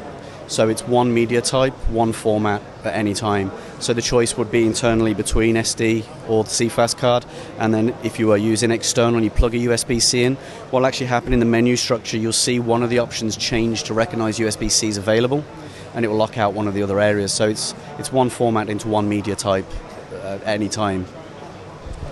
[0.48, 3.52] So it's one media type, one format at any time.
[3.82, 7.26] So the choice would be internally between SD or the CFast card.
[7.58, 10.36] And then if you are using external and you plug a USB C in,
[10.70, 13.82] what will actually happen in the menu structure, you'll see one of the options change
[13.84, 15.44] to recognize USB C is available
[15.96, 17.32] and it will lock out one of the other areas.
[17.32, 19.66] So it's, it's one format into one media type
[20.12, 21.04] uh, at any time.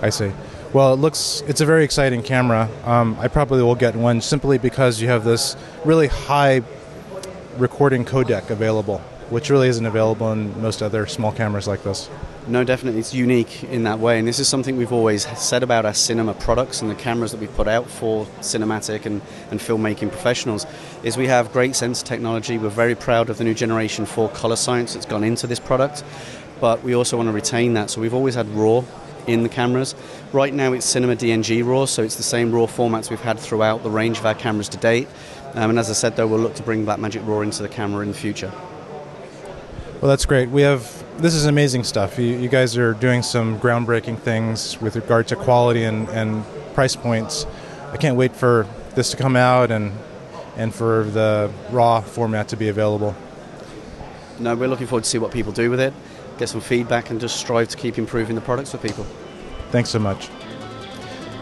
[0.01, 0.33] I see.
[0.73, 2.69] Well, it looks it's a very exciting camera.
[2.83, 6.63] Um, I probably will get one simply because you have this really high
[7.57, 12.09] recording codec available, which really isn't available in most other small cameras like this.
[12.47, 12.99] No, definitely.
[12.99, 14.19] It's unique in that way.
[14.19, 17.39] And this is something we've always said about our cinema products and the cameras that
[17.39, 20.65] we put out for cinematic and, and filmmaking professionals
[21.03, 22.57] is we have great sensor technology.
[22.57, 26.03] We're very proud of the new generation 4 color science that's gone into this product.
[26.59, 27.89] But we also want to retain that.
[27.89, 28.83] So we've always had RAW
[29.27, 29.95] in the cameras.
[30.33, 33.83] Right now it's Cinema DNG RAW, so it's the same RAW formats we've had throughout
[33.83, 35.07] the range of our cameras to date.
[35.53, 38.01] Um, and as I said, though, we'll look to bring Blackmagic RAW into the camera
[38.01, 38.51] in the future.
[40.01, 40.49] Well, that's great.
[40.49, 42.17] We have this is amazing stuff.
[42.17, 46.95] You, you guys are doing some groundbreaking things with regard to quality and, and price
[46.95, 47.45] points.
[47.91, 48.65] I can't wait for
[48.95, 49.91] this to come out and
[50.57, 53.15] and for the raw format to be available.
[54.39, 55.93] No, we're looking forward to see what people do with it,
[56.39, 59.05] get some feedback, and just strive to keep improving the products for people.
[59.69, 60.29] Thanks so much.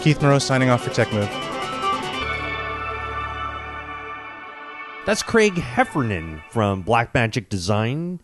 [0.02, 1.30] Keith Moreau signing off for TechMove.
[5.06, 8.20] That's Craig Heffernan from Blackmagic Design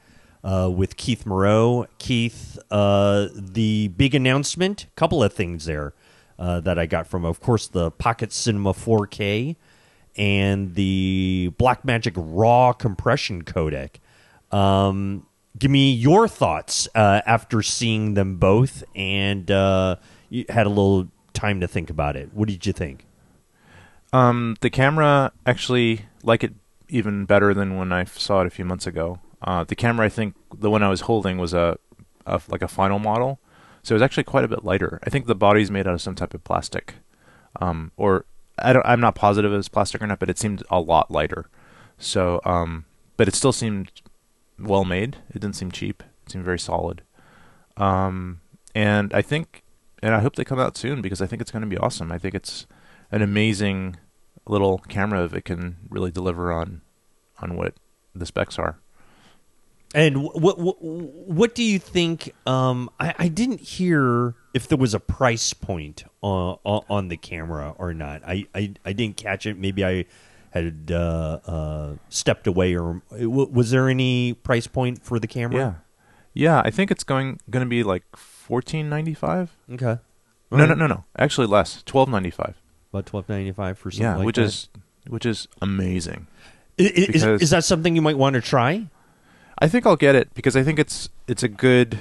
[0.45, 1.87] uh, with Keith Moreau.
[1.97, 5.93] Keith, uh, the big announcement, couple of things there
[6.37, 9.55] uh, that I got from, of course, the Pocket Cinema 4K
[10.15, 13.95] and the Blackmagic Raw compression codec.
[14.51, 15.25] Um,
[15.57, 19.97] give me your thoughts uh, after seeing them both and uh,
[20.29, 22.29] you had a little time to think about it.
[22.33, 23.05] What did you think?
[24.13, 26.53] Um, the camera actually, like it
[26.87, 29.19] even better than when I saw it a few months ago.
[29.41, 31.77] Uh, the camera, I think, the one I was holding was a,
[32.25, 33.39] a, like a final model,
[33.83, 34.99] so it was actually quite a bit lighter.
[35.03, 36.95] I think the body's made out of some type of plastic,
[37.61, 38.25] um, or
[38.57, 41.11] I don't, I'm not positive it was plastic or not, but it seemed a lot
[41.11, 41.49] lighter.
[41.97, 42.85] So, um,
[43.17, 43.91] but it still seemed
[44.59, 45.17] well made.
[45.29, 46.03] It didn't seem cheap.
[46.25, 47.01] It seemed very solid.
[47.77, 48.41] Um,
[48.73, 49.63] and I think,
[50.01, 52.11] and I hope they come out soon because I think it's going to be awesome.
[52.11, 52.65] I think it's
[53.11, 53.97] an amazing
[54.47, 56.81] little camera that can really deliver on
[57.41, 57.73] on what
[58.13, 58.79] the specs are.
[59.95, 62.33] And what what, what do you think?
[62.45, 67.73] Um, I, I didn't hear if there was a price point on on the camera
[67.77, 68.21] or not.
[68.27, 69.57] I, I, I didn't catch it.
[69.57, 70.03] Maybe I
[70.51, 72.75] had uh, uh, stepped away.
[72.75, 75.57] Or was there any price point for the camera?
[75.57, 75.73] Yeah,
[76.33, 76.61] yeah.
[76.65, 79.55] I think it's going going to be like fourteen ninety five.
[79.71, 79.97] Okay.
[80.51, 81.05] No, no, no, no.
[81.17, 81.83] Actually, less.
[81.83, 82.55] Twelve ninety five.
[82.91, 84.43] About twelve ninety five for something Yeah, like which that.
[84.43, 84.67] is
[85.07, 86.27] which is amazing.
[86.77, 88.87] I- i- is, is that something you might want to try?
[89.59, 91.99] I think I'll get it because I think it's it's a good,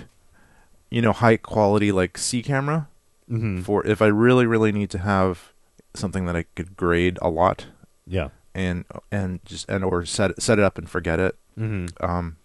[0.90, 2.88] you know, high quality like C camera
[3.30, 3.62] Mm-hmm.
[3.62, 5.52] for if I really really need to have
[5.94, 7.66] something that I could grade a lot
[8.06, 8.28] Yeah.
[8.54, 11.34] and and just and or set set it up and forget it.
[11.58, 12.04] Mm-hmm.
[12.04, 12.36] Um,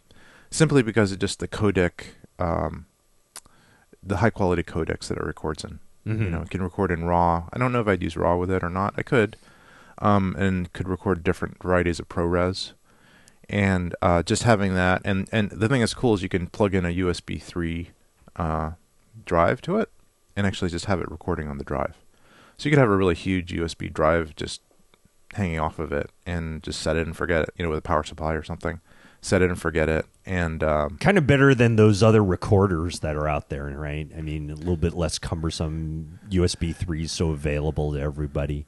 [0.49, 1.91] simply because it just the codec,
[2.39, 2.85] um,
[4.01, 5.79] the high quality codecs that it records in.
[6.07, 6.23] Mm-hmm.
[6.23, 7.49] You know, it can record in RAW.
[7.51, 8.93] I don't know if I'd use RAW with it or not.
[8.97, 9.35] I could,
[9.97, 12.71] um, and could record different varieties of ProRes.
[13.49, 16.75] And uh, just having that, and and the thing that's cool is you can plug
[16.75, 17.89] in a USB three
[18.35, 18.71] uh,
[19.25, 19.89] drive to it,
[20.35, 21.97] and actually just have it recording on the drive.
[22.57, 24.61] So you could have a really huge USB drive just
[25.33, 27.49] hanging off of it, and just set it and forget it.
[27.57, 28.81] You know, with a power supply or something,
[29.19, 33.15] set it and forget it, and um, kind of better than those other recorders that
[33.15, 34.07] are out there, right?
[34.15, 36.19] I mean, a little bit less cumbersome.
[36.29, 38.67] USB threes so available to everybody.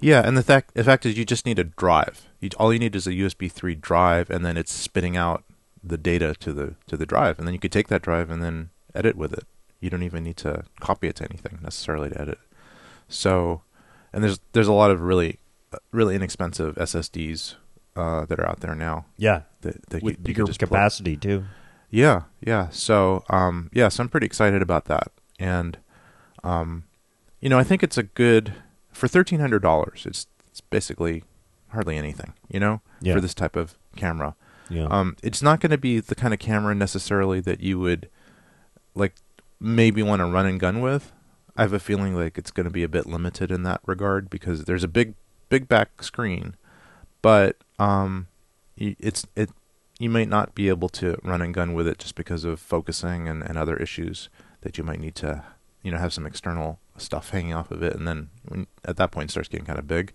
[0.00, 2.29] Yeah, and the fact the fact is you just need a drive.
[2.40, 5.44] You, all you need is a USB three drive, and then it's spitting out
[5.82, 8.42] the data to the to the drive, and then you could take that drive and
[8.42, 9.44] then edit with it.
[9.80, 12.38] You don't even need to copy it to anything necessarily to edit.
[13.08, 13.62] So,
[14.12, 15.38] and there's there's a lot of really
[15.92, 17.54] really inexpensive SSDs
[17.96, 19.06] uh, that are out there now.
[19.16, 21.44] Yeah, that, that with you, bigger could just plug- capacity too.
[21.90, 22.68] Yeah, yeah.
[22.70, 25.78] So, um, yeah, so I'm pretty excited about that, and
[26.44, 26.84] um,
[27.40, 28.54] you know, I think it's a good
[28.92, 30.04] for thirteen hundred dollars.
[30.06, 31.24] It's it's basically
[31.72, 33.14] hardly anything, you know, Yeah.
[33.14, 34.34] for this type of camera.
[34.68, 34.84] Yeah.
[34.90, 38.08] Um, it's not going to be the kind of camera necessarily that you would
[38.94, 39.14] like
[39.58, 41.12] maybe want to run and gun with.
[41.56, 44.30] I have a feeling like it's going to be a bit limited in that regard
[44.30, 45.14] because there's a big
[45.48, 46.54] big back screen,
[47.22, 48.28] but um,
[48.76, 49.50] it's it
[49.98, 53.28] you might not be able to run and gun with it just because of focusing
[53.28, 54.28] and, and other issues
[54.62, 55.42] that you might need to
[55.82, 59.10] you know have some external stuff hanging off of it and then when, at that
[59.10, 60.12] point it starts getting kind of big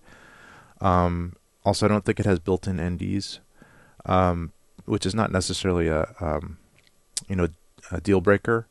[0.82, 1.34] um,
[1.66, 3.40] also i don't think it has built-in nds
[4.06, 4.52] um,
[4.86, 6.58] which is not necessarily a um,
[7.28, 7.48] you know
[7.92, 8.68] a deal breaker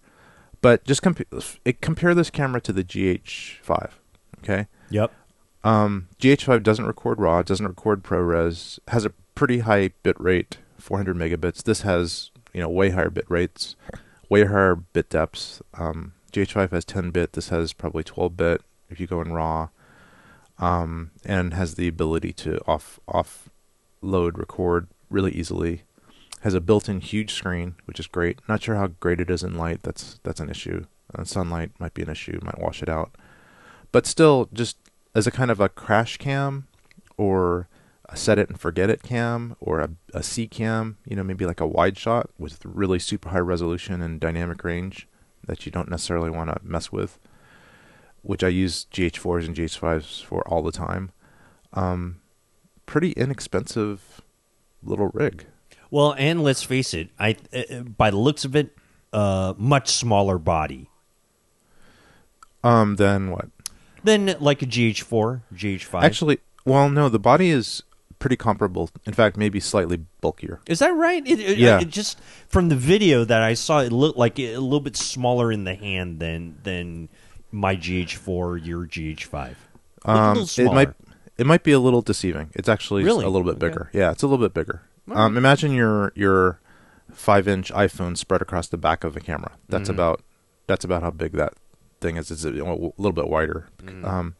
[0.62, 1.20] but just comp-
[1.64, 3.90] it, compare this camera to the gh5
[4.38, 5.12] okay Yep.
[5.64, 11.16] um, GH5 doesn't record RAW, doesn't record ProRes, has a pretty high bit rate, 400
[11.16, 11.62] megabits.
[11.64, 13.74] This has you know way higher bit rates,
[14.28, 15.62] way higher bit depths.
[15.72, 17.32] Um, GH5 has 10 bit.
[17.32, 19.70] This has probably 12 bit if you go in RAW,
[20.58, 25.82] um, and has the ability to off offload record really easily.
[26.40, 28.38] Has a built-in huge screen, which is great.
[28.46, 29.82] Not sure how great it is in light.
[29.82, 30.84] That's that's an issue.
[31.14, 32.38] Uh, sunlight might be an issue.
[32.42, 33.16] Might wash it out
[33.94, 34.76] but still just
[35.14, 36.66] as a kind of a crash cam
[37.16, 37.68] or
[38.08, 41.46] a set it and forget it cam or a, a C cam, you know, maybe
[41.46, 45.06] like a wide shot with really super high resolution and dynamic range
[45.46, 47.20] that you don't necessarily want to mess with,
[48.24, 51.12] which I use GH4s and GH5s for all the time.
[51.72, 52.20] Um,
[52.86, 54.20] pretty inexpensive
[54.82, 55.46] little rig.
[55.90, 58.76] Well, and let's face it, I uh, by the looks of it,
[59.12, 60.88] uh, much smaller body
[62.62, 63.48] Um, then what?
[64.02, 66.02] than like a GH4, GH5.
[66.02, 67.82] Actually, well, no, the body is
[68.18, 68.90] pretty comparable.
[69.06, 70.60] In fact, maybe slightly bulkier.
[70.66, 71.26] is that right?
[71.26, 71.80] It, it, Yeah.
[71.80, 72.18] It just
[72.48, 75.74] from the video that I saw, it looked like a little bit smaller in the
[75.74, 77.08] hand than than
[77.54, 79.48] my GH4, your GH5.
[79.48, 80.94] Looked a Um, little it might
[81.36, 82.50] it might be a little deceiving.
[82.54, 83.24] It's actually Really?
[83.24, 83.68] a little bit Okay.
[83.68, 83.90] bigger.
[83.92, 84.82] Yeah, it's a little bit bigger.
[85.10, 86.60] All Um, imagine your your
[87.12, 89.52] five inch iPhone spread across the back of a camera.
[89.68, 89.94] That's Mhm.
[89.94, 90.20] about
[90.66, 91.54] that's about how big that
[92.00, 92.30] thing is.
[92.30, 93.66] It's a, a little bit wider.
[93.82, 94.04] Mhm.
[94.04, 94.34] Um,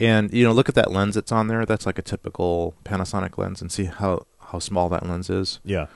[0.00, 1.64] and you know, look at that lens that's on there.
[1.66, 5.86] That's like a typical Panasonic lens, and see how how small that lens is Yeah.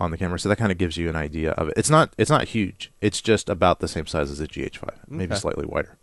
[0.00, 0.38] on the camera.
[0.38, 1.74] So that kind of gives you an idea of it.
[1.76, 2.92] It's not it's not huge.
[3.00, 5.96] It's just about the same size as a GH5, maybe slightly wider,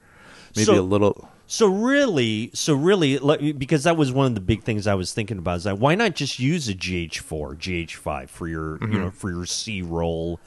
[0.56, 1.30] maybe So- a little.
[1.48, 5.38] So really, so really, because that was one of the big things I was thinking
[5.38, 5.58] about.
[5.58, 8.92] Is that why not just use a GH4, GH5 for your, you Mhm.
[9.00, 10.40] know, for your C roll,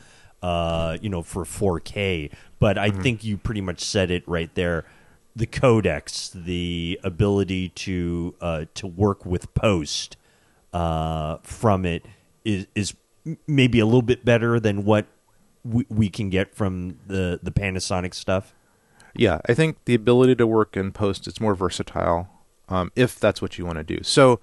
[0.42, 2.30] uh, you know, for 4K.
[2.58, 3.02] But I Mhm.
[3.02, 4.84] think you pretty much said it right there.
[5.36, 10.16] The codecs, the ability to uh, to work with post
[10.72, 12.04] uh, from it
[12.44, 12.94] is is
[13.46, 15.06] maybe a little bit better than what
[15.64, 18.52] we, we can get from the the Panasonic stuff.
[19.18, 22.28] Yeah, I think the ability to work in post is more versatile,
[22.68, 24.02] um, if that's what you want to do.
[24.02, 24.40] So,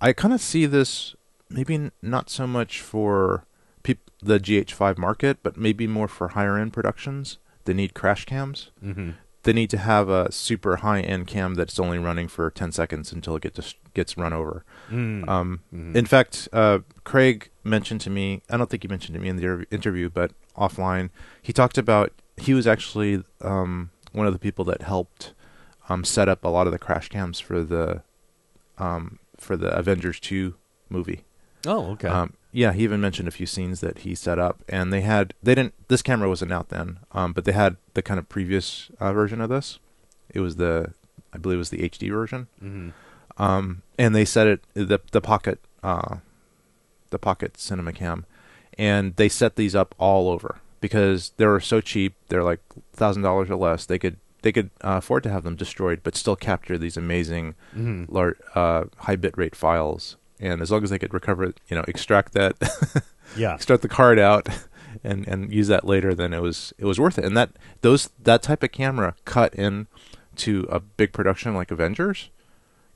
[0.00, 1.16] I kind of see this
[1.50, 3.44] maybe n- not so much for
[3.82, 7.38] peop- the GH5 market, but maybe more for higher end productions.
[7.64, 8.70] They need crash cams.
[8.84, 9.14] Mhm.
[9.44, 13.12] They need to have a super high end cam that's only running for 10 seconds
[13.12, 14.64] until it gets gets run over.
[14.90, 15.26] Mm.
[15.28, 15.94] Um, Mhm.
[15.96, 18.42] In fact, uh, Craig mentioned to me.
[18.50, 21.08] I don't think he mentioned to me in the interview, but offline,
[21.40, 25.32] he talked about he was actually um, one of the people that helped
[25.88, 28.02] um, set up a lot of the crash cams for the
[28.78, 30.54] um, for the Avengers two
[30.88, 31.24] movie.
[31.66, 32.08] Oh, okay.
[32.08, 35.34] Um, yeah, he even mentioned a few scenes that he set up, and they had
[35.42, 35.74] they didn't.
[35.88, 39.40] This camera wasn't out then, um, but they had the kind of previous uh, version
[39.40, 39.78] of this.
[40.30, 40.92] It was the,
[41.32, 42.92] I believe, it was the HD version, Mhm.
[43.38, 46.16] um, and they set it the the pocket, uh,
[47.10, 48.24] the pocket cinema cam,
[48.78, 52.14] and they set these up all over because they were so cheap.
[52.28, 52.60] They're like
[52.92, 53.86] thousand dollars or less.
[53.86, 57.54] They could they could uh, afford to have them destroyed, but still capture these amazing
[57.76, 58.06] Mhm.
[58.08, 60.16] lar- uh, high bit rate files.
[60.40, 62.54] And as long as they could recover it, you know, extract that,
[63.36, 63.54] Yeah.
[63.54, 64.48] extract the card out,
[65.04, 67.24] and and use that later, then it was it was worth it.
[67.24, 67.50] And that
[67.80, 69.88] those that type of camera cut in
[70.36, 72.30] to a big production like Avengers.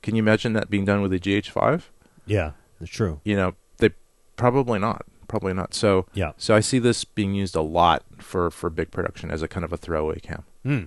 [0.02, 1.82] Can you imagine that being done with a GH5?
[2.26, 3.20] Yeah, that's true.
[3.24, 3.90] You know, they
[4.36, 5.72] probably not, probably not.
[5.72, 6.32] So Yeah.
[6.36, 9.64] so I see this being used a lot for for big production as a kind
[9.64, 10.44] of a throwaway cam.
[10.62, 10.82] Hmm.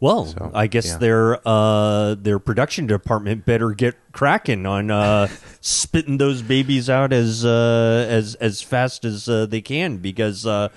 [0.00, 0.98] Well, So, I guess yeah.
[0.98, 5.28] their uh, their production department better get cracking on uh,
[5.60, 10.68] spitting those babies out as uh, as as fast as uh, they can because uh,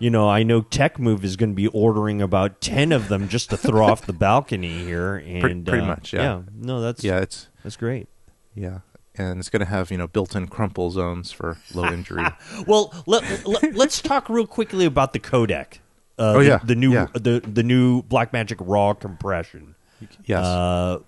[0.00, 3.28] you know I know Tech Move is going to be ordering about ten of them
[3.28, 6.42] just to throw off the balcony here and Pre- pretty uh, much, yeah.
[6.56, 8.08] no, that's yeah, it's that's great.
[8.54, 8.80] Yeah,
[9.20, 12.24] and it's going to have you know built-in crumple zones for low injury.
[12.66, 15.78] Well, let, let, us talk real quickly about the codec.
[16.18, 17.06] Uh, Oh, the, yeah, the new yeah.
[17.14, 19.74] the the new Blackmagic Raw compression.
[20.24, 20.44] Yes.
[20.44, 20.98] Uh,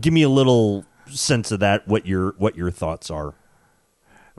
[0.00, 1.86] give me a little sense of that.
[1.88, 3.34] What your what your thoughts are?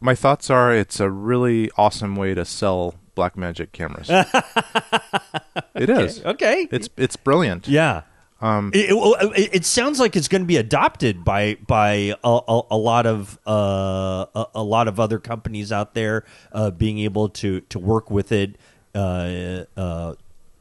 [0.01, 4.09] My thoughts are it's a really awesome way to sell Blackmagic cameras.
[5.75, 6.67] it is Okay.
[6.71, 7.67] It's it's brilliant.
[7.67, 8.03] Yeah.
[8.43, 8.89] Um, It,
[9.37, 13.05] it, it- sounds like it's going to be adopted by by a, a, a lot
[13.05, 17.79] of uh, a, a lot of other companies out there, uh, being able to to
[17.79, 18.57] work with it
[18.93, 20.15] uh, uh,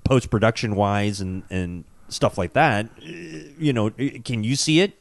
[0.04, 2.88] post production wise and and stuff like that.
[3.02, 4.92] You know, can you see it?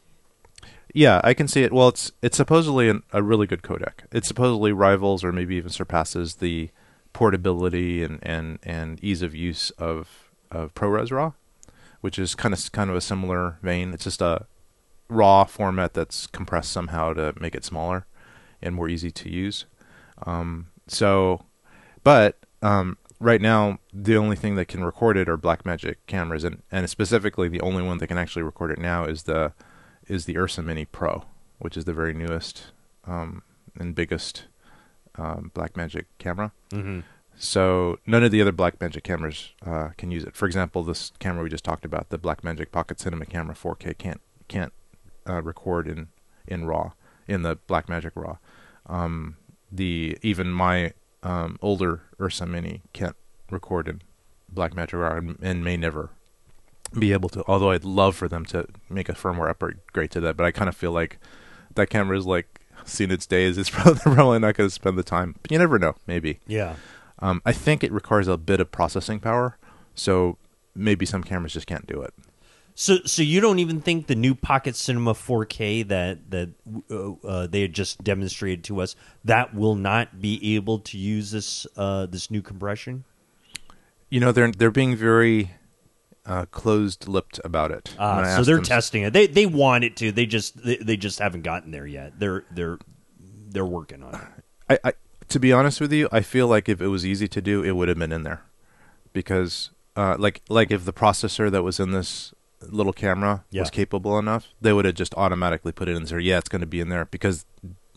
[0.94, 1.72] Yeah, I can see it.
[1.72, 4.06] Well, it's it's supposedly an, a really good codec.
[4.12, 6.70] It supposedly rivals or maybe even surpasses the
[7.14, 11.34] portability and, and, and ease of use of of ProRes RAW,
[12.02, 13.94] which is kind of kind of a similar vein.
[13.94, 14.46] It's just a
[15.10, 18.06] raw format that's compressed somehow to make it smaller
[18.62, 19.66] and more easy to use.
[20.26, 21.46] Um, so,
[22.04, 26.62] but um, right now the only thing that can record it are Blackmagic cameras, and
[26.72, 29.54] and specifically the only one that can actually record it now is the
[30.08, 31.24] is the Ursa Mini Pro,
[31.60, 32.72] which is the very newest
[33.06, 33.44] um,
[33.80, 34.46] and biggest
[35.16, 36.52] um, Blackmagic camera.
[36.72, 37.04] Mhm.
[37.42, 40.36] So none of the other Blackmagic cameras uh, can use it.
[40.36, 44.22] For example, this camera we just talked about, the Blackmagic Pocket Cinema Camera 4K, can't
[44.48, 44.72] can't
[45.28, 46.10] uh, record in
[46.48, 46.92] in RAW
[47.28, 48.38] in the Blackmagic RAW.
[48.86, 49.38] Um,
[49.72, 50.94] the even my
[51.24, 53.16] um, older Ursa Mini can't
[53.50, 54.04] record in
[54.54, 56.12] Blackmagic RAW and, and may never
[56.98, 57.44] be able to.
[57.48, 60.70] Although I'd love for them to make a firmware upgrade to that, but I kind
[60.70, 61.18] of feel like
[61.74, 63.58] that camera is like seen its days.
[63.58, 65.38] It's probably probably not going to spend the time.
[65.42, 65.96] But you never know.
[66.06, 66.40] Maybe.
[66.46, 66.76] Yeah.
[67.22, 69.58] Um, I think it requires a bit of processing power,
[69.94, 70.38] so
[70.76, 72.14] maybe some cameras just can't do it.
[72.74, 76.50] So, so you don't even think the new Pocket Cinema 4K that that
[76.90, 78.96] uh, uh, they had just demonstrated to us
[79.26, 83.04] that will not be able to use this uh, this new compression?
[84.10, 85.52] You know, they're they're being very
[86.26, 87.94] uh, closed-lipped about it.
[88.00, 89.14] Ah, so they're them- testing it.
[89.14, 90.12] They they want it to.
[90.12, 92.20] They just they, they just haven't gotten there yet.
[92.20, 92.80] They're they're
[93.50, 94.22] they're working on it.
[94.70, 94.94] I, I
[95.32, 97.72] to be honest with you, I feel like if it was easy to do, it
[97.72, 98.42] would have been in there,
[99.14, 102.34] because uh, like like if the processor that was in this
[102.70, 103.62] little camera Yeah.
[103.62, 106.20] was capable enough, they would have just automatically put it in there.
[106.20, 107.46] Yeah, it's going to be in there because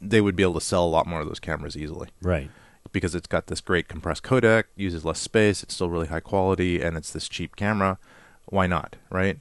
[0.01, 2.09] they would be able to sell a lot more of those cameras easily.
[2.23, 2.51] Right.
[2.93, 6.81] Because it's got this great compressed codec, uses less space, it's still really high quality,
[6.83, 7.99] and it's this cheap camera.
[8.47, 9.39] Why not, right?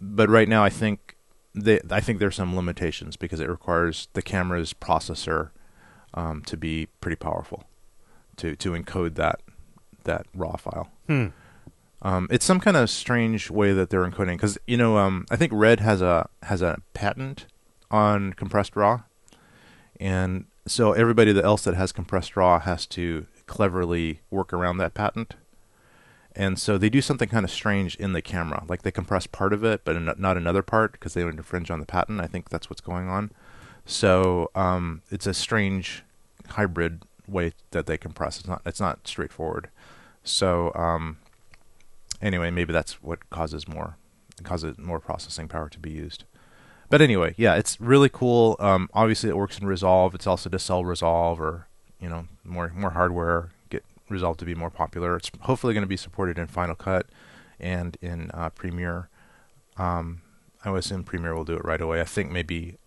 [0.00, 1.16] But right now, I think
[1.54, 5.50] they, I think there's some limitations because it requires the camera's processor
[6.16, 7.64] um, to be pretty powerful
[8.36, 9.40] to to encode that
[10.04, 10.90] that raw file.
[11.06, 11.26] Hmm.
[12.02, 15.36] Um, it's some kind of strange way that they're encoding because you know um, I
[15.36, 17.46] think Red has a has a patent
[17.90, 19.02] on compressed raw,
[20.00, 24.94] and so everybody that else that has compressed raw has to cleverly work around that
[24.94, 25.34] patent.
[26.38, 29.54] And so they do something kind of strange in the camera, like they compress part
[29.54, 32.20] of it, but not another part because they would infringe on the patent.
[32.20, 33.30] I think that's what's going on.
[33.86, 36.04] So um, it's a strange
[36.50, 38.38] hybrid way that they compress.
[38.38, 39.68] It's not it's not straightforward.
[40.24, 41.18] So um,
[42.20, 43.96] anyway, maybe that's what causes more
[44.42, 46.24] causes more processing power to be used.
[46.88, 48.56] But anyway, yeah, it's really cool.
[48.60, 50.14] Um, obviously, it works in Resolve.
[50.14, 51.66] It's also to sell Resolve or
[52.00, 55.16] you know more more hardware, get Resolve to be more popular.
[55.16, 57.06] It's hopefully going to be supported in Final Cut
[57.58, 59.08] and in uh, Premiere.
[59.76, 60.22] Um,
[60.64, 62.00] I would assume Premiere will do it right away.
[62.00, 62.78] I think maybe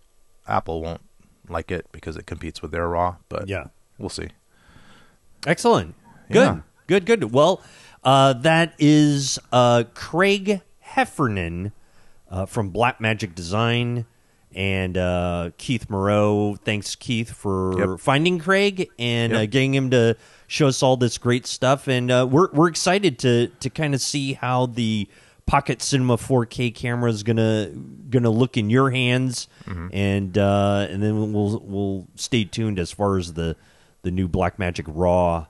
[0.46, 1.02] Apple won't
[1.50, 3.64] like it because it competes with their RAW, but Yeah.
[3.98, 4.28] we'll see.
[5.46, 5.94] Excellent.
[6.30, 6.36] Good.
[6.46, 6.60] Yeah.
[6.86, 7.32] Good, good.
[7.32, 7.62] Well,
[8.04, 11.72] uh, that is uh, Craig Heffernan
[12.30, 14.06] uh, from Blackmagic Design
[14.54, 16.56] and uh, Keith Moreau.
[16.64, 18.00] Thanks, Keith, for Yep.
[18.00, 19.50] finding Craig and uh, Yep.
[19.50, 20.16] getting him to
[20.48, 21.86] show us all this great stuff.
[21.86, 25.08] And uh, we're we're excited to to kind of see how the
[25.50, 27.70] Pocket Cinema 4K camera is gonna
[28.08, 29.48] gonna look in your hands,
[29.92, 33.56] and uh, and then we'll we'll stay tuned as far as the
[34.02, 35.46] the new Blackmagic RAW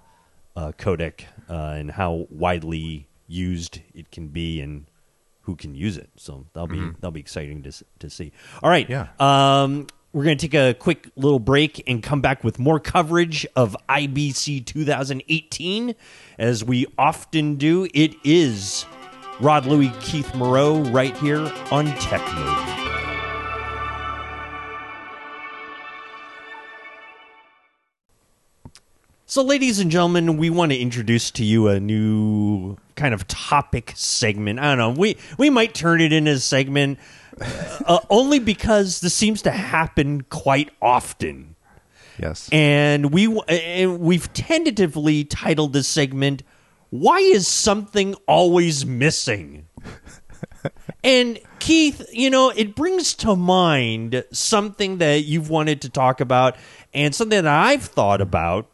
[0.57, 4.87] uh, codec uh, and how widely used it can be and
[5.43, 6.09] who can use it.
[6.17, 8.33] So that'll be that'll be exciting to to see.
[8.63, 9.09] All right, Yeah.
[9.19, 13.47] Um, we're going to take a quick little break and come back with more coverage
[13.55, 15.95] of IBC 2018,
[16.37, 17.87] as we often do.
[17.95, 18.87] It is
[19.41, 22.77] Rod Louis, Keith Moreau, right here on Tech Move.
[29.27, 33.93] So, ladies and gentlemen, we want to introduce to you a new kind of topic
[33.95, 34.59] segment.
[34.59, 35.01] I don't know.
[35.01, 36.99] We we might turn it into a segment
[37.87, 41.55] uh, only because this seems to happen quite often,
[42.19, 42.49] Yes.
[42.51, 46.43] and we and we've tentatively titled this segment
[46.91, 49.67] "Why is something always missing?"
[51.03, 56.57] And Keith, you know, it brings to mind something that you've wanted to talk about
[56.93, 58.71] and something that I've thought about.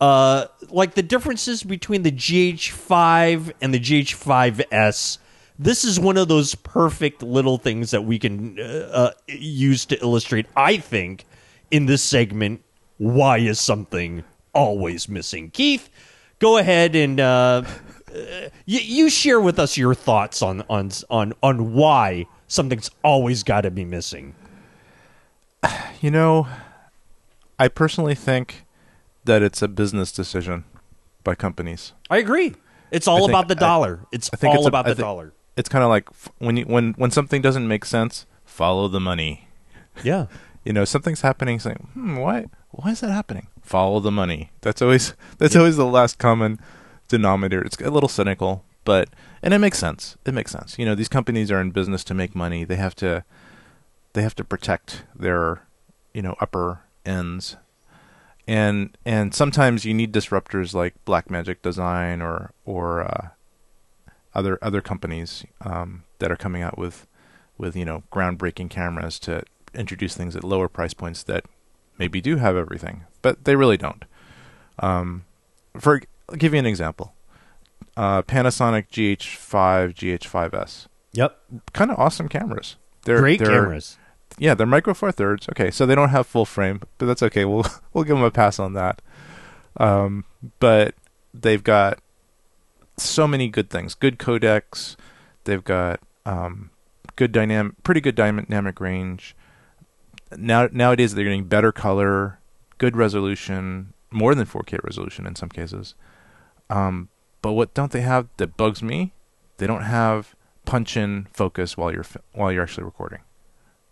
[0.00, 5.18] Uh, like the differences between the GH5 and the GH5S.
[5.58, 10.00] This is one of those perfect little things that we can uh, uh, use to
[10.00, 11.26] illustrate, I think,
[11.70, 12.62] in this segment,
[12.96, 14.24] why is something
[14.54, 15.50] always missing?
[15.50, 15.89] Keith,
[16.40, 17.62] go ahead and uh,
[18.66, 23.60] you, you share with us your thoughts on on on on why something's always got
[23.60, 24.34] to be missing.
[26.02, 26.48] You know,
[27.58, 28.64] I personally think
[29.24, 30.64] that it's a business decision
[31.24, 31.92] by companies.
[32.08, 32.54] I agree.
[32.90, 34.06] It's all think- about the I- dollar.
[34.10, 35.34] it's I think all it's about I the think dollar.
[35.58, 36.08] It's kind of like
[36.38, 39.48] when you, when when something doesn't make sense, follow the money.
[40.02, 40.26] Yeah.
[40.62, 41.58] You know, something's happening.
[41.58, 43.46] Saying, hmm, why why is that happening?
[43.70, 44.50] Follow the money.
[44.62, 46.58] That's always that's always the last common
[47.06, 47.62] denominator.
[47.62, 49.08] It's a little cynical, but
[49.42, 50.16] and it makes sense.
[50.26, 50.78] It makes sense.
[50.78, 52.64] You know, these companies are in business to make money.
[52.64, 53.24] They have to
[54.12, 55.62] they have to protect their
[56.12, 57.56] you know upper ends
[58.50, 63.28] and and sometimes you need disruptors like Blackmagic Design or or uh,
[64.34, 67.06] other other companies um, that are coming out with
[67.58, 71.44] with you know groundbreaking cameras to introduce things at lower price points that
[71.96, 74.04] maybe do have everything, but they really don't.
[74.78, 75.24] Um,
[75.78, 77.14] for I'll give you an example,
[77.96, 81.38] uh, Panasonic GH5, GH5s, Yep.
[81.72, 82.76] kind of awesome cameras.
[83.04, 83.98] They're Great they're, cameras.
[84.38, 85.48] yeah, they're micro four thirds.
[85.50, 87.44] Okay, so they don't have full frame, but that's okay.
[87.44, 89.00] We'll we'll give them a pass on that.
[89.76, 90.24] Um,
[90.58, 90.94] but
[91.32, 92.00] they've got
[92.96, 93.94] so many good things.
[93.94, 94.96] Good codecs.
[95.44, 96.70] They've got um,
[97.16, 99.34] good dynamic, pretty good dynamic range.
[100.36, 102.39] Now nowadays they're getting better color,
[102.80, 105.94] good resolution, more than 4K resolution in some cases.
[106.70, 107.08] Um,
[107.42, 109.12] but what don't they have that bugs me?
[109.58, 110.34] They don't have
[110.64, 113.20] punch-in focus while you're while you're actually recording.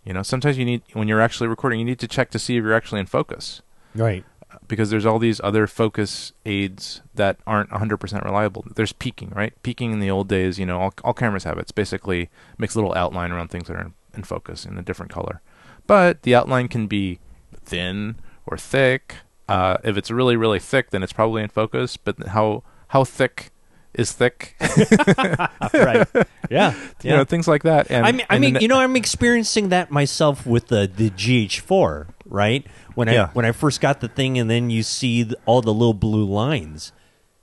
[0.04, 2.56] You know, sometimes you need when you're actually recording, you need to check to see
[2.56, 3.60] if you're actually in focus
[3.94, 4.24] Right.
[4.68, 8.64] because there's all these other focus aids that aren't 100% reliable.
[8.74, 9.52] There's peaking, right?
[9.62, 11.62] Peaking in the old days, you know, all, all cameras have it.
[11.62, 14.82] It's basically makes a little outline around things that are in, in focus in a
[14.82, 15.40] different color.
[15.86, 17.18] But the outline can be
[17.54, 18.16] thin
[18.50, 19.16] or thick.
[19.48, 21.96] Uh, if it's really, really thick, then it's probably in focus.
[21.96, 23.50] But how how thick
[23.94, 24.56] is thick?
[25.74, 26.06] right.
[26.50, 26.74] Yeah.
[26.74, 27.16] you yeah.
[27.16, 27.90] know, things like that.
[27.90, 32.08] And I mean, I mean, you know, I'm experiencing that myself with the the GH4,
[32.26, 32.66] right?
[32.94, 35.72] When I when I first got the thing, and then you see the, all the
[35.72, 36.92] little blue lines,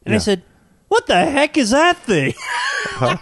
[0.06, 0.44] and I said,
[0.88, 2.34] "What the heck is that thing?"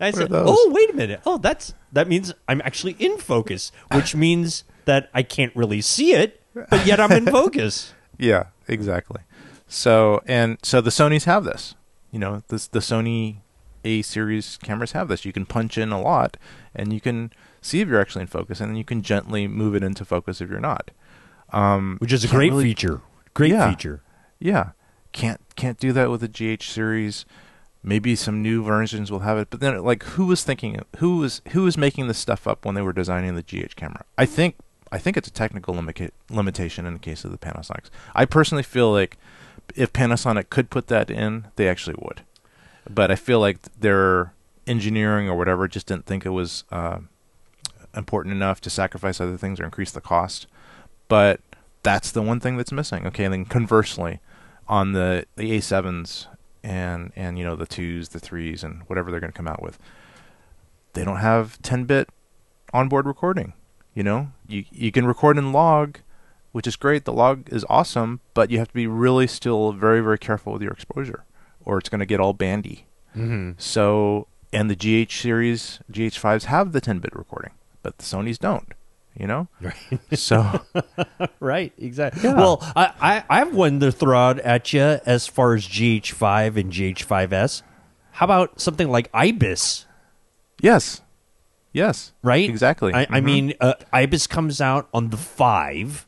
[0.00, 1.20] I said, "Oh, wait a minute.
[1.26, 6.12] Oh, that's that means I'm actually in focus, which means that I can't really see
[6.14, 9.22] it, but yet I'm in focus." Yeah, exactly.
[9.68, 11.74] So and so the Sony's have this.
[12.10, 13.36] You know, this the Sony
[13.84, 15.24] A series cameras have this.
[15.24, 16.36] You can punch in a lot
[16.74, 19.74] and you can see if you're actually in focus and then you can gently move
[19.74, 20.90] it into focus if you're not.
[21.52, 23.02] Um Which is a great really- feature.
[23.34, 23.70] Great Yeah.
[23.70, 24.02] feature.
[24.40, 24.70] Yeah.
[25.12, 27.24] Can't can't do that with the GH series.
[27.82, 31.42] Maybe some new versions will have it, but then like who was thinking who was
[31.52, 34.04] who was making this stuff up when they were designing the GH camera?
[34.16, 34.56] I think
[34.90, 37.90] I think it's a technical limita- limitation in the case of the Panasonics.
[38.14, 39.16] I personally feel like
[39.74, 42.22] if Panasonic could put that in, they actually would.
[42.88, 44.32] But I feel like their
[44.66, 46.98] engineering or whatever just didn't think it was uh,
[47.94, 50.46] important enough to sacrifice other things or increase the cost.
[51.08, 51.40] But
[51.82, 53.06] that's the one thing that's missing.
[53.06, 54.20] Okay, and then conversely,
[54.68, 56.26] on the the A7s
[56.62, 59.62] and and you know the twos, the threes, and whatever they're going to come out
[59.62, 59.78] with,
[60.92, 62.08] they don't have 10-bit
[62.72, 63.52] onboard recording.
[63.94, 65.98] You know, you you can record in log,
[66.52, 67.04] which is great.
[67.04, 70.62] The log is awesome, but you have to be really still very very careful with
[70.62, 71.24] your exposure,
[71.64, 72.86] or it's going to get all bandy.
[73.16, 73.52] Mm-hmm.
[73.58, 77.52] So, and the GH series, GH5s have the 10-bit recording,
[77.82, 78.72] but the Sony's don't.
[79.16, 79.74] You know, Right.
[80.16, 80.60] so
[81.40, 82.22] right, exactly.
[82.22, 82.34] Yeah.
[82.36, 86.56] Well, I, I, I have one to throw out at you as far as GH5
[86.56, 87.62] and GH5S.
[88.12, 89.86] How about something like IBIS,
[90.60, 91.00] yes,
[91.78, 92.48] yes, right?
[92.48, 92.92] exactly.
[92.92, 93.24] I, I Mhm.
[93.24, 96.04] mean, uh, IBIS comes out on the 5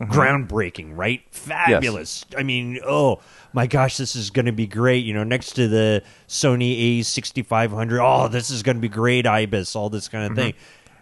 [0.00, 0.12] Mm-hmm.
[0.12, 1.22] Groundbreaking, right?
[1.30, 2.24] Fabulous.
[2.36, 3.20] I mean, oh
[3.52, 5.04] my gosh, this is going to be great.
[5.04, 9.76] You know, next to the Sony A6500, oh, this is going to be great, IBIS,
[9.76, 10.54] all this kind of thing.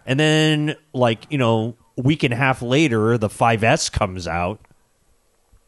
[0.05, 4.59] And then, like, you know, a week and a half later, the 5S comes out.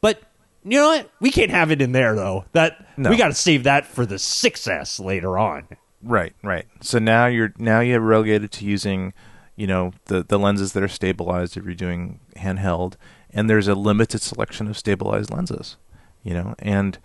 [0.01, 0.21] But
[0.63, 1.09] you know what?
[1.19, 2.45] We can't have it in there though.
[2.51, 3.09] That No.
[3.09, 5.63] we got to save that for the 6S later on.
[6.05, 6.67] Right, right.
[6.81, 9.13] So now you're now you're relegated to using,
[9.55, 12.93] you know, the the lenses that are stabilized if you're doing handheld,
[13.31, 15.77] and there's a limited selection of stabilized lenses,
[16.23, 16.99] you know, and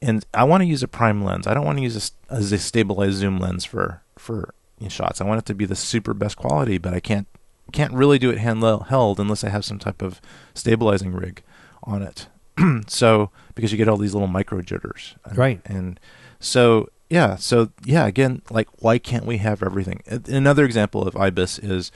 [0.00, 1.46] and I want to use a prime lens.
[1.46, 4.54] I don't want to use a, a stabilized zoom lens for for
[4.88, 5.20] shots.
[5.20, 7.26] I want it to be the super best quality, but I can't
[7.72, 10.20] can't really do it handheld unless I have some type of
[10.54, 11.42] stabilizing rig
[11.82, 12.28] on it.
[12.86, 15.60] so because you get all these little micro jitters, and, Right.
[15.66, 16.00] And
[16.40, 20.02] so yeah, so yeah, again, like why can't we have everything?
[20.26, 21.92] Another example of IBIS is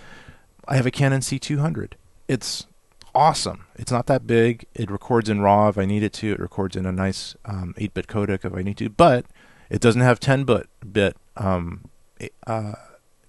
[0.68, 1.94] I have a Canon C200.
[2.28, 2.66] It's
[3.14, 3.66] awesome.
[3.76, 4.66] It's not that big.
[4.74, 6.32] It records in RAW if I need it to.
[6.32, 9.26] It records in a nice um, 8-bit codec if I need to, but
[9.68, 11.90] it doesn't have 10-bit bit um,
[12.46, 12.74] uh,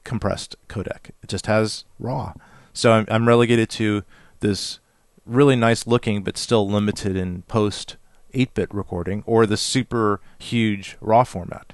[0.04, 1.10] compressed codec.
[1.24, 2.34] It just has RAW.
[2.74, 4.04] So I'm, I'm relegated to
[4.40, 4.80] this
[5.26, 7.98] really nice looking but still limited in post
[8.32, 11.74] 8-bit recording or the super huge RAW format.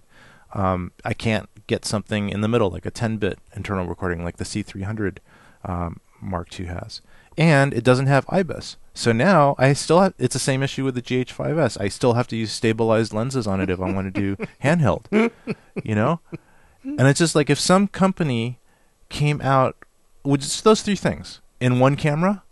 [0.53, 4.43] Um, I can't get something in the middle like a 10-bit internal recording like the
[4.43, 5.17] C300
[5.65, 7.01] um, Mark II has,
[7.37, 8.77] and it doesn't have IBIS.
[8.93, 11.79] So now I still have it's the same issue with the GH5s.
[11.79, 15.31] I still have to use stabilized lenses on it if I want to do handheld.
[15.83, 16.19] You know,
[16.83, 18.59] and it's just like if some company
[19.09, 19.75] came out
[20.23, 22.43] with just those three things in one camera,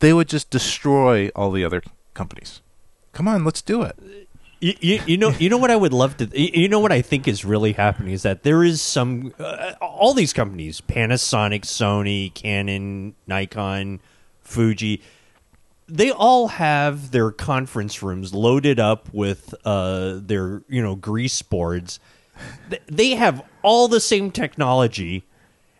[0.00, 1.82] they would just destroy all the other
[2.14, 2.62] companies.
[3.12, 3.96] Come on, let's do it.
[4.60, 7.02] You, you, you know you know what I would love to you know what I
[7.02, 12.32] think is really happening is that there is some uh, all these companies Panasonic Sony
[12.32, 13.98] Canon Nikon
[14.40, 15.02] Fuji
[15.88, 21.98] they all have their conference rooms loaded up with uh, their you know grease boards.
[22.86, 25.24] They have all the same technology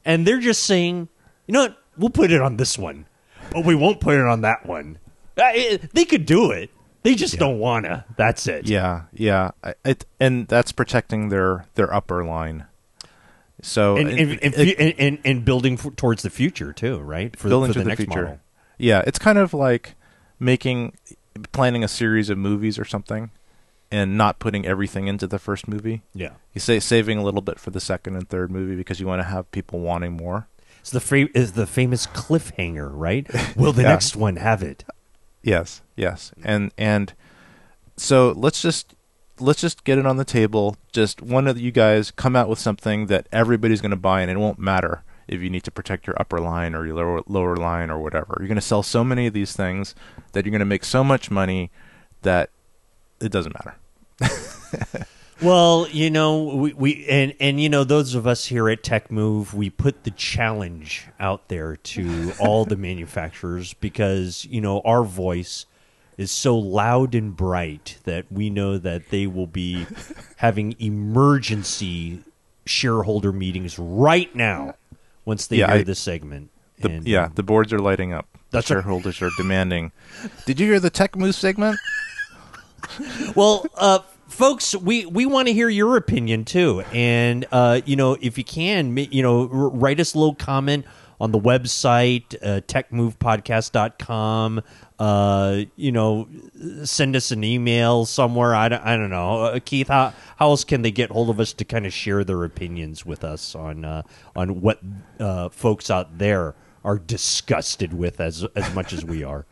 [0.05, 1.09] and they're just saying
[1.47, 1.79] you know what?
[1.97, 3.07] We'll put it on this one
[3.53, 4.99] but we won't put it on that one.
[5.37, 6.71] Uh, they could do it
[7.03, 9.51] they just don't wanna that's it Yeah, yeah.
[9.85, 12.67] It and that's protecting their their upper line.
[13.63, 17.37] So and, and, and, it- and, and, building f- towards the future too, right?
[17.39, 18.23] For, building for to the, next future.
[18.23, 18.41] model.
[18.79, 19.95] Yeah, it's kind of like
[20.41, 20.97] making
[21.53, 23.31] planning a series of movies or something,
[23.93, 26.03] and not putting everything into the first movie.
[26.13, 29.07] Yeah, You say saving a little bit for the second and third movie because you
[29.07, 30.49] want to have people wanting more.
[30.81, 33.29] it's the is the famous cliffhanger, right?
[33.57, 33.91] Will the Yeah.
[33.91, 34.85] next one have it?
[35.43, 37.15] Yes, yes, and and
[37.97, 38.95] so let's just
[39.41, 40.77] let's just get it on the table.
[40.93, 44.31] Just one of you guys come out with something that everybody's going to buy, and
[44.31, 47.57] it won't matter if you need to protect your upper line or your lower lower
[47.57, 48.37] line or whatever.
[48.39, 49.95] You're going to sell so many of these things
[50.33, 51.71] that you're going to make so much money
[52.23, 52.51] that
[53.21, 55.07] it doesn't matter.
[55.43, 59.11] Well, you know, we, we and and you know those of us here at Tech
[59.11, 65.03] Move, we put the challenge out there to all the manufacturers because you know our
[65.03, 65.67] voice
[66.17, 69.87] is so loud and bright that we know that they will be
[70.37, 72.21] having emergency
[72.65, 74.75] shareholder meetings right now
[75.25, 76.51] once they Yeah, hear I- this segment.
[76.79, 78.27] The, And, yeah, um, the boards are lighting up.
[78.51, 78.83] That's the right.
[78.83, 79.93] shareholders are demanding.
[80.47, 81.79] Did you hear the tech move segment?
[83.37, 84.01] well, uh,
[84.33, 88.45] folks, we, we want to hear your opinion too, and uh, you know, if you
[88.45, 90.87] can, you know, write us a little comment
[91.21, 94.63] on the website, uh, techmovepodcast.com.
[94.99, 96.29] Uh, you know,
[96.85, 98.55] send us an email somewhere.
[98.55, 99.89] I don't, I don't know, uh, Keith.
[99.89, 103.05] How, how else can they get hold of us to kind of share their opinions
[103.05, 104.03] with us on uh,
[104.35, 104.81] on what
[105.21, 106.55] uh, folks out there
[106.85, 109.47] are disgusted with as as much as we are?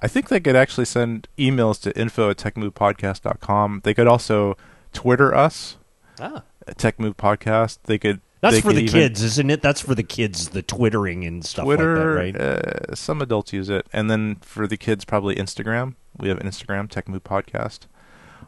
[0.00, 3.80] I think they could actually send emails to info at techmovepodcast.com.
[3.84, 4.56] They could also
[4.92, 5.76] Twitter us
[6.20, 6.42] Ah.
[6.66, 7.78] at Tech Move Podcast.
[7.84, 8.20] They could.
[8.40, 9.62] That's they for could the even- kids, isn't it?
[9.62, 12.90] That's for the kids, the twittering and stuff Twitter, like that, right?
[12.92, 15.94] uh, some adults use it, and then for the kids, probably Instagram.
[16.16, 17.80] We have Instagram, Tech Move Podcast,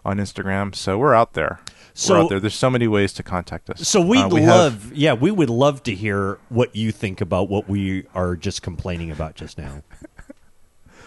[0.05, 0.75] on Instagram.
[0.77, 1.59] So we're out there.
[1.93, 2.41] So- we're out there.
[2.41, 3.89] There's so many ways to contact us.
[3.89, 7.21] So we'd Uh, we have- love, yeah, we would love to hear what you think
[7.21, 9.83] about what we are just complaining about just now.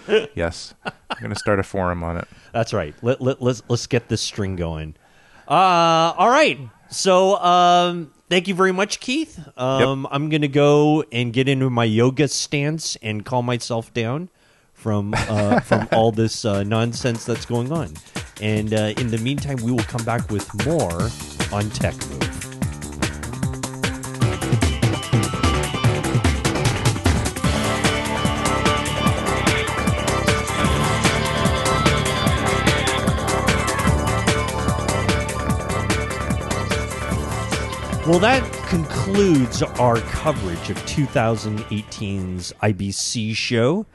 [0.35, 2.27] yes, I'm going to start a forum on it.
[2.51, 2.93] That's right.
[3.01, 4.95] Let, let, let's let's get this string going.
[5.47, 6.59] Uh, all right.
[6.89, 9.39] So um, thank you very much, Keith.
[9.57, 14.29] Um, I'm gonna go and get into my yoga stance and calm myself down
[14.73, 17.93] from uh, from all this uh, nonsense that's going on.
[18.41, 21.09] And uh, in the meantime, we will come back with more
[21.51, 22.32] on Tech Move.
[38.05, 43.85] Well, that concludes our coverage of 2018's IBC show.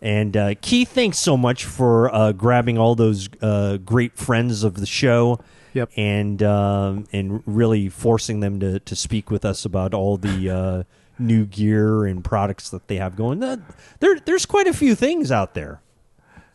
[0.00, 4.74] And uh, Keith, thanks so much for uh, grabbing all those uh, great friends of
[4.74, 5.38] the show.
[5.74, 5.90] Yep.
[5.96, 10.82] And um, and really forcing them to, to speak with us about all the uh,
[11.16, 13.38] new gear and products that they have going.
[13.38, 15.80] There, there's quite a few things out there.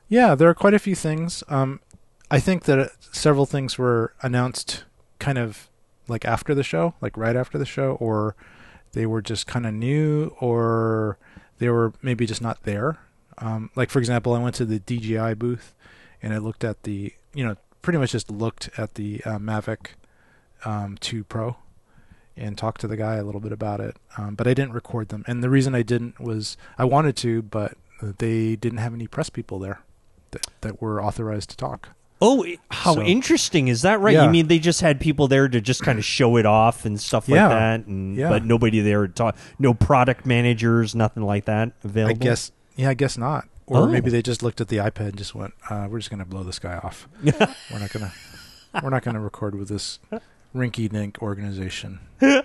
[0.10, 1.42] Yeah, there are quite a few things.
[1.48, 1.80] Um,
[2.30, 4.84] I think that several things were announced
[5.20, 5.70] kind of
[6.08, 8.36] like after the show, like right after the show, or
[8.94, 11.18] they were just kind of new, or
[11.60, 13.00] they were maybe just not there.
[13.40, 15.74] Um, like for example, I went to the DJI booth
[16.22, 19.90] and I looked at the, you know, pretty much just looked at the uh, Mavic
[20.66, 21.58] um, 2 Pro
[22.36, 25.10] and talked to the guy a little bit about it, um, but I didn't record
[25.10, 25.24] them.
[25.28, 29.30] And the reason I didn't was I wanted to, but they didn't have any press
[29.30, 29.82] people there
[30.32, 31.90] that, that were authorized to talk.
[32.20, 34.00] Oh, how So- interesting is that?
[34.00, 34.14] Right?
[34.16, 34.24] Yeah.
[34.26, 37.00] You mean they just had people there to just kind of show it off and
[37.00, 37.50] stuff like Yeah.
[37.50, 38.30] that, and Yeah.
[38.30, 39.36] but nobody there to talk.
[39.60, 42.16] No product managers, nothing like that available.
[42.16, 43.48] I guess, yeah, I guess not.
[43.68, 43.88] Or Oh.
[43.88, 46.26] maybe they just looked at the iPad and just went, uh, "We're just going to
[46.26, 47.08] blow this guy off.
[47.24, 48.12] we're not going to,
[48.82, 50.00] we're not going to record with this
[50.56, 52.00] rinky-dink organization."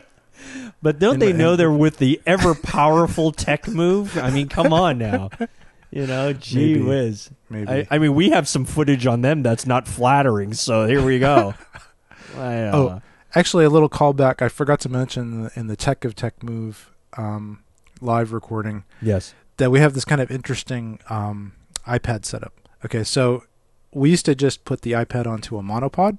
[0.82, 4.18] But don't And- they know and- they're with the ever powerful tech move?
[4.18, 5.30] I mean, come on now.
[5.92, 6.80] You know, gee Maybe.
[6.84, 7.30] whiz.
[7.50, 7.68] Maybe.
[7.70, 10.54] I, I mean, we have some footage on them that's not flattering.
[10.54, 11.54] So here we go.
[12.36, 13.02] I, uh, Oh,
[13.34, 14.40] actually, a little callback.
[14.42, 17.62] I forgot to mention in the, Tech of Tech Move um,
[18.00, 19.34] live recording yes.
[19.58, 21.52] that we have this kind of interesting um,
[21.86, 22.54] iPad setup.
[22.84, 23.44] Okay, so
[23.92, 26.18] we used to just put the iPad onto a monopod,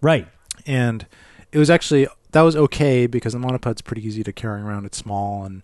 [0.00, 0.26] Right.
[0.66, 1.06] and
[1.52, 4.86] it was actually that was okay because the monopod's pretty easy to carry around.
[4.86, 5.62] It's small and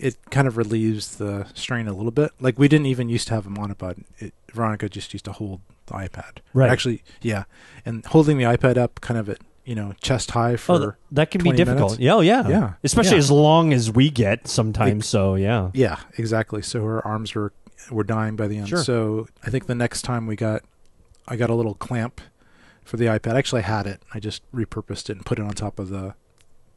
[0.00, 2.32] it kind of relieves the strain a little bit.
[2.40, 4.04] Like we didn't even used to have a monopod.
[4.18, 6.38] It, Veronica just used to hold the iPad.
[6.54, 6.70] Right.
[6.70, 7.44] Actually, yeah,
[7.84, 10.92] and holding the iPad up, kind of at you know chest high oh, for Oh,
[11.12, 11.92] that can be difficult.
[11.92, 11.98] minutes.
[12.00, 12.48] Yeah, oh, yeah.
[12.48, 12.72] Yeah.
[12.82, 13.18] Especially Yeah.
[13.18, 15.06] as long as we get sometimes.
[15.06, 15.70] so, yeah.
[15.74, 16.62] Yeah, exactly.
[16.62, 17.52] So her arms were
[17.90, 18.68] were dying by the end.
[18.68, 18.82] Sure.
[18.82, 20.62] So I think the next time we got,
[21.28, 22.20] I got a little clamp
[22.84, 23.34] for the iPad.
[23.34, 24.02] Actually, I had it.
[24.14, 26.14] I just repurposed it and put it on top of the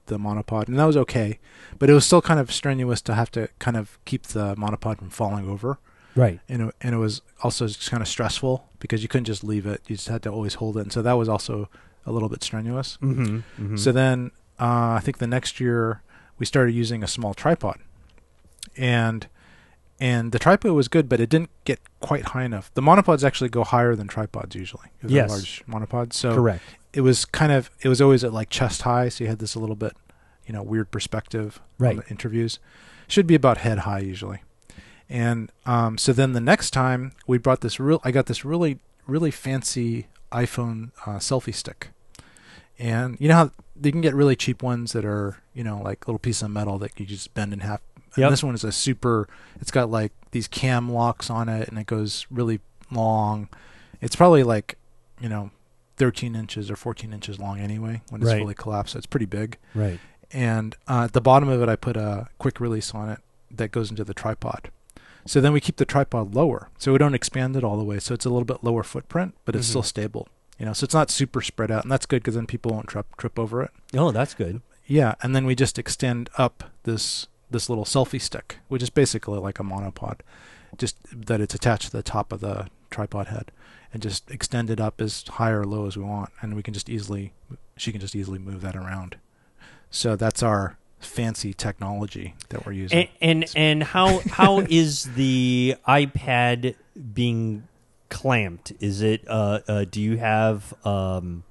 [0.08, 1.40] the monopod, and that was okay.
[1.80, 4.98] But it was still kind of strenuous to have to kind of keep the monopod
[5.00, 5.80] from falling over,
[6.16, 6.40] Right.
[6.50, 9.66] and it, and it was also just kind of stressful because you couldn't just leave
[9.66, 9.82] it.
[9.88, 11.70] You just had to always hold it, and so that was also
[12.06, 12.98] a little bit strenuous.
[13.02, 13.78] Mm-hmm.
[13.78, 16.02] So then uh, I think the next year
[16.38, 17.80] we started using a small tripod,
[18.78, 19.28] and
[20.04, 22.70] and the tripod was good, but it didn't get quite high enough.
[22.74, 24.90] The monopods actually go higher than tripods usually.
[25.08, 25.30] Yes.
[25.30, 26.14] large monopods.
[26.14, 26.62] So Correct.
[26.92, 29.56] it was kind of it was always at like chest high, so you had this
[29.56, 29.94] a little bit
[30.46, 31.92] you know weird perspective Right.
[31.92, 32.60] on the interviews.
[33.08, 34.40] Should be about head high usually.
[35.10, 38.80] And um, so then the next time we brought this real, I got this really
[39.08, 41.90] really fancy iPhone uh, selfie stick,
[42.80, 43.52] and you know how
[43.82, 46.78] you can get really cheap ones that are you know like little piece of metal
[46.80, 47.82] that you just bend in half.
[48.16, 49.28] And this one is a super.
[49.60, 52.60] It's got like these cam locks on it, and it goes really
[52.92, 53.50] long.
[54.02, 54.78] It's probably like
[55.20, 55.52] you know
[55.98, 58.40] 13 inches or 14 inches long anyway when it's Right.
[58.42, 58.94] fully collapsed.
[58.94, 60.00] So it's pretty big Right.
[60.32, 63.20] and uh, at the bottom of it I put a quick release on it
[63.52, 64.70] that goes into the tripod.
[65.26, 68.00] So then we keep the tripod lower, so we don't expand it all the way.
[68.00, 69.70] So it's a little bit lower footprint, but it's Mhm.
[69.70, 70.28] still stable.
[70.60, 72.88] You know, so it's not super spread out, and that's good because then people won't
[72.88, 73.72] trip trip over it.
[73.96, 74.62] Oh, that's good.
[74.86, 79.40] Yeah, and then we just extend up this this little selfie stick, which is basically
[79.40, 80.20] like a monopod,
[80.78, 83.52] just that it's attached to the top of the tripod head,
[83.94, 86.74] and just extend it up as high or low as we want, and we can
[86.74, 87.34] just easily
[87.78, 89.18] she can just easily move that around.
[89.90, 93.10] So that's our fancy technology that we're using.
[93.22, 96.76] And and, and how how is the iPad
[97.14, 97.68] being
[98.10, 98.74] clamped?
[98.80, 99.24] Is it?
[99.28, 100.74] Uh, uh, do you have?
[100.86, 101.44] Um,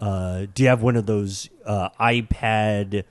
[0.00, 3.04] uh, do you have one of those uh, iPad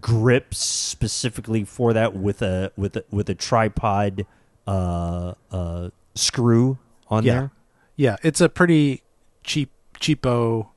[0.00, 4.26] grips specifically for that with a with a, with a tripod
[4.66, 7.32] uh, uh, screw on yeah.
[7.32, 7.50] there?
[7.96, 9.02] Yeah, it's a pretty
[9.42, 10.68] cheap cheapo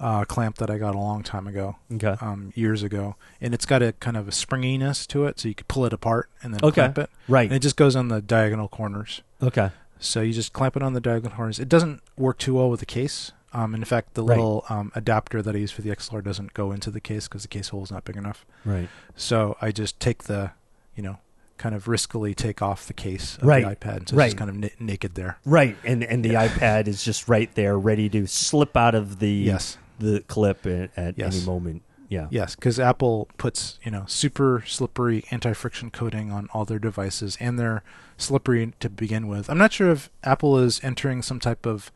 [0.00, 2.16] uh, clamp that I got a long time ago, Okay.
[2.20, 5.54] um, years ago, and it's got a kind of a springiness to it, so you
[5.54, 6.74] could pull it apart and then Okay.
[6.74, 7.10] clamp it.
[7.28, 7.48] Right.
[7.48, 9.22] And it just goes on the diagonal corners.
[9.42, 9.70] Okay.
[10.00, 11.60] So you just clamp it on the diagonal corners.
[11.60, 13.32] It doesn't work too well with the case.
[13.54, 14.36] Um, in fact, the Right.
[14.36, 17.42] little um, adapter that I use for the XLR doesn't go into the case because
[17.42, 18.44] the case hole is not big enough.
[18.64, 18.88] Right.
[19.16, 20.50] So I just take the,
[20.96, 21.18] you know,
[21.56, 23.64] kind of riskily take off the case of Right.
[23.64, 24.24] the iPad, and so Right.
[24.26, 25.38] it's just kind of na- naked there.
[25.46, 29.30] Right, and and the iPad is just right there, ready to slip out of the
[29.30, 29.78] Yes.
[30.00, 31.36] the clip at, at Yes.
[31.36, 31.82] any moment.
[32.08, 32.26] Yeah.
[32.30, 37.56] Yes, because Apple puts you know super slippery anti-friction coating on all their devices, and
[37.56, 37.84] they're
[38.16, 39.48] slippery to begin with.
[39.48, 41.92] I'm not sure if Apple is entering some type of,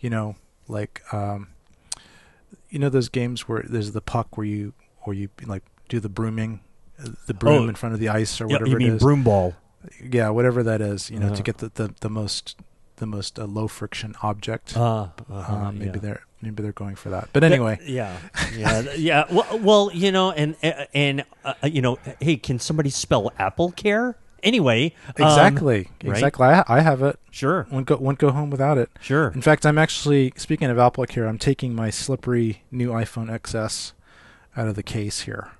[0.00, 0.34] you know,
[0.68, 1.48] like, um,
[2.70, 4.72] you know, those games where there's the puck where you
[5.04, 6.60] or you like do the brooming,
[7.02, 7.68] uh, the broom Oh.
[7.68, 9.02] in front of the ice or Yeah, whatever you mean is.
[9.02, 9.54] broom ball?
[10.02, 11.36] Yeah, whatever that is, you know, Uh-huh.
[11.36, 12.56] to get the the, the most
[12.96, 14.76] the most uh, low friction object.
[14.76, 15.96] Uh, uh-huh, Uh, maybe yeah.
[16.00, 17.28] they're maybe they're going for that.
[17.32, 18.16] But anyway, yeah,
[18.56, 19.24] yeah, yeah.
[19.30, 20.56] Well, well, you know, and
[20.94, 24.16] and uh, you know, hey, can somebody spell Apple Care?
[24.42, 26.12] Anyway, um, exactly, right?
[26.12, 26.46] exactly.
[26.46, 27.18] I, I have it.
[27.30, 27.66] Sure.
[27.70, 28.90] won't go won't go home without it.
[29.00, 29.28] Sure.
[29.28, 31.26] In fact, I'm actually speaking of Apple here.
[31.26, 33.92] I'm taking my slippery new iPhone XS
[34.56, 35.52] out of the case here.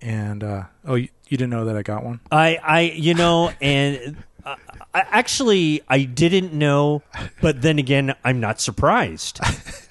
[0.00, 2.20] And uh, oh, you, you didn't know that I got one?
[2.30, 4.54] I, I, you know, and uh,
[4.94, 7.02] I, actually, I didn't know,
[7.40, 9.40] but then again, I'm not surprised.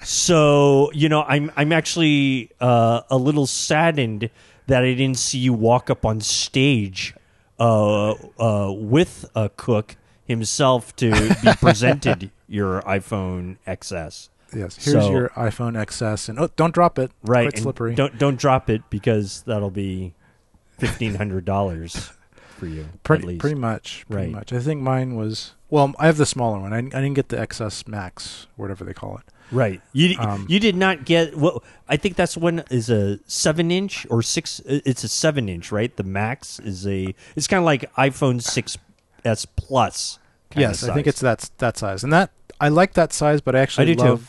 [0.02, 4.30] so, you know, I'm, I'm actually uh, a little saddened
[4.66, 7.14] that I didn't see you walk up on stage
[7.58, 11.10] uh, uh, with a cook himself to
[11.42, 14.28] be presented your iPhone XS.
[14.54, 14.76] Yes.
[14.82, 17.10] Here's So- your iPhone XS, and oh, don't drop it.
[17.22, 17.50] right.
[17.52, 17.94] Quite slippery.
[17.94, 20.14] Don't don't drop it because that'll be
[20.78, 22.10] fifteen hundred dollars
[22.56, 23.40] for you pretty at least.
[23.40, 24.04] pretty much.
[24.08, 24.32] Pretty Right.
[24.34, 24.52] much.
[24.52, 25.54] I think mine was.
[25.70, 26.72] Well, I have the smaller one.
[26.72, 29.24] I, I didn't get the XS Max, whatever they call it.
[29.50, 29.80] Right.
[29.92, 34.06] You Um, you did not get what I think that's one is a seven inch
[34.10, 34.60] or six.
[34.66, 35.94] It's a seven inch, right?
[35.96, 37.14] The max is a.
[37.36, 38.76] It's kind of like iPhone six
[39.24, 40.18] s plus.
[40.54, 42.30] yes, I think it's that that size, and that
[42.60, 44.20] I like that size, but I actually I do too.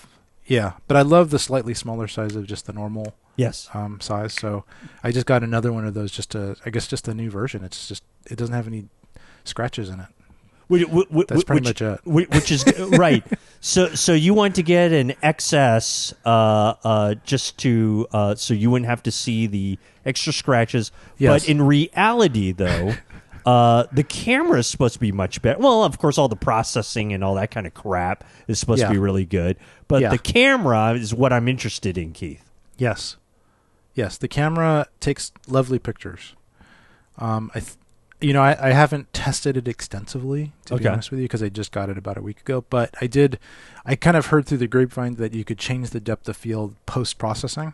[0.46, 3.70] Yeah, but I love the slightly smaller size of just the normal yes.
[3.74, 4.34] um, size.
[4.34, 4.66] So
[5.04, 6.12] I just got another one of those.
[6.12, 7.64] Just a, I guess, just a new version.
[7.64, 8.86] It's just it doesn't have any
[9.44, 10.08] scratches in it.
[10.70, 12.06] Which, which, That's pretty which, much it.
[12.06, 13.24] Which, which is right.
[13.60, 18.70] So so you want to get an XS uh, uh, just to uh, so you
[18.72, 20.92] wouldn't have to see the extra scratches.
[21.18, 21.44] Yes.
[21.44, 22.94] But in reality, though.
[23.46, 25.58] Uh, the camera is supposed to be much better.
[25.58, 28.88] Well, of course, all the processing and all that kind of crap is supposed Yeah.
[28.90, 29.58] to be really good.
[29.88, 30.10] But Yeah.
[30.10, 32.48] the camera is what I'm interested in, Keith.
[32.78, 33.16] Yes,
[33.96, 34.18] yes.
[34.18, 36.36] The camera takes lovely pictures.
[37.18, 37.74] Um, I, th-
[38.22, 41.50] you know, I, I haven't tested it extensively to be honest with you because I
[41.50, 42.66] just got it about a week ago.
[42.70, 43.40] But I did.
[43.86, 46.76] I kind of heard through the grapevine that you could change the depth of field
[46.86, 47.74] post processing,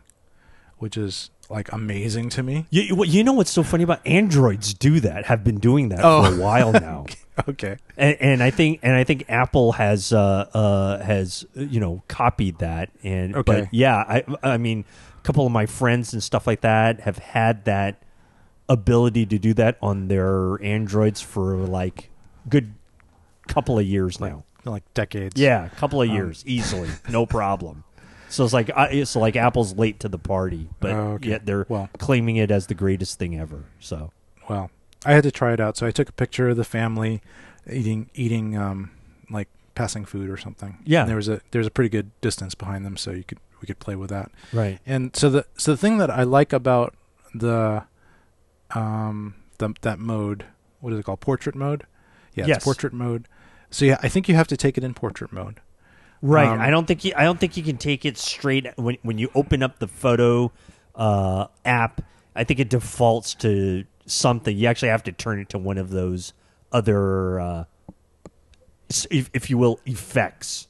[0.78, 2.66] which is like amazing to me.
[2.70, 4.74] You, you- you know what's so funny about Androids?
[4.74, 5.26] Do that?
[5.26, 6.24] Have been doing that Oh.
[6.24, 7.06] for a while now.
[7.48, 7.78] okay.
[7.98, 12.60] and, and I think and I think Apple has uh, uh, has you know copied
[12.60, 13.62] that and Okay.
[13.62, 14.86] but yeah I I mean
[15.18, 18.02] a couple of my friends and stuff like that have had that
[18.70, 22.10] ability to do that on their Androids for like
[22.50, 22.74] good
[23.48, 24.44] couple of years now.
[24.64, 25.40] Like decades.
[25.40, 27.84] Yeah, a couple of Um, years easily, no problem.
[28.30, 31.30] So it's like I, it's like Apple's late to the party, but Oh, okay.
[31.30, 33.66] yet they're Well- claiming it as the greatest thing ever.
[33.80, 34.12] So
[34.50, 34.72] Well,
[35.06, 37.22] I had to try it out, so I took a picture of the family
[37.72, 38.90] eating eating um
[39.30, 40.80] like passing food or something.
[40.86, 41.02] Yeah.
[41.02, 43.68] And there was a there's a pretty good distance behind them, so you could we
[43.68, 44.32] could play with that.
[44.52, 46.96] right, And so the so the thing that I like about
[47.36, 47.84] the
[48.76, 50.46] um the that mode,
[50.80, 51.22] what is it called?
[51.22, 51.86] Portrait mode.
[52.34, 52.58] Yeah, Yes.
[52.58, 53.28] it's portrait mode.
[53.70, 55.62] So yeah, I think you have to take it in portrait mode.
[56.22, 56.48] Right.
[56.48, 59.18] Um, I don't think you, I don't think you can take it straight when when
[59.18, 60.52] you open up the photo
[60.96, 62.02] uh, app.
[62.36, 64.58] I think it defaults to something.
[64.58, 66.34] You actually have to turn it to one of those
[66.72, 67.64] other, uh,
[69.10, 70.68] if, if you will, effects.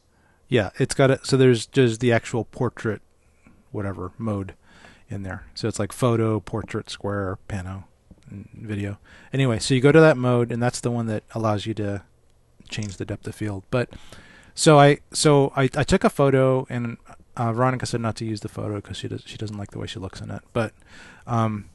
[0.48, 1.26] Yeah, it's got it.
[1.26, 3.02] So there's just the actual portrait,
[3.72, 4.54] whatever mode
[5.10, 5.46] in there.
[5.56, 7.86] So it's like photo, portrait, square, pano,
[8.30, 8.98] video.
[9.34, 12.04] Anyway, so you go to that mode, and that's the one that allows you to
[12.70, 13.64] change the depth of field.
[13.72, 13.90] But
[14.54, 16.98] so I so I, I took a photo, and
[17.38, 19.80] uh, Veronica said not to use the photo because she does she doesn't like the
[19.80, 20.42] way she looks in it.
[20.54, 20.74] But
[21.28, 21.70] um,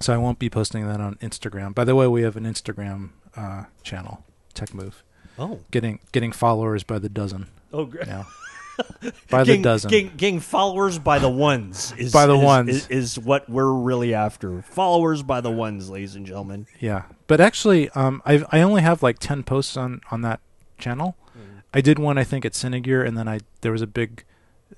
[0.00, 1.74] so I won't be posting that on Instagram.
[1.74, 5.02] By the way, we have an Instagram uh, channel, Tech Move.
[5.38, 5.60] Oh.
[5.70, 8.06] getting getting followers by the dozen Oh, great.
[8.06, 8.26] now.
[9.30, 9.90] by the Getting- dozen.
[9.90, 12.68] Getting, getting followers by the ones is By the is- ones.
[12.70, 14.62] is, is what we're really after.
[14.62, 16.66] Followers by the ones, ladies and gentlemen.
[16.80, 20.40] Yeah, but actually, um, I I only have like ten posts on on that
[20.78, 21.16] channel.
[21.36, 21.62] Mm.
[21.74, 24.24] I did one I think at Cinegear, and then I there was a big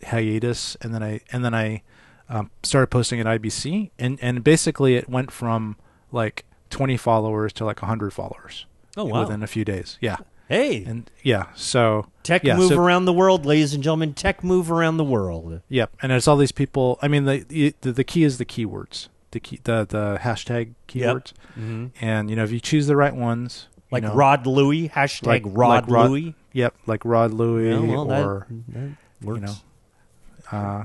[0.06, 1.82] hiatus, and then I and then I
[2.28, 5.76] um, started posting at IBC, and and basically it went from
[6.12, 8.66] like twenty followers to like hundred followers.
[8.96, 9.20] Oh, wow.
[9.20, 10.16] Within a few days, yeah,
[10.48, 14.14] Hey, and yeah, so tech yeah, move so- around the world, ladies and gentlemen.
[14.14, 15.60] Tech move around the world.
[15.68, 16.98] Yep, and there's all these people.
[17.02, 21.32] I mean, the the, the key is the keywords, the key, the the hashtag keywords,
[21.58, 21.90] Mhm.
[22.00, 25.26] and you know if you choose the right ones, you Like know, Rod Louie, hashtag
[25.26, 26.34] like Rod, like Rod- Louie.
[26.54, 29.40] Yep, like Rod Louie Yeah, well, or that you works.
[29.42, 29.54] know,
[30.58, 30.84] uh,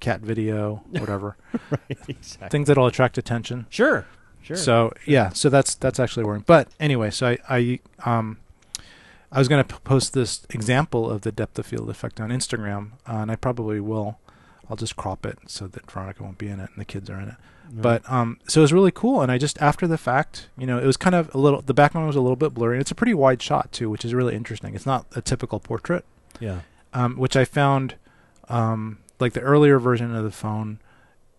[0.00, 1.36] cat video, whatever
[1.70, 2.48] right, exactly.
[2.48, 3.66] things that'll attract attention.
[3.70, 4.04] Sure,
[4.42, 4.56] sure.
[4.56, 6.42] So yeah, so that's that's actually working.
[6.44, 8.38] But anyway, so I I um
[9.36, 12.30] I was going to p- post this example of the depth of field effect on
[12.30, 14.18] Instagram, uh, and I probably will.
[14.68, 17.20] I'll just crop it so that Veronica won't be in it and the kids are
[17.20, 17.36] in it.
[17.70, 20.78] But um, so it was really cool, and I just after the fact, you know,
[20.78, 21.62] it was kind of a little.
[21.62, 22.76] The background was a little bit blurry.
[22.76, 24.74] And it's a pretty wide shot too, which is really interesting.
[24.74, 26.04] It's not a typical portrait
[26.40, 26.60] yeah.
[26.92, 27.94] um, which I found,
[28.48, 30.78] um, like the earlier version of the phone,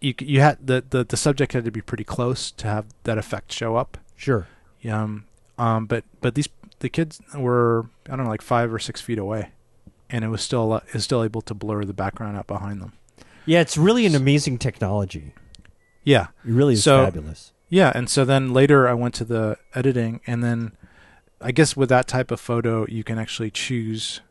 [0.02, 3.18] you you had the, the the subject had to be pretty close to have that
[3.18, 3.98] effect show up.
[4.16, 4.48] Sure.
[4.90, 5.26] Um,
[5.58, 6.48] um, but but these
[6.80, 9.52] the kids were I don't know like five or six feet away,
[10.10, 12.94] and it was still is still able to blur the background out behind them.
[13.46, 15.34] Yeah, it's really an amazing technology.
[16.04, 17.52] Yeah, It really is So- fabulous.
[17.70, 17.92] yeah.
[17.96, 20.72] And so then later I went to the editing, and then
[21.42, 24.22] I guess with that type of photo, you can actually choose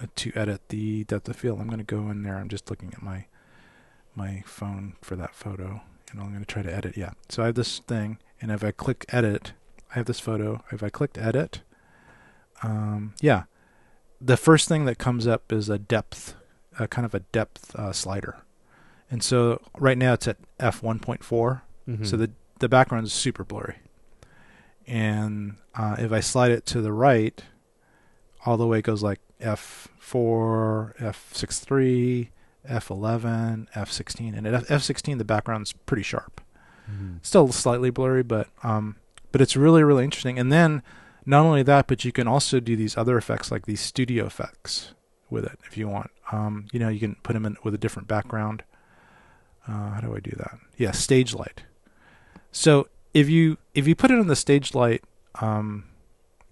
[0.00, 1.60] uh, to edit the depth of field.
[1.60, 2.36] I'm going to go in there.
[2.38, 3.26] I'm just looking at my
[4.14, 6.96] my phone for that photo, and I'm going to try to edit.
[6.96, 7.12] Yeah.
[7.28, 9.52] So I have this thing, and if I click edit,
[9.90, 10.62] I have this photo.
[10.70, 11.62] If I clicked edit,
[12.62, 13.44] um, yeah,
[14.20, 16.34] the first thing that comes up is a depth,
[16.78, 18.38] uh, kind of a depth uh, slider,
[19.10, 21.62] and so right now it's at f 1.4.
[21.88, 22.06] Mhm.
[22.06, 22.30] So the
[22.60, 23.76] the background is super blurry.
[24.86, 27.42] And uh, if I slide it to the right,
[28.44, 32.28] all the way it goes like F4, F63,
[32.68, 36.40] F11, F16, and at F- F16 the background's pretty sharp.
[36.90, 37.16] Mm-hmm.
[37.22, 38.96] Still slightly blurry, but um,
[39.30, 40.38] but it's really really interesting.
[40.38, 40.82] And then
[41.26, 44.94] not only that, but you can also do these other effects like these studio effects
[45.30, 46.10] with it if you want.
[46.30, 48.62] Um, you know, you can put them in with a different background.
[49.68, 50.58] Uh, how do I do that?
[50.76, 51.62] Yeah, stage light.
[52.50, 55.04] So if you if you put it on the stage light
[55.40, 55.84] um,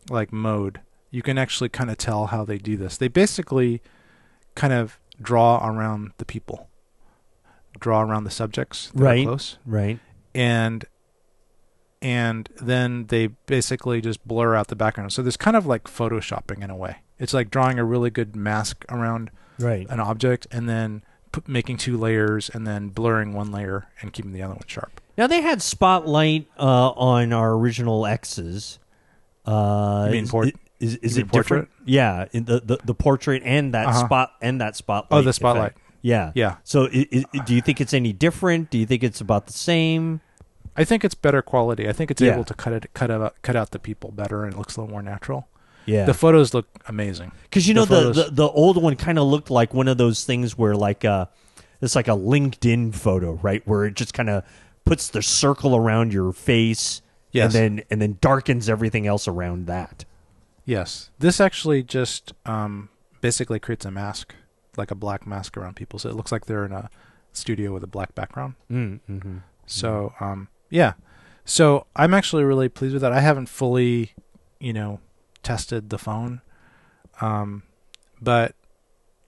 [0.08, 0.80] like mode,
[1.10, 2.96] you can actually kind of tell how they do this.
[2.96, 3.82] They basically
[4.54, 6.68] kind of draw around the people,
[7.78, 9.26] draw around the subjects that Right.
[9.26, 9.98] close, Right.
[10.34, 10.84] and
[12.02, 15.12] and then they basically just blur out the background.
[15.12, 16.96] So there's kind of like photoshopping in a way.
[17.18, 19.86] It's like drawing a really good mask around Right.
[19.90, 21.02] an object and then
[21.32, 25.00] p- making two layers and then blurring one layer and keeping the other one sharp.
[25.18, 28.78] Now they had spotlight uh, on our original X's.
[29.46, 31.68] Uh, You mean is- port- Is, is you it portrait?
[31.68, 31.68] different?
[31.84, 34.06] Yeah, in the, the the portrait and that Uh-huh.
[34.06, 35.18] spot and that spotlight.
[35.18, 35.72] Oh, the spotlight.
[35.72, 35.78] effect.
[36.00, 36.56] Yeah, Yeah.
[36.64, 38.70] So, do you think it's any different?
[38.70, 40.22] Do you think it's about the same?
[40.76, 41.88] I think it's better quality.
[41.88, 42.34] I think it's Yeah.
[42.34, 44.80] able to cut it cut out cut out the people better and it looks a
[44.80, 45.48] little more natural.
[45.86, 47.32] Yeah, The photos look amazing.
[47.44, 49.98] because you know the the, the the old one kind of looked like one of
[49.98, 51.26] those things where like uh,
[51.80, 53.66] it's like a LinkedIn photo, right?
[53.66, 54.44] Where it just kind of
[54.84, 57.00] puts the circle around your face,
[57.32, 57.54] Yes.
[57.54, 60.04] and then and then darkens everything else around that.
[60.64, 61.10] Yes.
[61.18, 62.90] This actually just um,
[63.20, 64.34] basically creates a mask,
[64.76, 65.98] like a black mask around people.
[65.98, 66.90] So it looks like they're in a
[67.32, 68.54] studio with a black background.
[68.70, 69.38] Mm-hmm.
[69.66, 70.94] So um, yeah.
[71.44, 73.12] So I'm actually really pleased with that.
[73.12, 74.12] I haven't fully,
[74.58, 75.00] you know,
[75.42, 76.42] tested the phone,
[77.20, 77.64] um,
[78.20, 78.54] but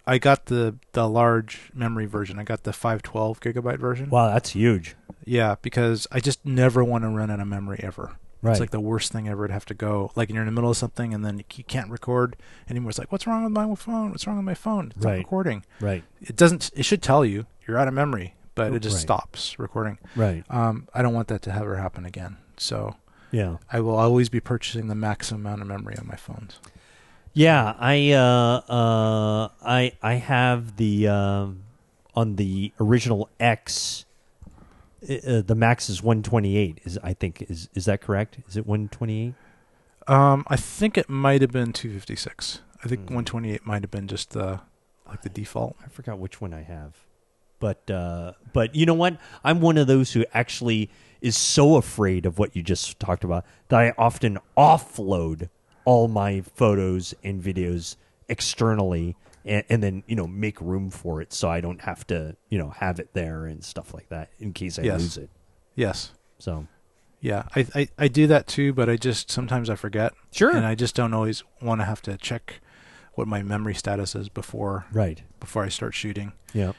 [0.06, 2.38] I got the the large memory version.
[2.38, 4.10] I got the 512 gigabyte version.
[4.10, 4.94] Wow, that's huge.
[5.24, 8.16] Yeah, because I just never want to run out of memory ever.
[8.42, 8.52] Right.
[8.52, 10.10] It's like the worst thing ever to have to go.
[10.16, 12.34] Like you're in the middle of something and then you can't record
[12.68, 12.90] anymore.
[12.90, 14.10] It's like, what's wrong with my phone?
[14.10, 14.92] What's wrong with my phone?
[14.96, 15.64] It's not recording.
[15.80, 16.02] Right.
[16.20, 16.72] It doesn't.
[16.74, 19.02] It should tell you you're out of memory, but it just Right.
[19.02, 19.98] stops recording.
[20.16, 20.44] Right.
[20.50, 22.36] Um, I don't want that to ever happen again.
[22.56, 22.96] So
[23.30, 23.56] Yeah.
[23.72, 26.58] I will always be purchasing the maximum amount of memory on my phones.
[27.34, 31.62] Yeah, I uh, uh, I I have the um,
[32.14, 34.04] on the original X.
[35.02, 36.80] Uh, the max is 128.
[36.84, 38.38] Is I think is is that correct?
[38.48, 39.34] Is it 128?
[40.08, 42.60] Um, I think it might have been 256.
[42.84, 43.14] I think Hmm.
[43.14, 44.60] 128 might have been just the
[45.08, 45.76] like the default.
[45.82, 46.96] I forgot which one I have.
[47.62, 49.18] But uh, but you know what?
[49.44, 50.90] I'm one of those who actually
[51.20, 55.48] is so afraid of what you just talked about that I often offload
[55.84, 57.94] all my photos and videos
[58.28, 59.14] externally
[59.44, 62.58] and, and then you know make room for it so I don't have to you
[62.58, 65.00] know have it there and stuff like that in case I Yes.
[65.00, 65.30] lose it.
[65.76, 66.10] Yes.
[66.40, 66.66] So
[67.20, 70.12] Yeah, I, I I do that too, but I just sometimes I forget.
[70.32, 70.50] Sure.
[70.50, 72.60] And I just don't always want to have to check
[73.14, 75.22] what my memory status is before right.
[75.38, 76.32] before I start shooting.
[76.52, 76.72] Yeah.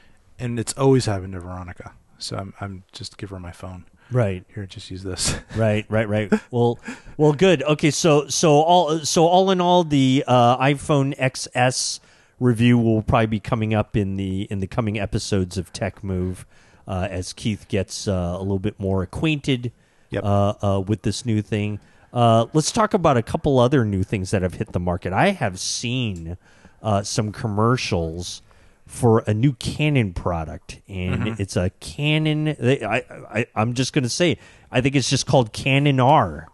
[0.43, 1.93] And it's always happened to Veronica.
[2.17, 3.85] So I'm I'm just give her my phone.
[4.11, 4.43] Right.
[4.53, 5.35] Here, just use this.
[5.55, 6.77] right right right well
[7.17, 11.99] well good okay so so all so all in all the uh, iphone xs
[12.39, 16.45] review will probably be coming up in the in the coming episodes of tech move
[16.87, 19.71] uh, as keith gets uh, a little bit more acquainted
[20.09, 20.23] Yep.
[20.25, 21.79] uh, uh, with this new thing
[22.13, 25.29] uh, let's talk about a couple other new things that have hit the market i
[25.31, 26.37] have seen
[26.83, 28.41] uh, some commercials
[28.85, 31.39] for a new Canon product, and Mhm.
[31.39, 32.49] it's a Canon.
[32.49, 33.03] I,
[33.33, 34.37] I, I'm just going to say,
[34.71, 36.47] I think it's just called Canon R.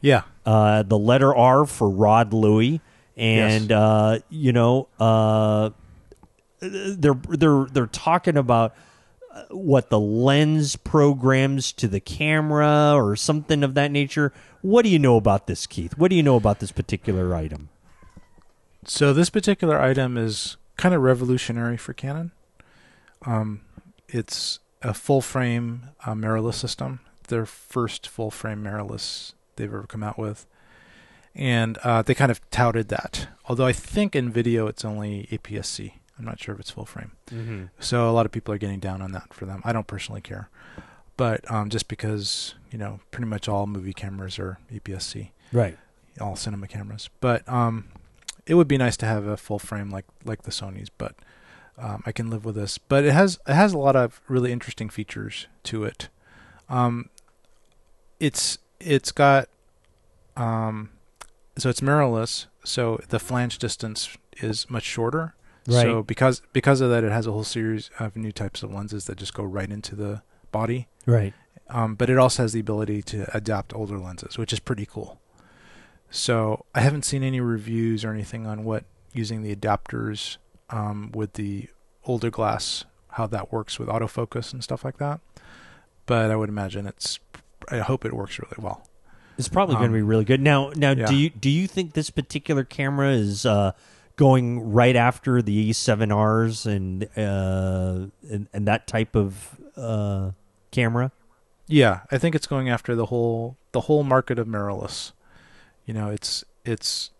[0.00, 0.22] Yeah.
[0.44, 2.80] Uh, the letter R for Rod Louie,
[3.16, 3.78] and Yes.
[3.78, 5.70] uh, you know, uh,
[6.60, 8.74] they're they're they're talking about
[9.32, 14.32] uh, what the lens programs to the camera or something of that nature.
[14.60, 15.96] What do you know about this, Keith?
[15.98, 17.68] What do you know about this particular item?
[18.84, 22.32] So this particular item is kind of revolutionary for Canon.
[23.24, 23.60] Um,
[24.08, 26.98] it's a full frame uh, mirrorless system,
[27.28, 30.44] their first full frame mirrorless they've ever come out with,
[31.36, 33.28] and uh, they kind of touted that.
[33.48, 35.94] Although I think in video it's only APS-C.
[36.18, 37.12] I'm not sure if it's full frame.
[37.30, 37.70] Mhm.
[37.78, 39.62] So a lot of people are getting down on that for them.
[39.64, 40.48] I don't personally care,
[41.16, 45.78] but um, just because you know pretty much all movie cameras are APS-C Right.
[46.20, 47.08] all cinema cameras.
[47.20, 47.84] But um,
[48.46, 51.14] it would be nice to have a full frame like like the Sony's, but
[51.78, 52.78] um, I can live with this.
[52.78, 56.08] But it has it has a lot of really interesting features to it.
[56.68, 57.10] Um,
[58.20, 59.48] it's it's got
[60.36, 60.90] um,
[61.56, 65.34] so it's mirrorless, so the flange distance is much shorter.
[65.66, 65.82] Right.
[65.82, 69.04] So because because of that, it has a whole series of new types of lenses
[69.06, 70.88] that just go right into the body.
[71.06, 71.34] Right.
[71.68, 75.20] Um, but it also has the ability to adapt older lenses, which is pretty cool.
[76.12, 78.84] So I haven't seen any reviews or anything on what
[79.14, 80.36] using the adapters
[80.70, 81.68] um, with the
[82.04, 85.20] older glass, how that works with autofocus and stuff like that.
[86.06, 87.18] But I would imagine it's.
[87.70, 88.86] I hope it works really well.
[89.38, 90.40] It's probably going Um, to be really good.
[90.40, 91.06] Now, now, yeah.
[91.06, 93.72] do you do you think this particular camera is uh,
[94.16, 100.32] going right after the A7Rs and uh, and, and that type of uh,
[100.70, 101.10] camera?
[101.68, 105.12] Yeah, I think it's going after the whole the whole market of mirrorless.
[105.86, 107.10] You know, it's it's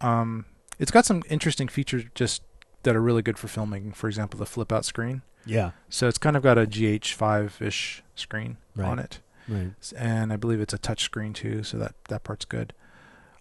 [0.00, 0.44] um
[0.78, 2.42] it's got some interesting features just
[2.82, 3.92] that are really good for filming.
[3.92, 5.22] For example, the flip out screen.
[5.46, 5.72] Yeah.
[5.88, 8.88] So it's kind of got a GH5 ish screen Right.
[8.88, 9.20] on it.
[9.48, 9.72] Right.
[9.96, 12.72] And I believe it's a touch screen too, so that that part's good.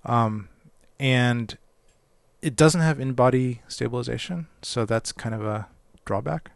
[0.06, 0.50] Um
[1.00, 1.58] and
[2.42, 5.68] it doesn't have in body stabilization, so that's kind of a
[6.06, 6.52] drawback.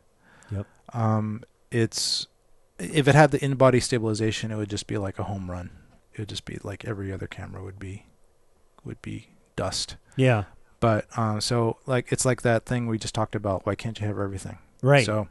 [0.52, 0.66] Yep.
[0.94, 2.28] Um it's
[2.80, 5.70] if it had the in body stabilization, it would just be like a home run.
[6.18, 8.08] It would just be like every other camera would be
[8.84, 9.98] would be dust.
[10.16, 10.46] Yeah.
[10.80, 14.08] But um so like it's like that thing we just talked about, why can't you
[14.08, 14.58] have everything?
[14.82, 15.06] Right.
[15.06, 15.28] So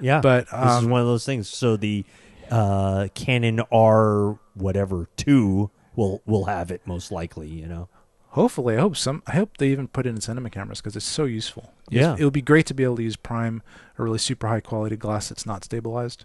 [0.00, 0.20] Yeah.
[0.20, 1.48] But this is um, one of those things.
[1.48, 2.04] So the
[2.50, 7.48] uh, Canon R whatever two will will have it most likely.
[7.48, 7.88] You know.
[8.30, 9.22] Hopefully, I hope some.
[9.28, 11.72] I hope they even put it in cinema cameras because it's so useful.
[11.88, 12.16] Yeah.
[12.18, 13.62] it would be great to be able to use prime
[13.96, 16.24] or really super high quality glass that's not stabilized,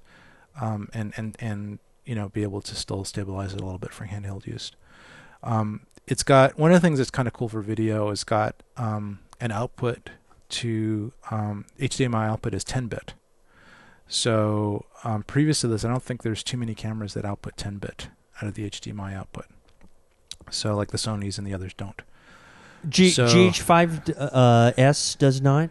[0.60, 1.80] um, and and and
[2.10, 4.72] you know be able to still stabilize it a little bit for handheld use.
[5.44, 8.10] Um, it's got one of the things that's kind of cool for video.
[8.10, 10.10] It's got um, an output
[10.60, 13.14] to um, HDMI output is 10 bit.
[14.08, 17.78] So um, previous to this, I don't think there's too many cameras that output 10
[17.78, 18.08] bit
[18.42, 19.46] out of the HDMI output.
[20.50, 22.02] So like the Sony's and the others don't.
[22.90, 25.70] G- So- GH5 uh, S does not.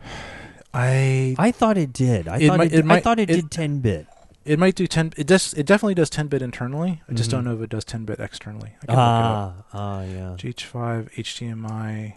[0.72, 2.28] I I thought it did.
[2.28, 4.06] I It thought might- it, it I thought it, it- did 10 bit.
[4.44, 5.12] It might do 10.
[5.16, 5.52] It does.
[5.54, 7.02] It definitely does 10 bit internally.
[7.08, 7.32] I just Mhm.
[7.32, 8.74] don't know if it does 10 bit externally.
[8.82, 10.34] I can look it Ah, ah, yeah.
[10.38, 12.14] GH5 HDMI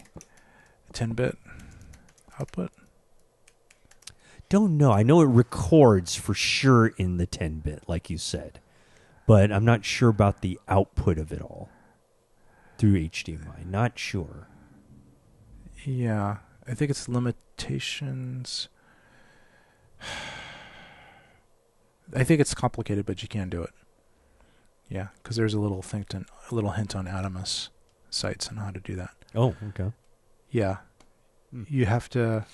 [0.92, 1.36] 10 bit
[2.40, 2.72] output.
[4.48, 4.90] Don't know.
[4.92, 8.58] I know it records for sure in the 10 bit, like you said,
[9.26, 11.68] but I'm not sure about the output of it all
[12.78, 13.64] through HDMI.
[13.64, 14.48] Not sure.
[15.84, 18.68] Yeah, I think it's limitations.
[22.14, 23.70] I think it's complicated, but you can do it.
[24.88, 27.70] Yeah, because there's a little thing, to, a little hint on Atomos
[28.10, 29.10] sites on how to do that.
[29.34, 29.92] Oh, okay.
[30.50, 30.78] Yeah,
[31.68, 32.46] you have to.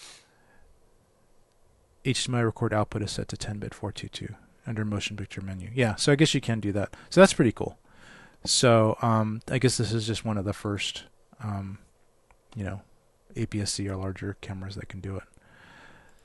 [2.05, 4.35] HDMI record output is set to 10-bit 422
[4.67, 5.71] under motion picture menu.
[5.75, 6.95] Yeah, so I guess you can do that.
[7.11, 7.79] So that's pretty cool.
[8.45, 11.05] So um, I guess this is just one of the first
[11.43, 11.79] um,
[12.55, 12.83] you know,
[13.37, 15.25] APS-C or larger cameras that can do it.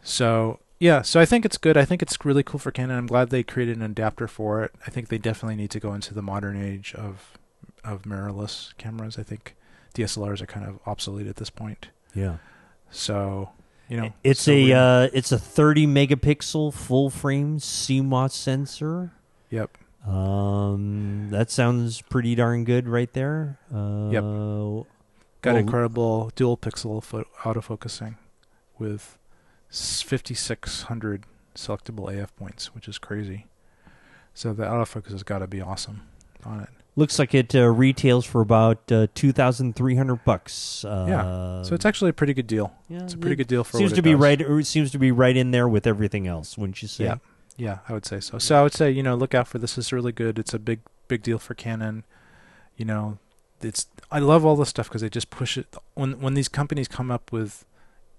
[0.01, 1.77] So yeah, so I think it's good.
[1.77, 2.97] I think it's really cool for Canon.
[2.97, 4.71] I'm glad they created an adapter for it.
[4.85, 7.37] I think they definitely need to go into the modern age of
[7.83, 9.17] of mirrorless cameras.
[9.19, 9.55] I think
[9.93, 11.89] DSLRs are kind of obsolete at this point.
[12.13, 12.37] Yeah.
[12.91, 13.51] So
[13.87, 19.11] you know, It's so a uh, it's a 30 megapixel full frame CMOS sensor.
[19.51, 19.77] Yep.
[20.07, 23.59] Um, that sounds pretty darn good right there.
[23.73, 24.23] Uh, Yep.
[25.41, 28.15] got well, incredible dual pixel pho- autofocusing
[28.79, 29.17] with
[29.75, 31.25] 5600
[31.55, 33.47] selectable AF points, which is crazy.
[34.33, 36.01] So the autofocus has got to be awesome
[36.43, 36.69] on it.
[36.97, 40.85] Looks like it uh, retails for about uh, 2,300 bucks.
[40.85, 41.61] Uh, yeah.
[41.63, 42.73] So it's actually a pretty good deal.
[42.87, 44.19] yeah, it's a pretty it good deal for seems to be does.
[44.19, 44.39] right.
[44.39, 46.57] It seems to be right in there with everything else.
[46.57, 47.05] Wouldn't you say?
[47.05, 47.15] Yeah.
[47.57, 48.37] Yeah, I would say so.
[48.37, 49.75] So I would say, you know, look out for this.
[49.75, 50.37] This is really good.
[50.37, 52.03] It's a big, big deal for Canon.
[52.75, 53.17] You know,
[53.61, 55.73] it's I love all this stuff because they just push it.
[55.93, 57.65] When when these companies come up with,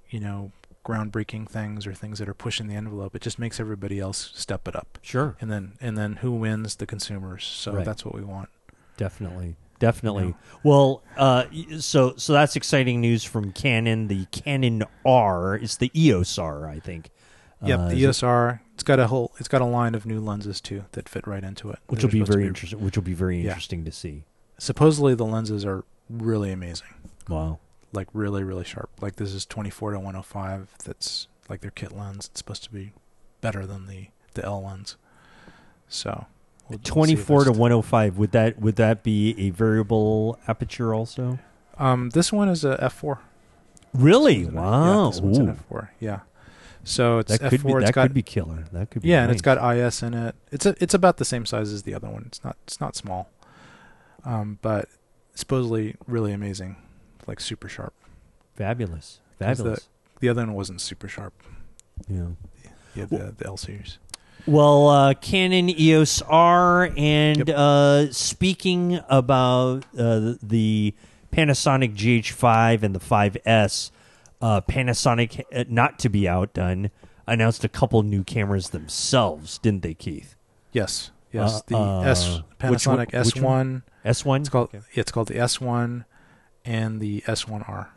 [0.08, 0.52] you know,
[0.86, 4.68] groundbreaking things or things that are pushing the envelope, it just makes everybody else step
[4.68, 4.98] it up.
[5.02, 5.36] Sure.
[5.40, 6.76] And then and then who wins?
[6.76, 7.44] The consumers.
[7.44, 7.84] So Right.
[7.84, 8.48] that's what we want.
[8.96, 10.28] Definitely, definitely.
[10.28, 10.36] Know?
[10.62, 11.44] Well, uh,
[11.80, 14.08] so so that's exciting news from Canon.
[14.08, 17.10] The Canon R is the EOS R, I think.
[17.64, 18.62] Yep, Uh, the EOS R.
[18.74, 19.32] It's got a whole.
[19.38, 21.78] It's got a line of new lenses too that fit right into it.
[21.88, 22.80] which will be very interesting.
[22.84, 23.48] Which will be very Yeah.
[23.48, 24.24] interesting to see.
[24.58, 26.88] Supposedly the lenses are really amazing.
[27.28, 27.58] Wow.
[27.97, 28.90] Like really really sharp.
[29.01, 32.27] Like this is 24 to 105 that's like their kit lens.
[32.31, 32.93] It's supposed to be
[33.40, 34.97] better than the the l lens.
[35.89, 36.27] So
[36.68, 40.94] we'll- we'll see if 24 to 105 would that would that be a variable aperture
[40.94, 41.39] also?
[41.78, 43.18] Um this one is a f4
[43.94, 44.47] really?
[44.47, 45.56] Wow yeah, this one's an Ooh.
[45.70, 46.20] f4 yeah.
[46.85, 48.64] So it's that f4 could be it's that got could be killer.
[48.73, 50.35] That could be yeah and it's got is in it.
[50.52, 52.24] It's a, it's about the same size as the other one.
[52.27, 53.31] It's not it's not small.
[54.24, 54.89] Um but
[55.35, 56.77] supposedly really amazing
[57.27, 57.93] like super sharp
[58.55, 59.89] fabulous 'Cause the- fabulous
[60.20, 61.35] the other one wasn't super sharp
[62.09, 62.28] yeah
[62.94, 63.98] yeah the, the l series
[64.47, 67.48] Well, uh, Canon EOS R, and Yep.
[67.57, 70.94] uh, speaking about uh, the
[71.32, 73.90] Panasonic GH5 and the 5S,
[74.40, 76.90] uh, Panasonic, uh, not to be outdone,
[77.27, 80.36] announced a couple new cameras themselves, didn't they, Keith?
[80.70, 81.55] Yes, yes.
[81.55, 82.28] Uh, the uh, S
[82.69, 83.82] which one- Panasonic S which one.
[84.05, 84.40] S1?
[84.40, 84.69] It's called.
[84.73, 86.05] Yeah, it's called the S one,
[86.66, 87.90] and the S one R.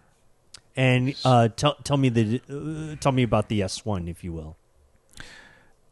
[0.75, 4.55] And uh, tell tell me the uh, tell me about the S1, if you will.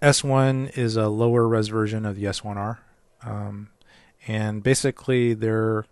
[0.01, 2.79] S one is a lower res version of the S one R,
[3.23, 3.69] um,
[4.27, 5.85] and basically they're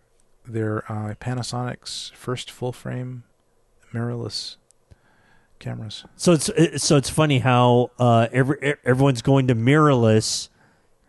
[0.48, 3.24] they're uh, Panasonic's first full frame
[3.94, 4.58] mirrorless
[5.60, 6.06] cameras.
[6.16, 6.50] So it's
[6.84, 10.50] so it's funny how uh, every everyone's going to mirrorless,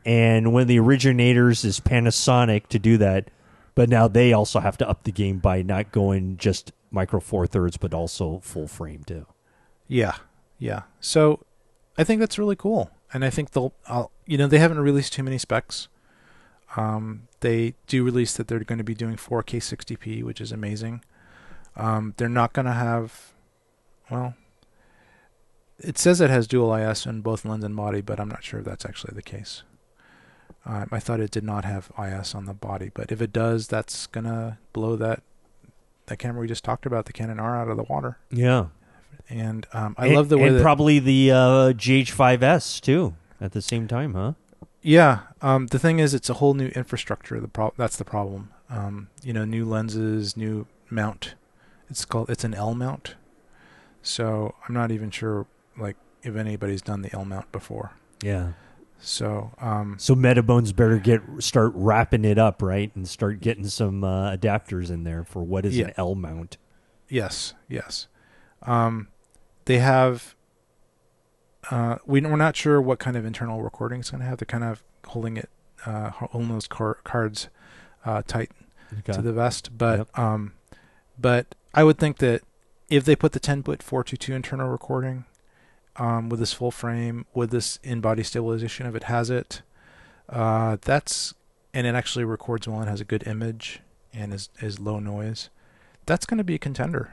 [0.05, 3.31] and one of the originators is Panasonic to do that,
[3.77, 7.47] but now they also have to up the game by not going just micro four
[7.47, 9.27] thirds, but also full frame too.
[9.87, 10.17] Yeah,
[10.59, 10.83] yeah.
[10.99, 11.45] So
[11.97, 15.13] I think that's really cool, and I think they'll, I'll, you know, they haven't released
[15.13, 15.87] too many specs.
[16.75, 21.05] Um, they do release that they're going to be doing 4K 60p, which is amazing.
[21.77, 23.35] Um, they're not going to have,
[24.11, 24.35] well,
[25.79, 28.61] it says it has dual IS in both lens and body, but I'm not sure
[28.61, 29.63] if that's actually the case.
[30.65, 33.69] Um, I thought it did not have IS on the body, but if it does,
[33.69, 35.23] that's gonna blow that
[36.07, 38.17] that camera we just talked about, the Canon R, out of the water.
[38.31, 38.67] Yeah,
[39.29, 43.53] And um, I And- love the way and that probably the uh, GH5S too at
[43.53, 44.33] the same time, huh?
[44.83, 45.21] Yeah.
[45.43, 47.41] Um, the thing is, it's a whole new infrastructure.
[47.41, 48.51] The pro- that's the problem.
[48.71, 51.35] Um, you know, new lenses, new mount.
[51.91, 52.31] It's called.
[52.31, 53.17] It's an L mount.
[54.03, 57.93] So I'm not even sure, like, if anybody's done the L mount before.
[58.23, 58.53] Yeah.
[58.99, 64.03] So um, So Metabones better get start wrapping it up right and start getting some
[64.03, 66.57] uh, adapters in there for what is an L mount.
[67.09, 68.09] yes, yes.
[68.63, 69.09] Um,
[69.67, 70.35] they have.
[71.71, 74.39] Uh, we we're not sure what kind of internal recording it's going to have.
[74.39, 75.51] They're kind of holding it,
[75.85, 77.49] uh, holding those car- cards
[78.05, 78.51] uh, tight
[79.01, 79.13] Okay.
[79.13, 79.77] to the vest.
[79.77, 80.53] But um,
[81.19, 82.43] but I would think that
[82.89, 85.25] if they put the 10 bit 422 internal recording
[85.99, 89.63] um, with this full frame, with this in body stabilization, if it has it,
[90.29, 91.35] uh, that's
[91.75, 93.81] and it actually records well and has a good image
[94.13, 95.51] and is is low noise.
[96.07, 97.11] That's going to be a contender.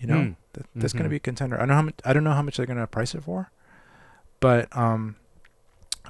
[0.00, 0.30] You know, Hmm.
[0.54, 1.06] that, that's going Mhm.
[1.06, 1.56] to be a contender.
[1.56, 3.22] I don't know how much, I don't know how much they're going to price it
[3.22, 3.50] for,
[4.40, 5.16] but um,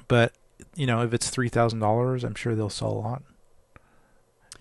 [0.07, 0.33] but
[0.75, 3.23] you know, if it's three thousand dollars, I'm sure they'll sell a lot.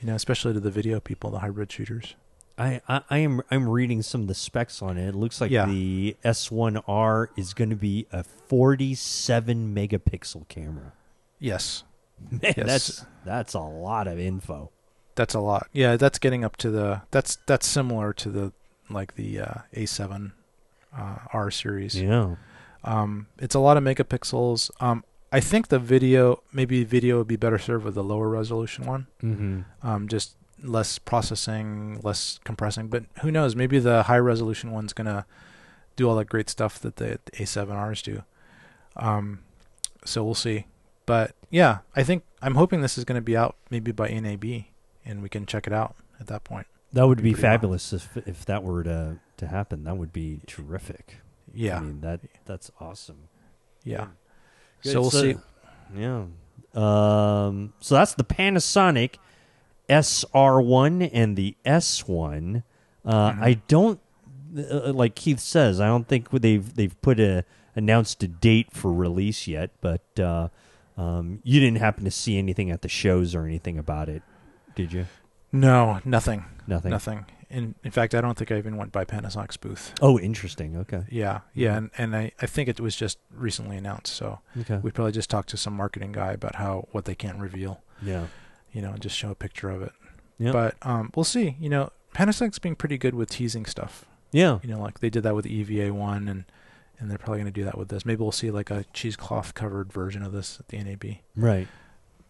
[0.00, 2.14] You know, especially to the video people, the hybrid shooters.
[2.56, 5.08] I, I, I am I'm reading some of the specs on it.
[5.08, 5.66] It looks like Yeah.
[5.66, 10.92] the S1R is going to be a 47 megapixel camera.
[11.38, 11.84] Yes.
[12.30, 12.66] Man, Yes.
[12.66, 14.70] that's that's a lot of info.
[15.16, 15.68] That's a lot.
[15.72, 18.52] Yeah, that's getting up to the that's that's similar to the
[18.90, 20.32] like the uh, A7
[20.96, 22.00] uh, R series.
[22.00, 22.36] Yeah.
[22.84, 24.70] Um, it's a lot of megapixels.
[24.80, 28.86] Um, I think the video maybe video would be better served with a lower resolution
[28.86, 29.06] one.
[29.22, 29.60] Mm-hmm.
[29.82, 32.88] Um, just less processing, less compressing.
[32.88, 33.54] But who knows?
[33.54, 35.26] Maybe the high resolution one's gonna
[35.96, 38.22] do all that great stuff that the, the A7Rs do.
[38.96, 39.40] Um,
[40.04, 40.66] so we'll see.
[41.06, 44.64] But yeah, I think I'm hoping this is going to be out maybe by NAB,
[45.04, 46.66] and we can check it out at that point.
[46.92, 47.42] That would be well.
[47.42, 49.84] fabulous if if that were to to happen.
[49.84, 51.16] That would be terrific.
[51.52, 53.28] Yeah, I mean that that's awesome.
[53.82, 54.08] yeah.
[54.82, 55.36] So we'll see.
[55.94, 56.24] Yeah.
[56.74, 57.72] Um.
[57.80, 59.16] So that's the Panasonic
[59.88, 62.62] SR1 and the S1.
[63.04, 63.42] Uh, Mm-hmm.
[63.44, 64.00] I don't
[64.56, 65.80] uh, like Keith says.
[65.80, 67.44] I don't think they've they've put a
[67.76, 69.70] announced a date for release yet.
[69.82, 70.48] But uh,
[70.96, 74.22] um, you didn't happen to see anything at the shows or anything about it,
[74.74, 75.06] did you?
[75.52, 76.90] No, nothing, Nothing.
[76.90, 77.26] nothing.
[77.50, 79.92] In in fact, I don't think I even went by Panasonic's booth.
[80.00, 80.76] Oh, interesting.
[80.76, 81.02] Okay.
[81.10, 84.78] Yeah, yeah, and, and I, I think it was just recently announced, so Okay.
[84.82, 88.26] we probably just talked to some marketing guy about how what they can't reveal, Yeah.
[88.74, 89.92] You know, just show a picture of it.
[90.38, 90.52] Yeah.
[90.52, 91.56] But um, we'll see.
[91.58, 94.04] You know, Panasonic's being pretty good with teasing stuff.
[94.32, 94.58] Yeah.
[94.62, 96.44] You know, like they did that with EVA one, and
[96.98, 98.04] and they're probably going to do that with this.
[98.04, 101.04] Maybe we'll see like a cheesecloth covered version of this at the NAB,
[101.36, 101.68] Right.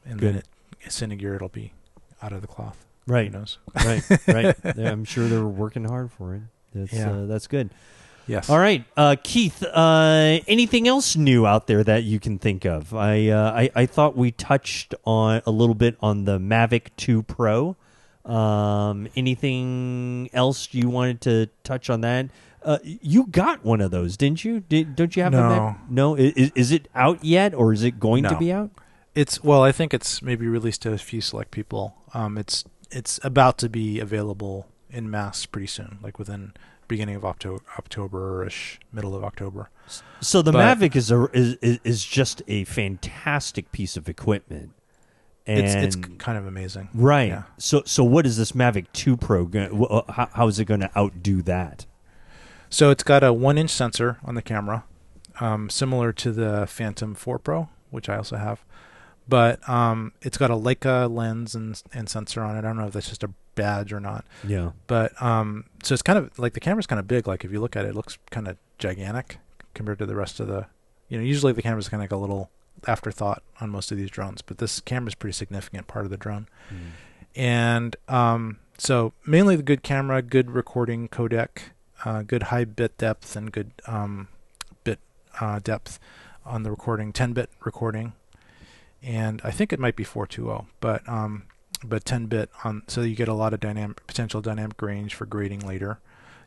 [0.04, 0.34] and Good.
[0.34, 0.42] then
[0.80, 1.72] it, Cinegear it'll be
[2.22, 2.84] out of the cloth.
[3.06, 3.30] Right.
[3.32, 3.58] Who knows?
[3.74, 4.56] right, right.
[4.78, 6.42] I'm sure they're working hard for it.
[6.74, 7.10] That's, Yeah.
[7.10, 7.70] uh, that's good.
[8.26, 8.48] Yes.
[8.48, 9.62] All right, uh, Keith.
[9.62, 12.94] Uh, anything else new out there that you can think of?
[12.94, 17.22] I, uh, I I thought we touched on a little bit on the Mavic 2
[17.22, 17.76] Pro.
[18.24, 22.30] Um, anything else you wanted to touch on that?
[22.62, 24.60] Uh, you got one of those, didn't you?
[24.60, 25.48] Did, don't you have a No.
[25.48, 25.90] Mac?
[25.90, 26.14] No.
[26.14, 28.70] Is, is it out yet, or is it going to be out?
[29.14, 31.94] It's well, I think it's maybe released to a few select people.
[32.14, 36.52] Um, it's it's about to be available in mass pretty soon, like within
[36.88, 39.70] beginning of October, October-ish, middle of October.
[40.20, 44.70] So the But- Mavic is a is, is just a fantastic piece of equipment.
[45.46, 47.28] And It's it's kind of amazing, right.
[47.28, 47.42] Yeah.
[47.58, 49.46] So so what is this Mavic 2 Pro
[50.08, 51.84] how, how is it going to outdo that?
[52.70, 54.84] So it's got a one-inch sensor on the camera,
[55.40, 58.64] um, similar to the Phantom 4 Pro, which I also have.
[59.26, 62.58] But um, it's got a Leica lens and and sensor on it.
[62.58, 64.24] I don't know if that's just a badge or not.
[64.46, 64.72] Yeah.
[64.86, 67.26] But um, so it's kind of like the camera's kind of big.
[67.26, 69.38] Like if you look at it, it looks kind of gigantic
[69.72, 70.66] compared to the rest of the.
[71.08, 72.50] You know, usually the camera's kind of like a little
[72.86, 76.48] afterthought on most of these drones, but this camera's pretty significant part of the drone.
[77.36, 81.48] And um, so mainly the good camera, good recording codec,
[82.04, 84.28] uh, good high bit depth, and good um,
[84.82, 84.98] bit
[85.40, 85.98] uh, depth
[86.44, 88.12] on the recording, 10-bit recording,
[89.04, 91.44] and I think it might be 420, but um,
[91.84, 95.26] but 10 bit on so you get a lot of dynamic potential dynamic range for
[95.26, 95.98] grading later.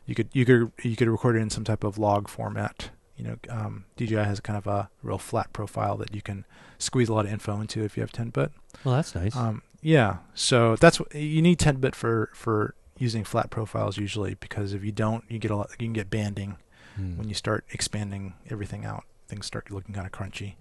[0.06, 2.90] You could you could you could record it in some type of log format.
[3.16, 6.44] You know, um, DJI has kind of a real flat profile that you can
[6.78, 8.52] squeeze a lot of info into if you have 10 bit.
[8.84, 9.34] Well, that's nice.
[9.34, 14.34] Um, yeah, so that's what you need 10 bit for for using flat profiles usually
[14.34, 15.70] because if you don't, you get a lot.
[15.72, 16.56] You can get banding
[16.96, 17.16] Hmm.
[17.16, 19.04] when you start expanding everything out.
[19.28, 20.54] Things start looking kind of crunchy.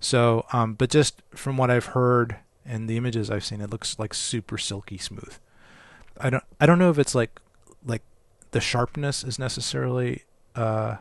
[0.00, 3.98] So, um, but just from what I've heard and the images I've seen, it looks
[3.98, 5.34] like super silky smooth.
[6.18, 7.40] I don't I don't know if it's like
[7.84, 8.02] like
[8.52, 10.22] the sharpness is necessarily
[10.54, 10.96] uh,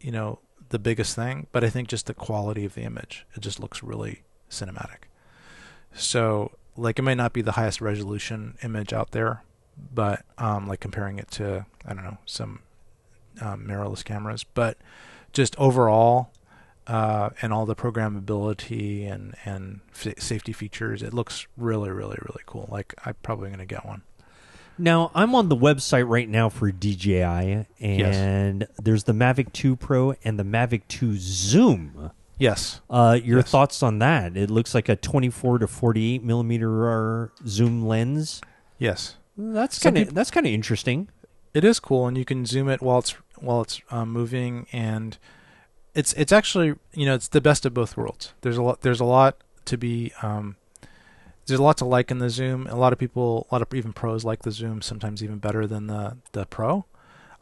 [0.00, 3.26] you know the biggest thing, but I think just the quality of the image.
[3.34, 5.08] It just looks really cinematic.
[5.94, 9.42] So like it might not be the highest resolution image out there,
[9.94, 12.60] but um, like comparing it to I don't know some
[13.40, 14.78] um, mirrorless cameras, but
[15.32, 16.30] just overall
[16.86, 22.42] uh, and all the programmability and and f- safety features, it looks really really really
[22.46, 22.68] cool.
[22.70, 24.02] Like I'm probably gonna get one.
[24.78, 30.14] Now I'm on the website right now for DJI, and there's the Mavic 2 Pro
[30.22, 32.10] and the Mavic 2 Zoom.
[32.38, 32.82] Yes.
[32.90, 33.50] Uh, your Yes.
[33.50, 34.36] thoughts on that?
[34.36, 36.90] It looks like a 24 to 48 millimeter
[37.24, 38.42] uh, zoom lens.
[38.78, 39.16] Yes.
[39.38, 41.08] That's kind of that's kind of interesting.
[41.54, 45.16] It is cool, and you can zoom it while it's while it's um, moving, and
[45.96, 48.32] it's it's actually you know it's the best of both worlds.
[48.42, 50.56] There's a lot there's a lot to be um,
[51.46, 52.66] there's a lot to like in the zoom.
[52.68, 55.66] A lot of people, a lot of even pros like the zoom, sometimes even better
[55.66, 56.84] than the the pro.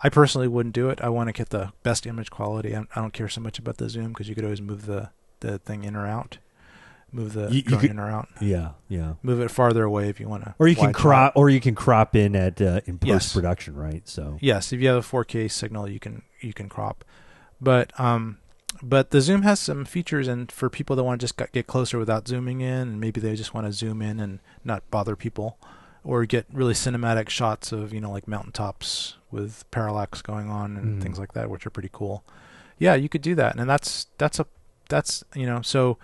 [0.02, 1.00] I personally wouldn't do it.
[1.00, 2.76] I want to get the best image quality.
[2.76, 5.10] I, I don't care so much about the zoom because you could always move the
[5.41, 6.39] the thing in or out,
[7.12, 9.15] move the You- you could- in or out, Yeah, yeah.
[9.23, 10.55] move it farther away if you want to.
[10.58, 13.24] Or you can crop, or you can crop in at uh, in Yes.
[13.24, 14.07] post production, right?
[14.08, 17.05] So Yes, if you have a 4K signal, you can you can crop,
[17.60, 18.39] but um,
[18.83, 21.99] but the zoom has some features, and for people that want to just get closer
[21.99, 25.59] without zooming in, and maybe they just want to zoom in and not bother people,
[26.03, 30.99] or get really cinematic shots of you know like mountaintops with parallax going on and
[30.99, 31.03] Mm.
[31.03, 32.25] things like that, which are pretty cool.
[32.78, 34.47] Yeah, you could do that, and that's that's a
[34.89, 35.99] that's you know so.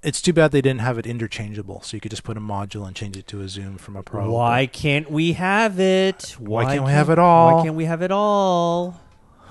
[0.00, 2.86] It's too bad they didn't have it interchangeable, so you could just put a module
[2.86, 4.30] and change it to a zoom from a pro.
[4.30, 6.36] Why can't we have it?
[6.38, 7.56] Why can't we have it all?
[7.56, 9.00] Why can't we have it all?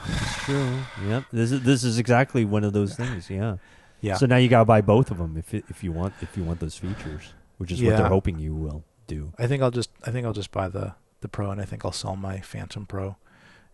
[0.07, 0.79] It's true.
[1.07, 1.23] Yep.
[1.31, 3.29] This is this is exactly one of those things.
[3.29, 3.57] Yeah.
[4.01, 4.15] Yeah.
[4.15, 6.43] So now you gotta buy both of them if it, if you want if you
[6.43, 7.97] want those features, which is what Yeah.
[7.97, 9.33] they're hoping you will do.
[9.37, 11.83] I think I'll just I think I'll just buy the the Pro, and I think
[11.83, 13.15] I'll sell my Phantom Pro,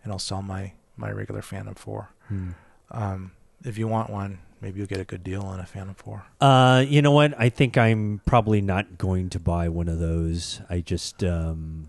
[0.02, 2.10] and I'll sell my my regular Phantom Four.
[2.28, 2.50] Hmm.
[2.90, 3.32] Um,
[3.64, 6.24] if you want one, maybe you'll get a good deal on a Phantom Four.
[6.40, 7.34] Uh, you know what?
[7.38, 10.60] I think I'm probably not going to buy one of those.
[10.70, 11.88] I just um,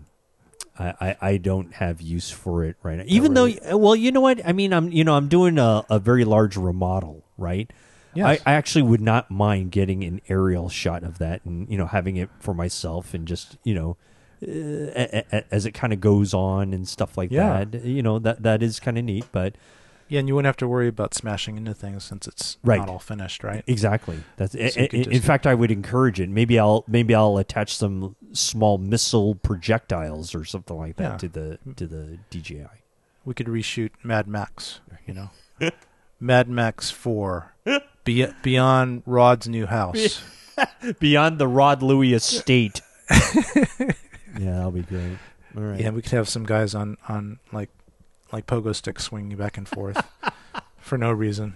[0.78, 3.04] I, I, I don't have use for it right now.
[3.06, 3.58] Even really?
[3.62, 4.46] though, well, you know what?
[4.46, 7.70] I mean, I'm you know I'm doing a, a very large remodel, right?
[8.14, 8.40] Yes.
[8.46, 11.86] I, I actually would not mind getting an aerial shot of that and you know
[11.86, 13.96] having it for myself and just you know
[14.42, 17.64] uh, a- a- as it kind of goes on and stuff like Yeah.
[17.64, 17.84] that.
[17.84, 19.54] You know that that is kind of neat, but
[20.08, 22.78] Yeah, and you wouldn't have to worry about smashing into things since it's Right.
[22.78, 23.64] not all finished, right?
[23.66, 24.20] Exactly.
[24.36, 26.28] That's So in fact, I would encourage it.
[26.28, 31.16] Maybe I'll maybe I'll attach some small missile projectiles or something like that Yeah.
[31.18, 32.68] to the to the DJI.
[33.24, 35.30] We could reshoot Mad Max, you know.
[36.20, 37.54] Mad Max 4
[38.04, 40.22] be- beyond Rod's new house.
[41.00, 42.80] Beyond the Rod Louie estate.
[43.10, 43.92] yeah,
[44.38, 45.18] that'll be great.
[45.56, 45.80] All right.
[45.80, 47.68] Yeah, we could have some guys on on like
[48.32, 50.04] like pogo sticks swinging back and forth
[50.78, 51.54] for no reason.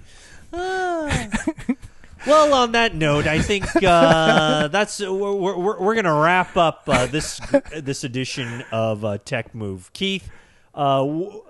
[2.26, 6.82] Well, on that note, I think uh, that's we're, we're, we're going to wrap up
[6.86, 7.40] uh, this
[7.74, 9.90] this edition of uh, Tech Move.
[9.94, 10.28] Keith,
[10.74, 11.42] uh, w-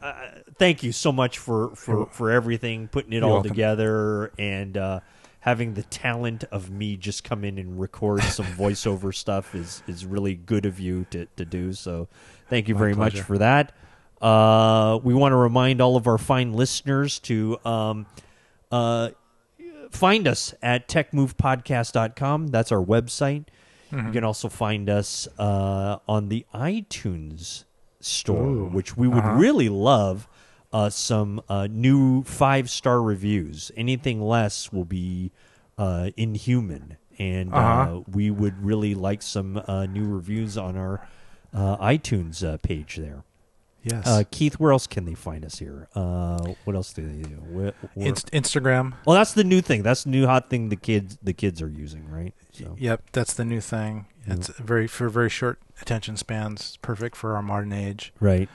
[0.00, 3.50] uh, thank you so much for, for, for everything, putting it You're all welcome.
[3.50, 5.00] together, and uh,
[5.40, 10.04] having the talent of me just come in and record some voiceover stuff is is
[10.04, 11.72] really good of you to, to do.
[11.72, 12.08] So,
[12.48, 13.72] thank you My very much for that.
[14.20, 17.58] Uh, we want to remind all of our fine listeners to.
[17.64, 18.06] Um,
[18.70, 19.10] uh,
[19.90, 22.48] find us at techmovepodcast.com.
[22.48, 23.46] That's our website.
[23.90, 24.06] Mm-hmm.
[24.06, 27.64] You can also find us uh, on the iTunes
[28.00, 28.68] store, Ooh.
[28.68, 29.34] which we would Uh-huh.
[29.36, 30.28] really love
[30.72, 33.72] uh, some uh, new five star reviews.
[33.76, 35.32] Anything less will be
[35.76, 36.96] uh, inhuman.
[37.18, 38.00] And uh Uh-huh.
[38.10, 41.06] we would really like some uh, new reviews on our
[41.52, 43.24] uh, iTunes uh, page there.
[43.82, 44.06] Yes.
[44.06, 45.88] Uh, Keith, where else can they find us here?
[45.94, 47.36] Uh, what else do they do?
[47.36, 48.92] Where, where- Inst- Instagram.
[49.06, 49.82] well, that's the new thing.
[49.82, 52.34] That's the new hot thing the kids the kids are using, right?
[52.52, 54.06] So Yep, that's the new thing.
[54.26, 56.60] It's very for very short attention spans.
[56.60, 58.12] It's perfect for our modern age.
[58.20, 58.48] right.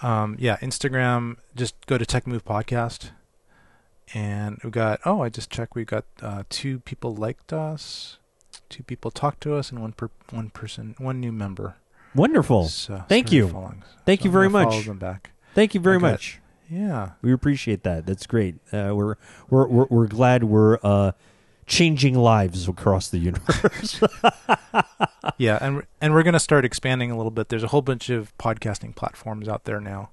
[0.00, 1.36] Um, yeah, Instagram.
[1.54, 3.10] Just go to Tech Move Podcast,
[4.14, 5.00] and we got.
[5.04, 5.74] Oh, I just checked.
[5.74, 8.18] We got uh, two people liked us,
[8.68, 11.76] two people talked to us, and one per one person, one new member.
[12.16, 12.68] Wonderful.
[12.68, 13.48] So, Thank you.
[14.04, 14.68] Thank So you very much.
[14.70, 15.30] Follow them back.
[15.54, 16.40] Thank you very much.
[16.70, 17.10] Yeah.
[17.22, 18.06] We appreciate that.
[18.06, 18.56] That's great.
[18.72, 19.14] Uh, we're,
[19.50, 21.12] we're we're we're glad we're uh,
[21.66, 24.00] changing lives across the universe.
[25.38, 27.48] yeah, and we're- and we're going to start expanding a little bit.
[27.48, 30.10] There's a whole bunch of podcasting platforms out there now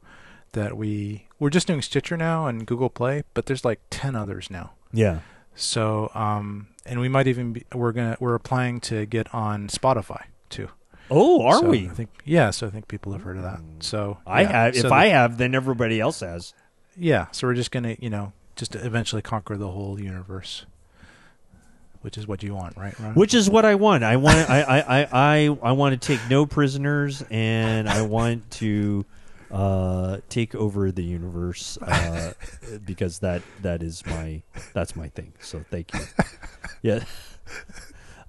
[0.54, 4.50] that we we're just doing Stitcher now and Google Play, but there's like 10 others
[4.50, 4.74] now.
[4.92, 5.20] yeah.
[5.56, 10.24] So, um and we might even be we're to we're applying to get on Spotify
[10.50, 10.70] too.
[11.16, 11.86] Oh, are So we?
[11.88, 13.60] I think yeah, so I think people have heard of that.
[13.80, 14.76] So I yeah, have.
[14.76, 16.54] so if the- I have, then everybody else has.
[16.98, 20.66] Yeah, so we're just going to, you know, just eventually conquer the whole universe.
[22.02, 23.14] Which is what you want, right, Ron?
[23.16, 24.04] Which is what I want.
[24.04, 24.50] I want.
[24.50, 29.06] I, I, I, I, I want to take no prisoners, and I want to
[29.50, 32.34] uh, take over the universe uh,
[32.86, 34.42] because that that is my
[34.74, 35.32] that's my thing.
[35.40, 36.02] So thank you.
[36.82, 37.04] Yeah.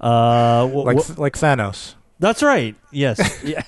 [0.00, 1.94] Uh, wh- like wh- like Thanos.
[2.18, 2.76] That's right.
[2.90, 3.42] Yes.
[3.44, 3.62] yeah.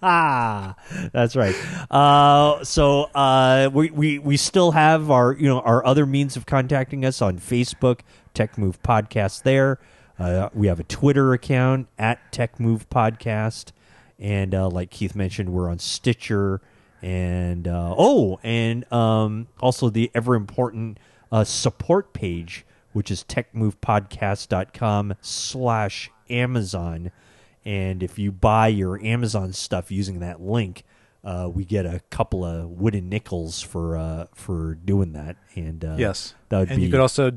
[0.00, 1.56] That's right.
[1.90, 6.46] Uh, so uh, we, we we still have our you know our other means of
[6.46, 8.00] contacting us on Facebook,
[8.32, 9.42] Tech Move Podcast.
[9.42, 9.80] There,
[10.16, 13.72] uh, we have a Twitter account at Tech Move Podcast,
[14.20, 16.60] and uh, like Keith mentioned, we're on Stitcher,
[17.02, 20.98] and uh, oh, and um, also the ever important
[21.32, 27.10] uh, support page, which is techmovepodcast.com slash Amazon.
[27.64, 30.84] And if you buy your Amazon stuff using that link,
[31.24, 35.36] uh, we get a couple of wooden nickels for uh, for doing that.
[35.54, 36.34] And uh, yes.
[36.48, 37.32] that would and be you could also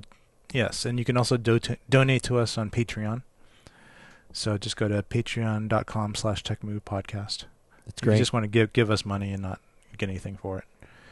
[0.53, 3.23] yes, and you can also do donate to us on Patreon.
[4.33, 7.45] So just go to patreon.com slash techmovepodcast.
[7.85, 9.59] that's If you just want to give give us money and not
[9.97, 10.63] get anything for it.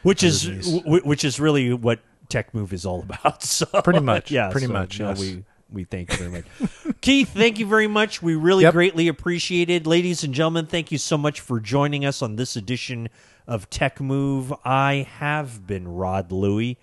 [0.03, 0.82] which is Other than these.
[0.83, 1.99] w- which is really what
[2.30, 3.43] Tech Move is all about.
[3.43, 5.19] So Pretty much, yeah, pretty so, much, yes.
[5.19, 6.45] we we thank you very much.
[7.01, 8.22] Keith, thank you very much.
[8.22, 8.73] We really Yep.
[8.73, 9.85] greatly appreciate it.
[9.85, 13.09] Ladies and gentlemen, thank you so much for joining us on this edition
[13.48, 14.53] of Tech Move.
[14.65, 16.77] I have been Rod Louie,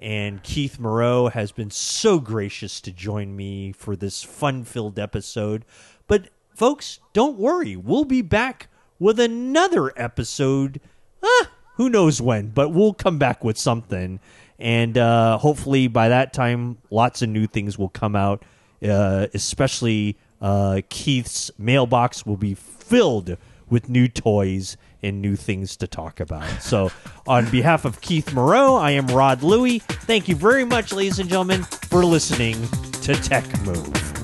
[0.00, 5.64] and Keith Moreau has been so gracious to join me for this fun filled episode.
[6.08, 7.76] But, folks, don't worry.
[7.76, 10.80] We'll be back with another episode.
[11.22, 14.20] Ah, who knows when, but we'll come back with something.
[14.62, 18.44] And uh, hopefully by that time, lots of new things will come out,
[18.82, 23.36] uh, especially uh, Keith's mailbox will be filled
[23.68, 26.48] with new toys and new things to talk about.
[26.62, 26.92] So,
[27.26, 29.80] on behalf of Keith Moreau, I am Rod Louie.
[29.80, 32.54] Thank you very much, ladies and gentlemen, for listening
[33.02, 34.21] to Tech Move.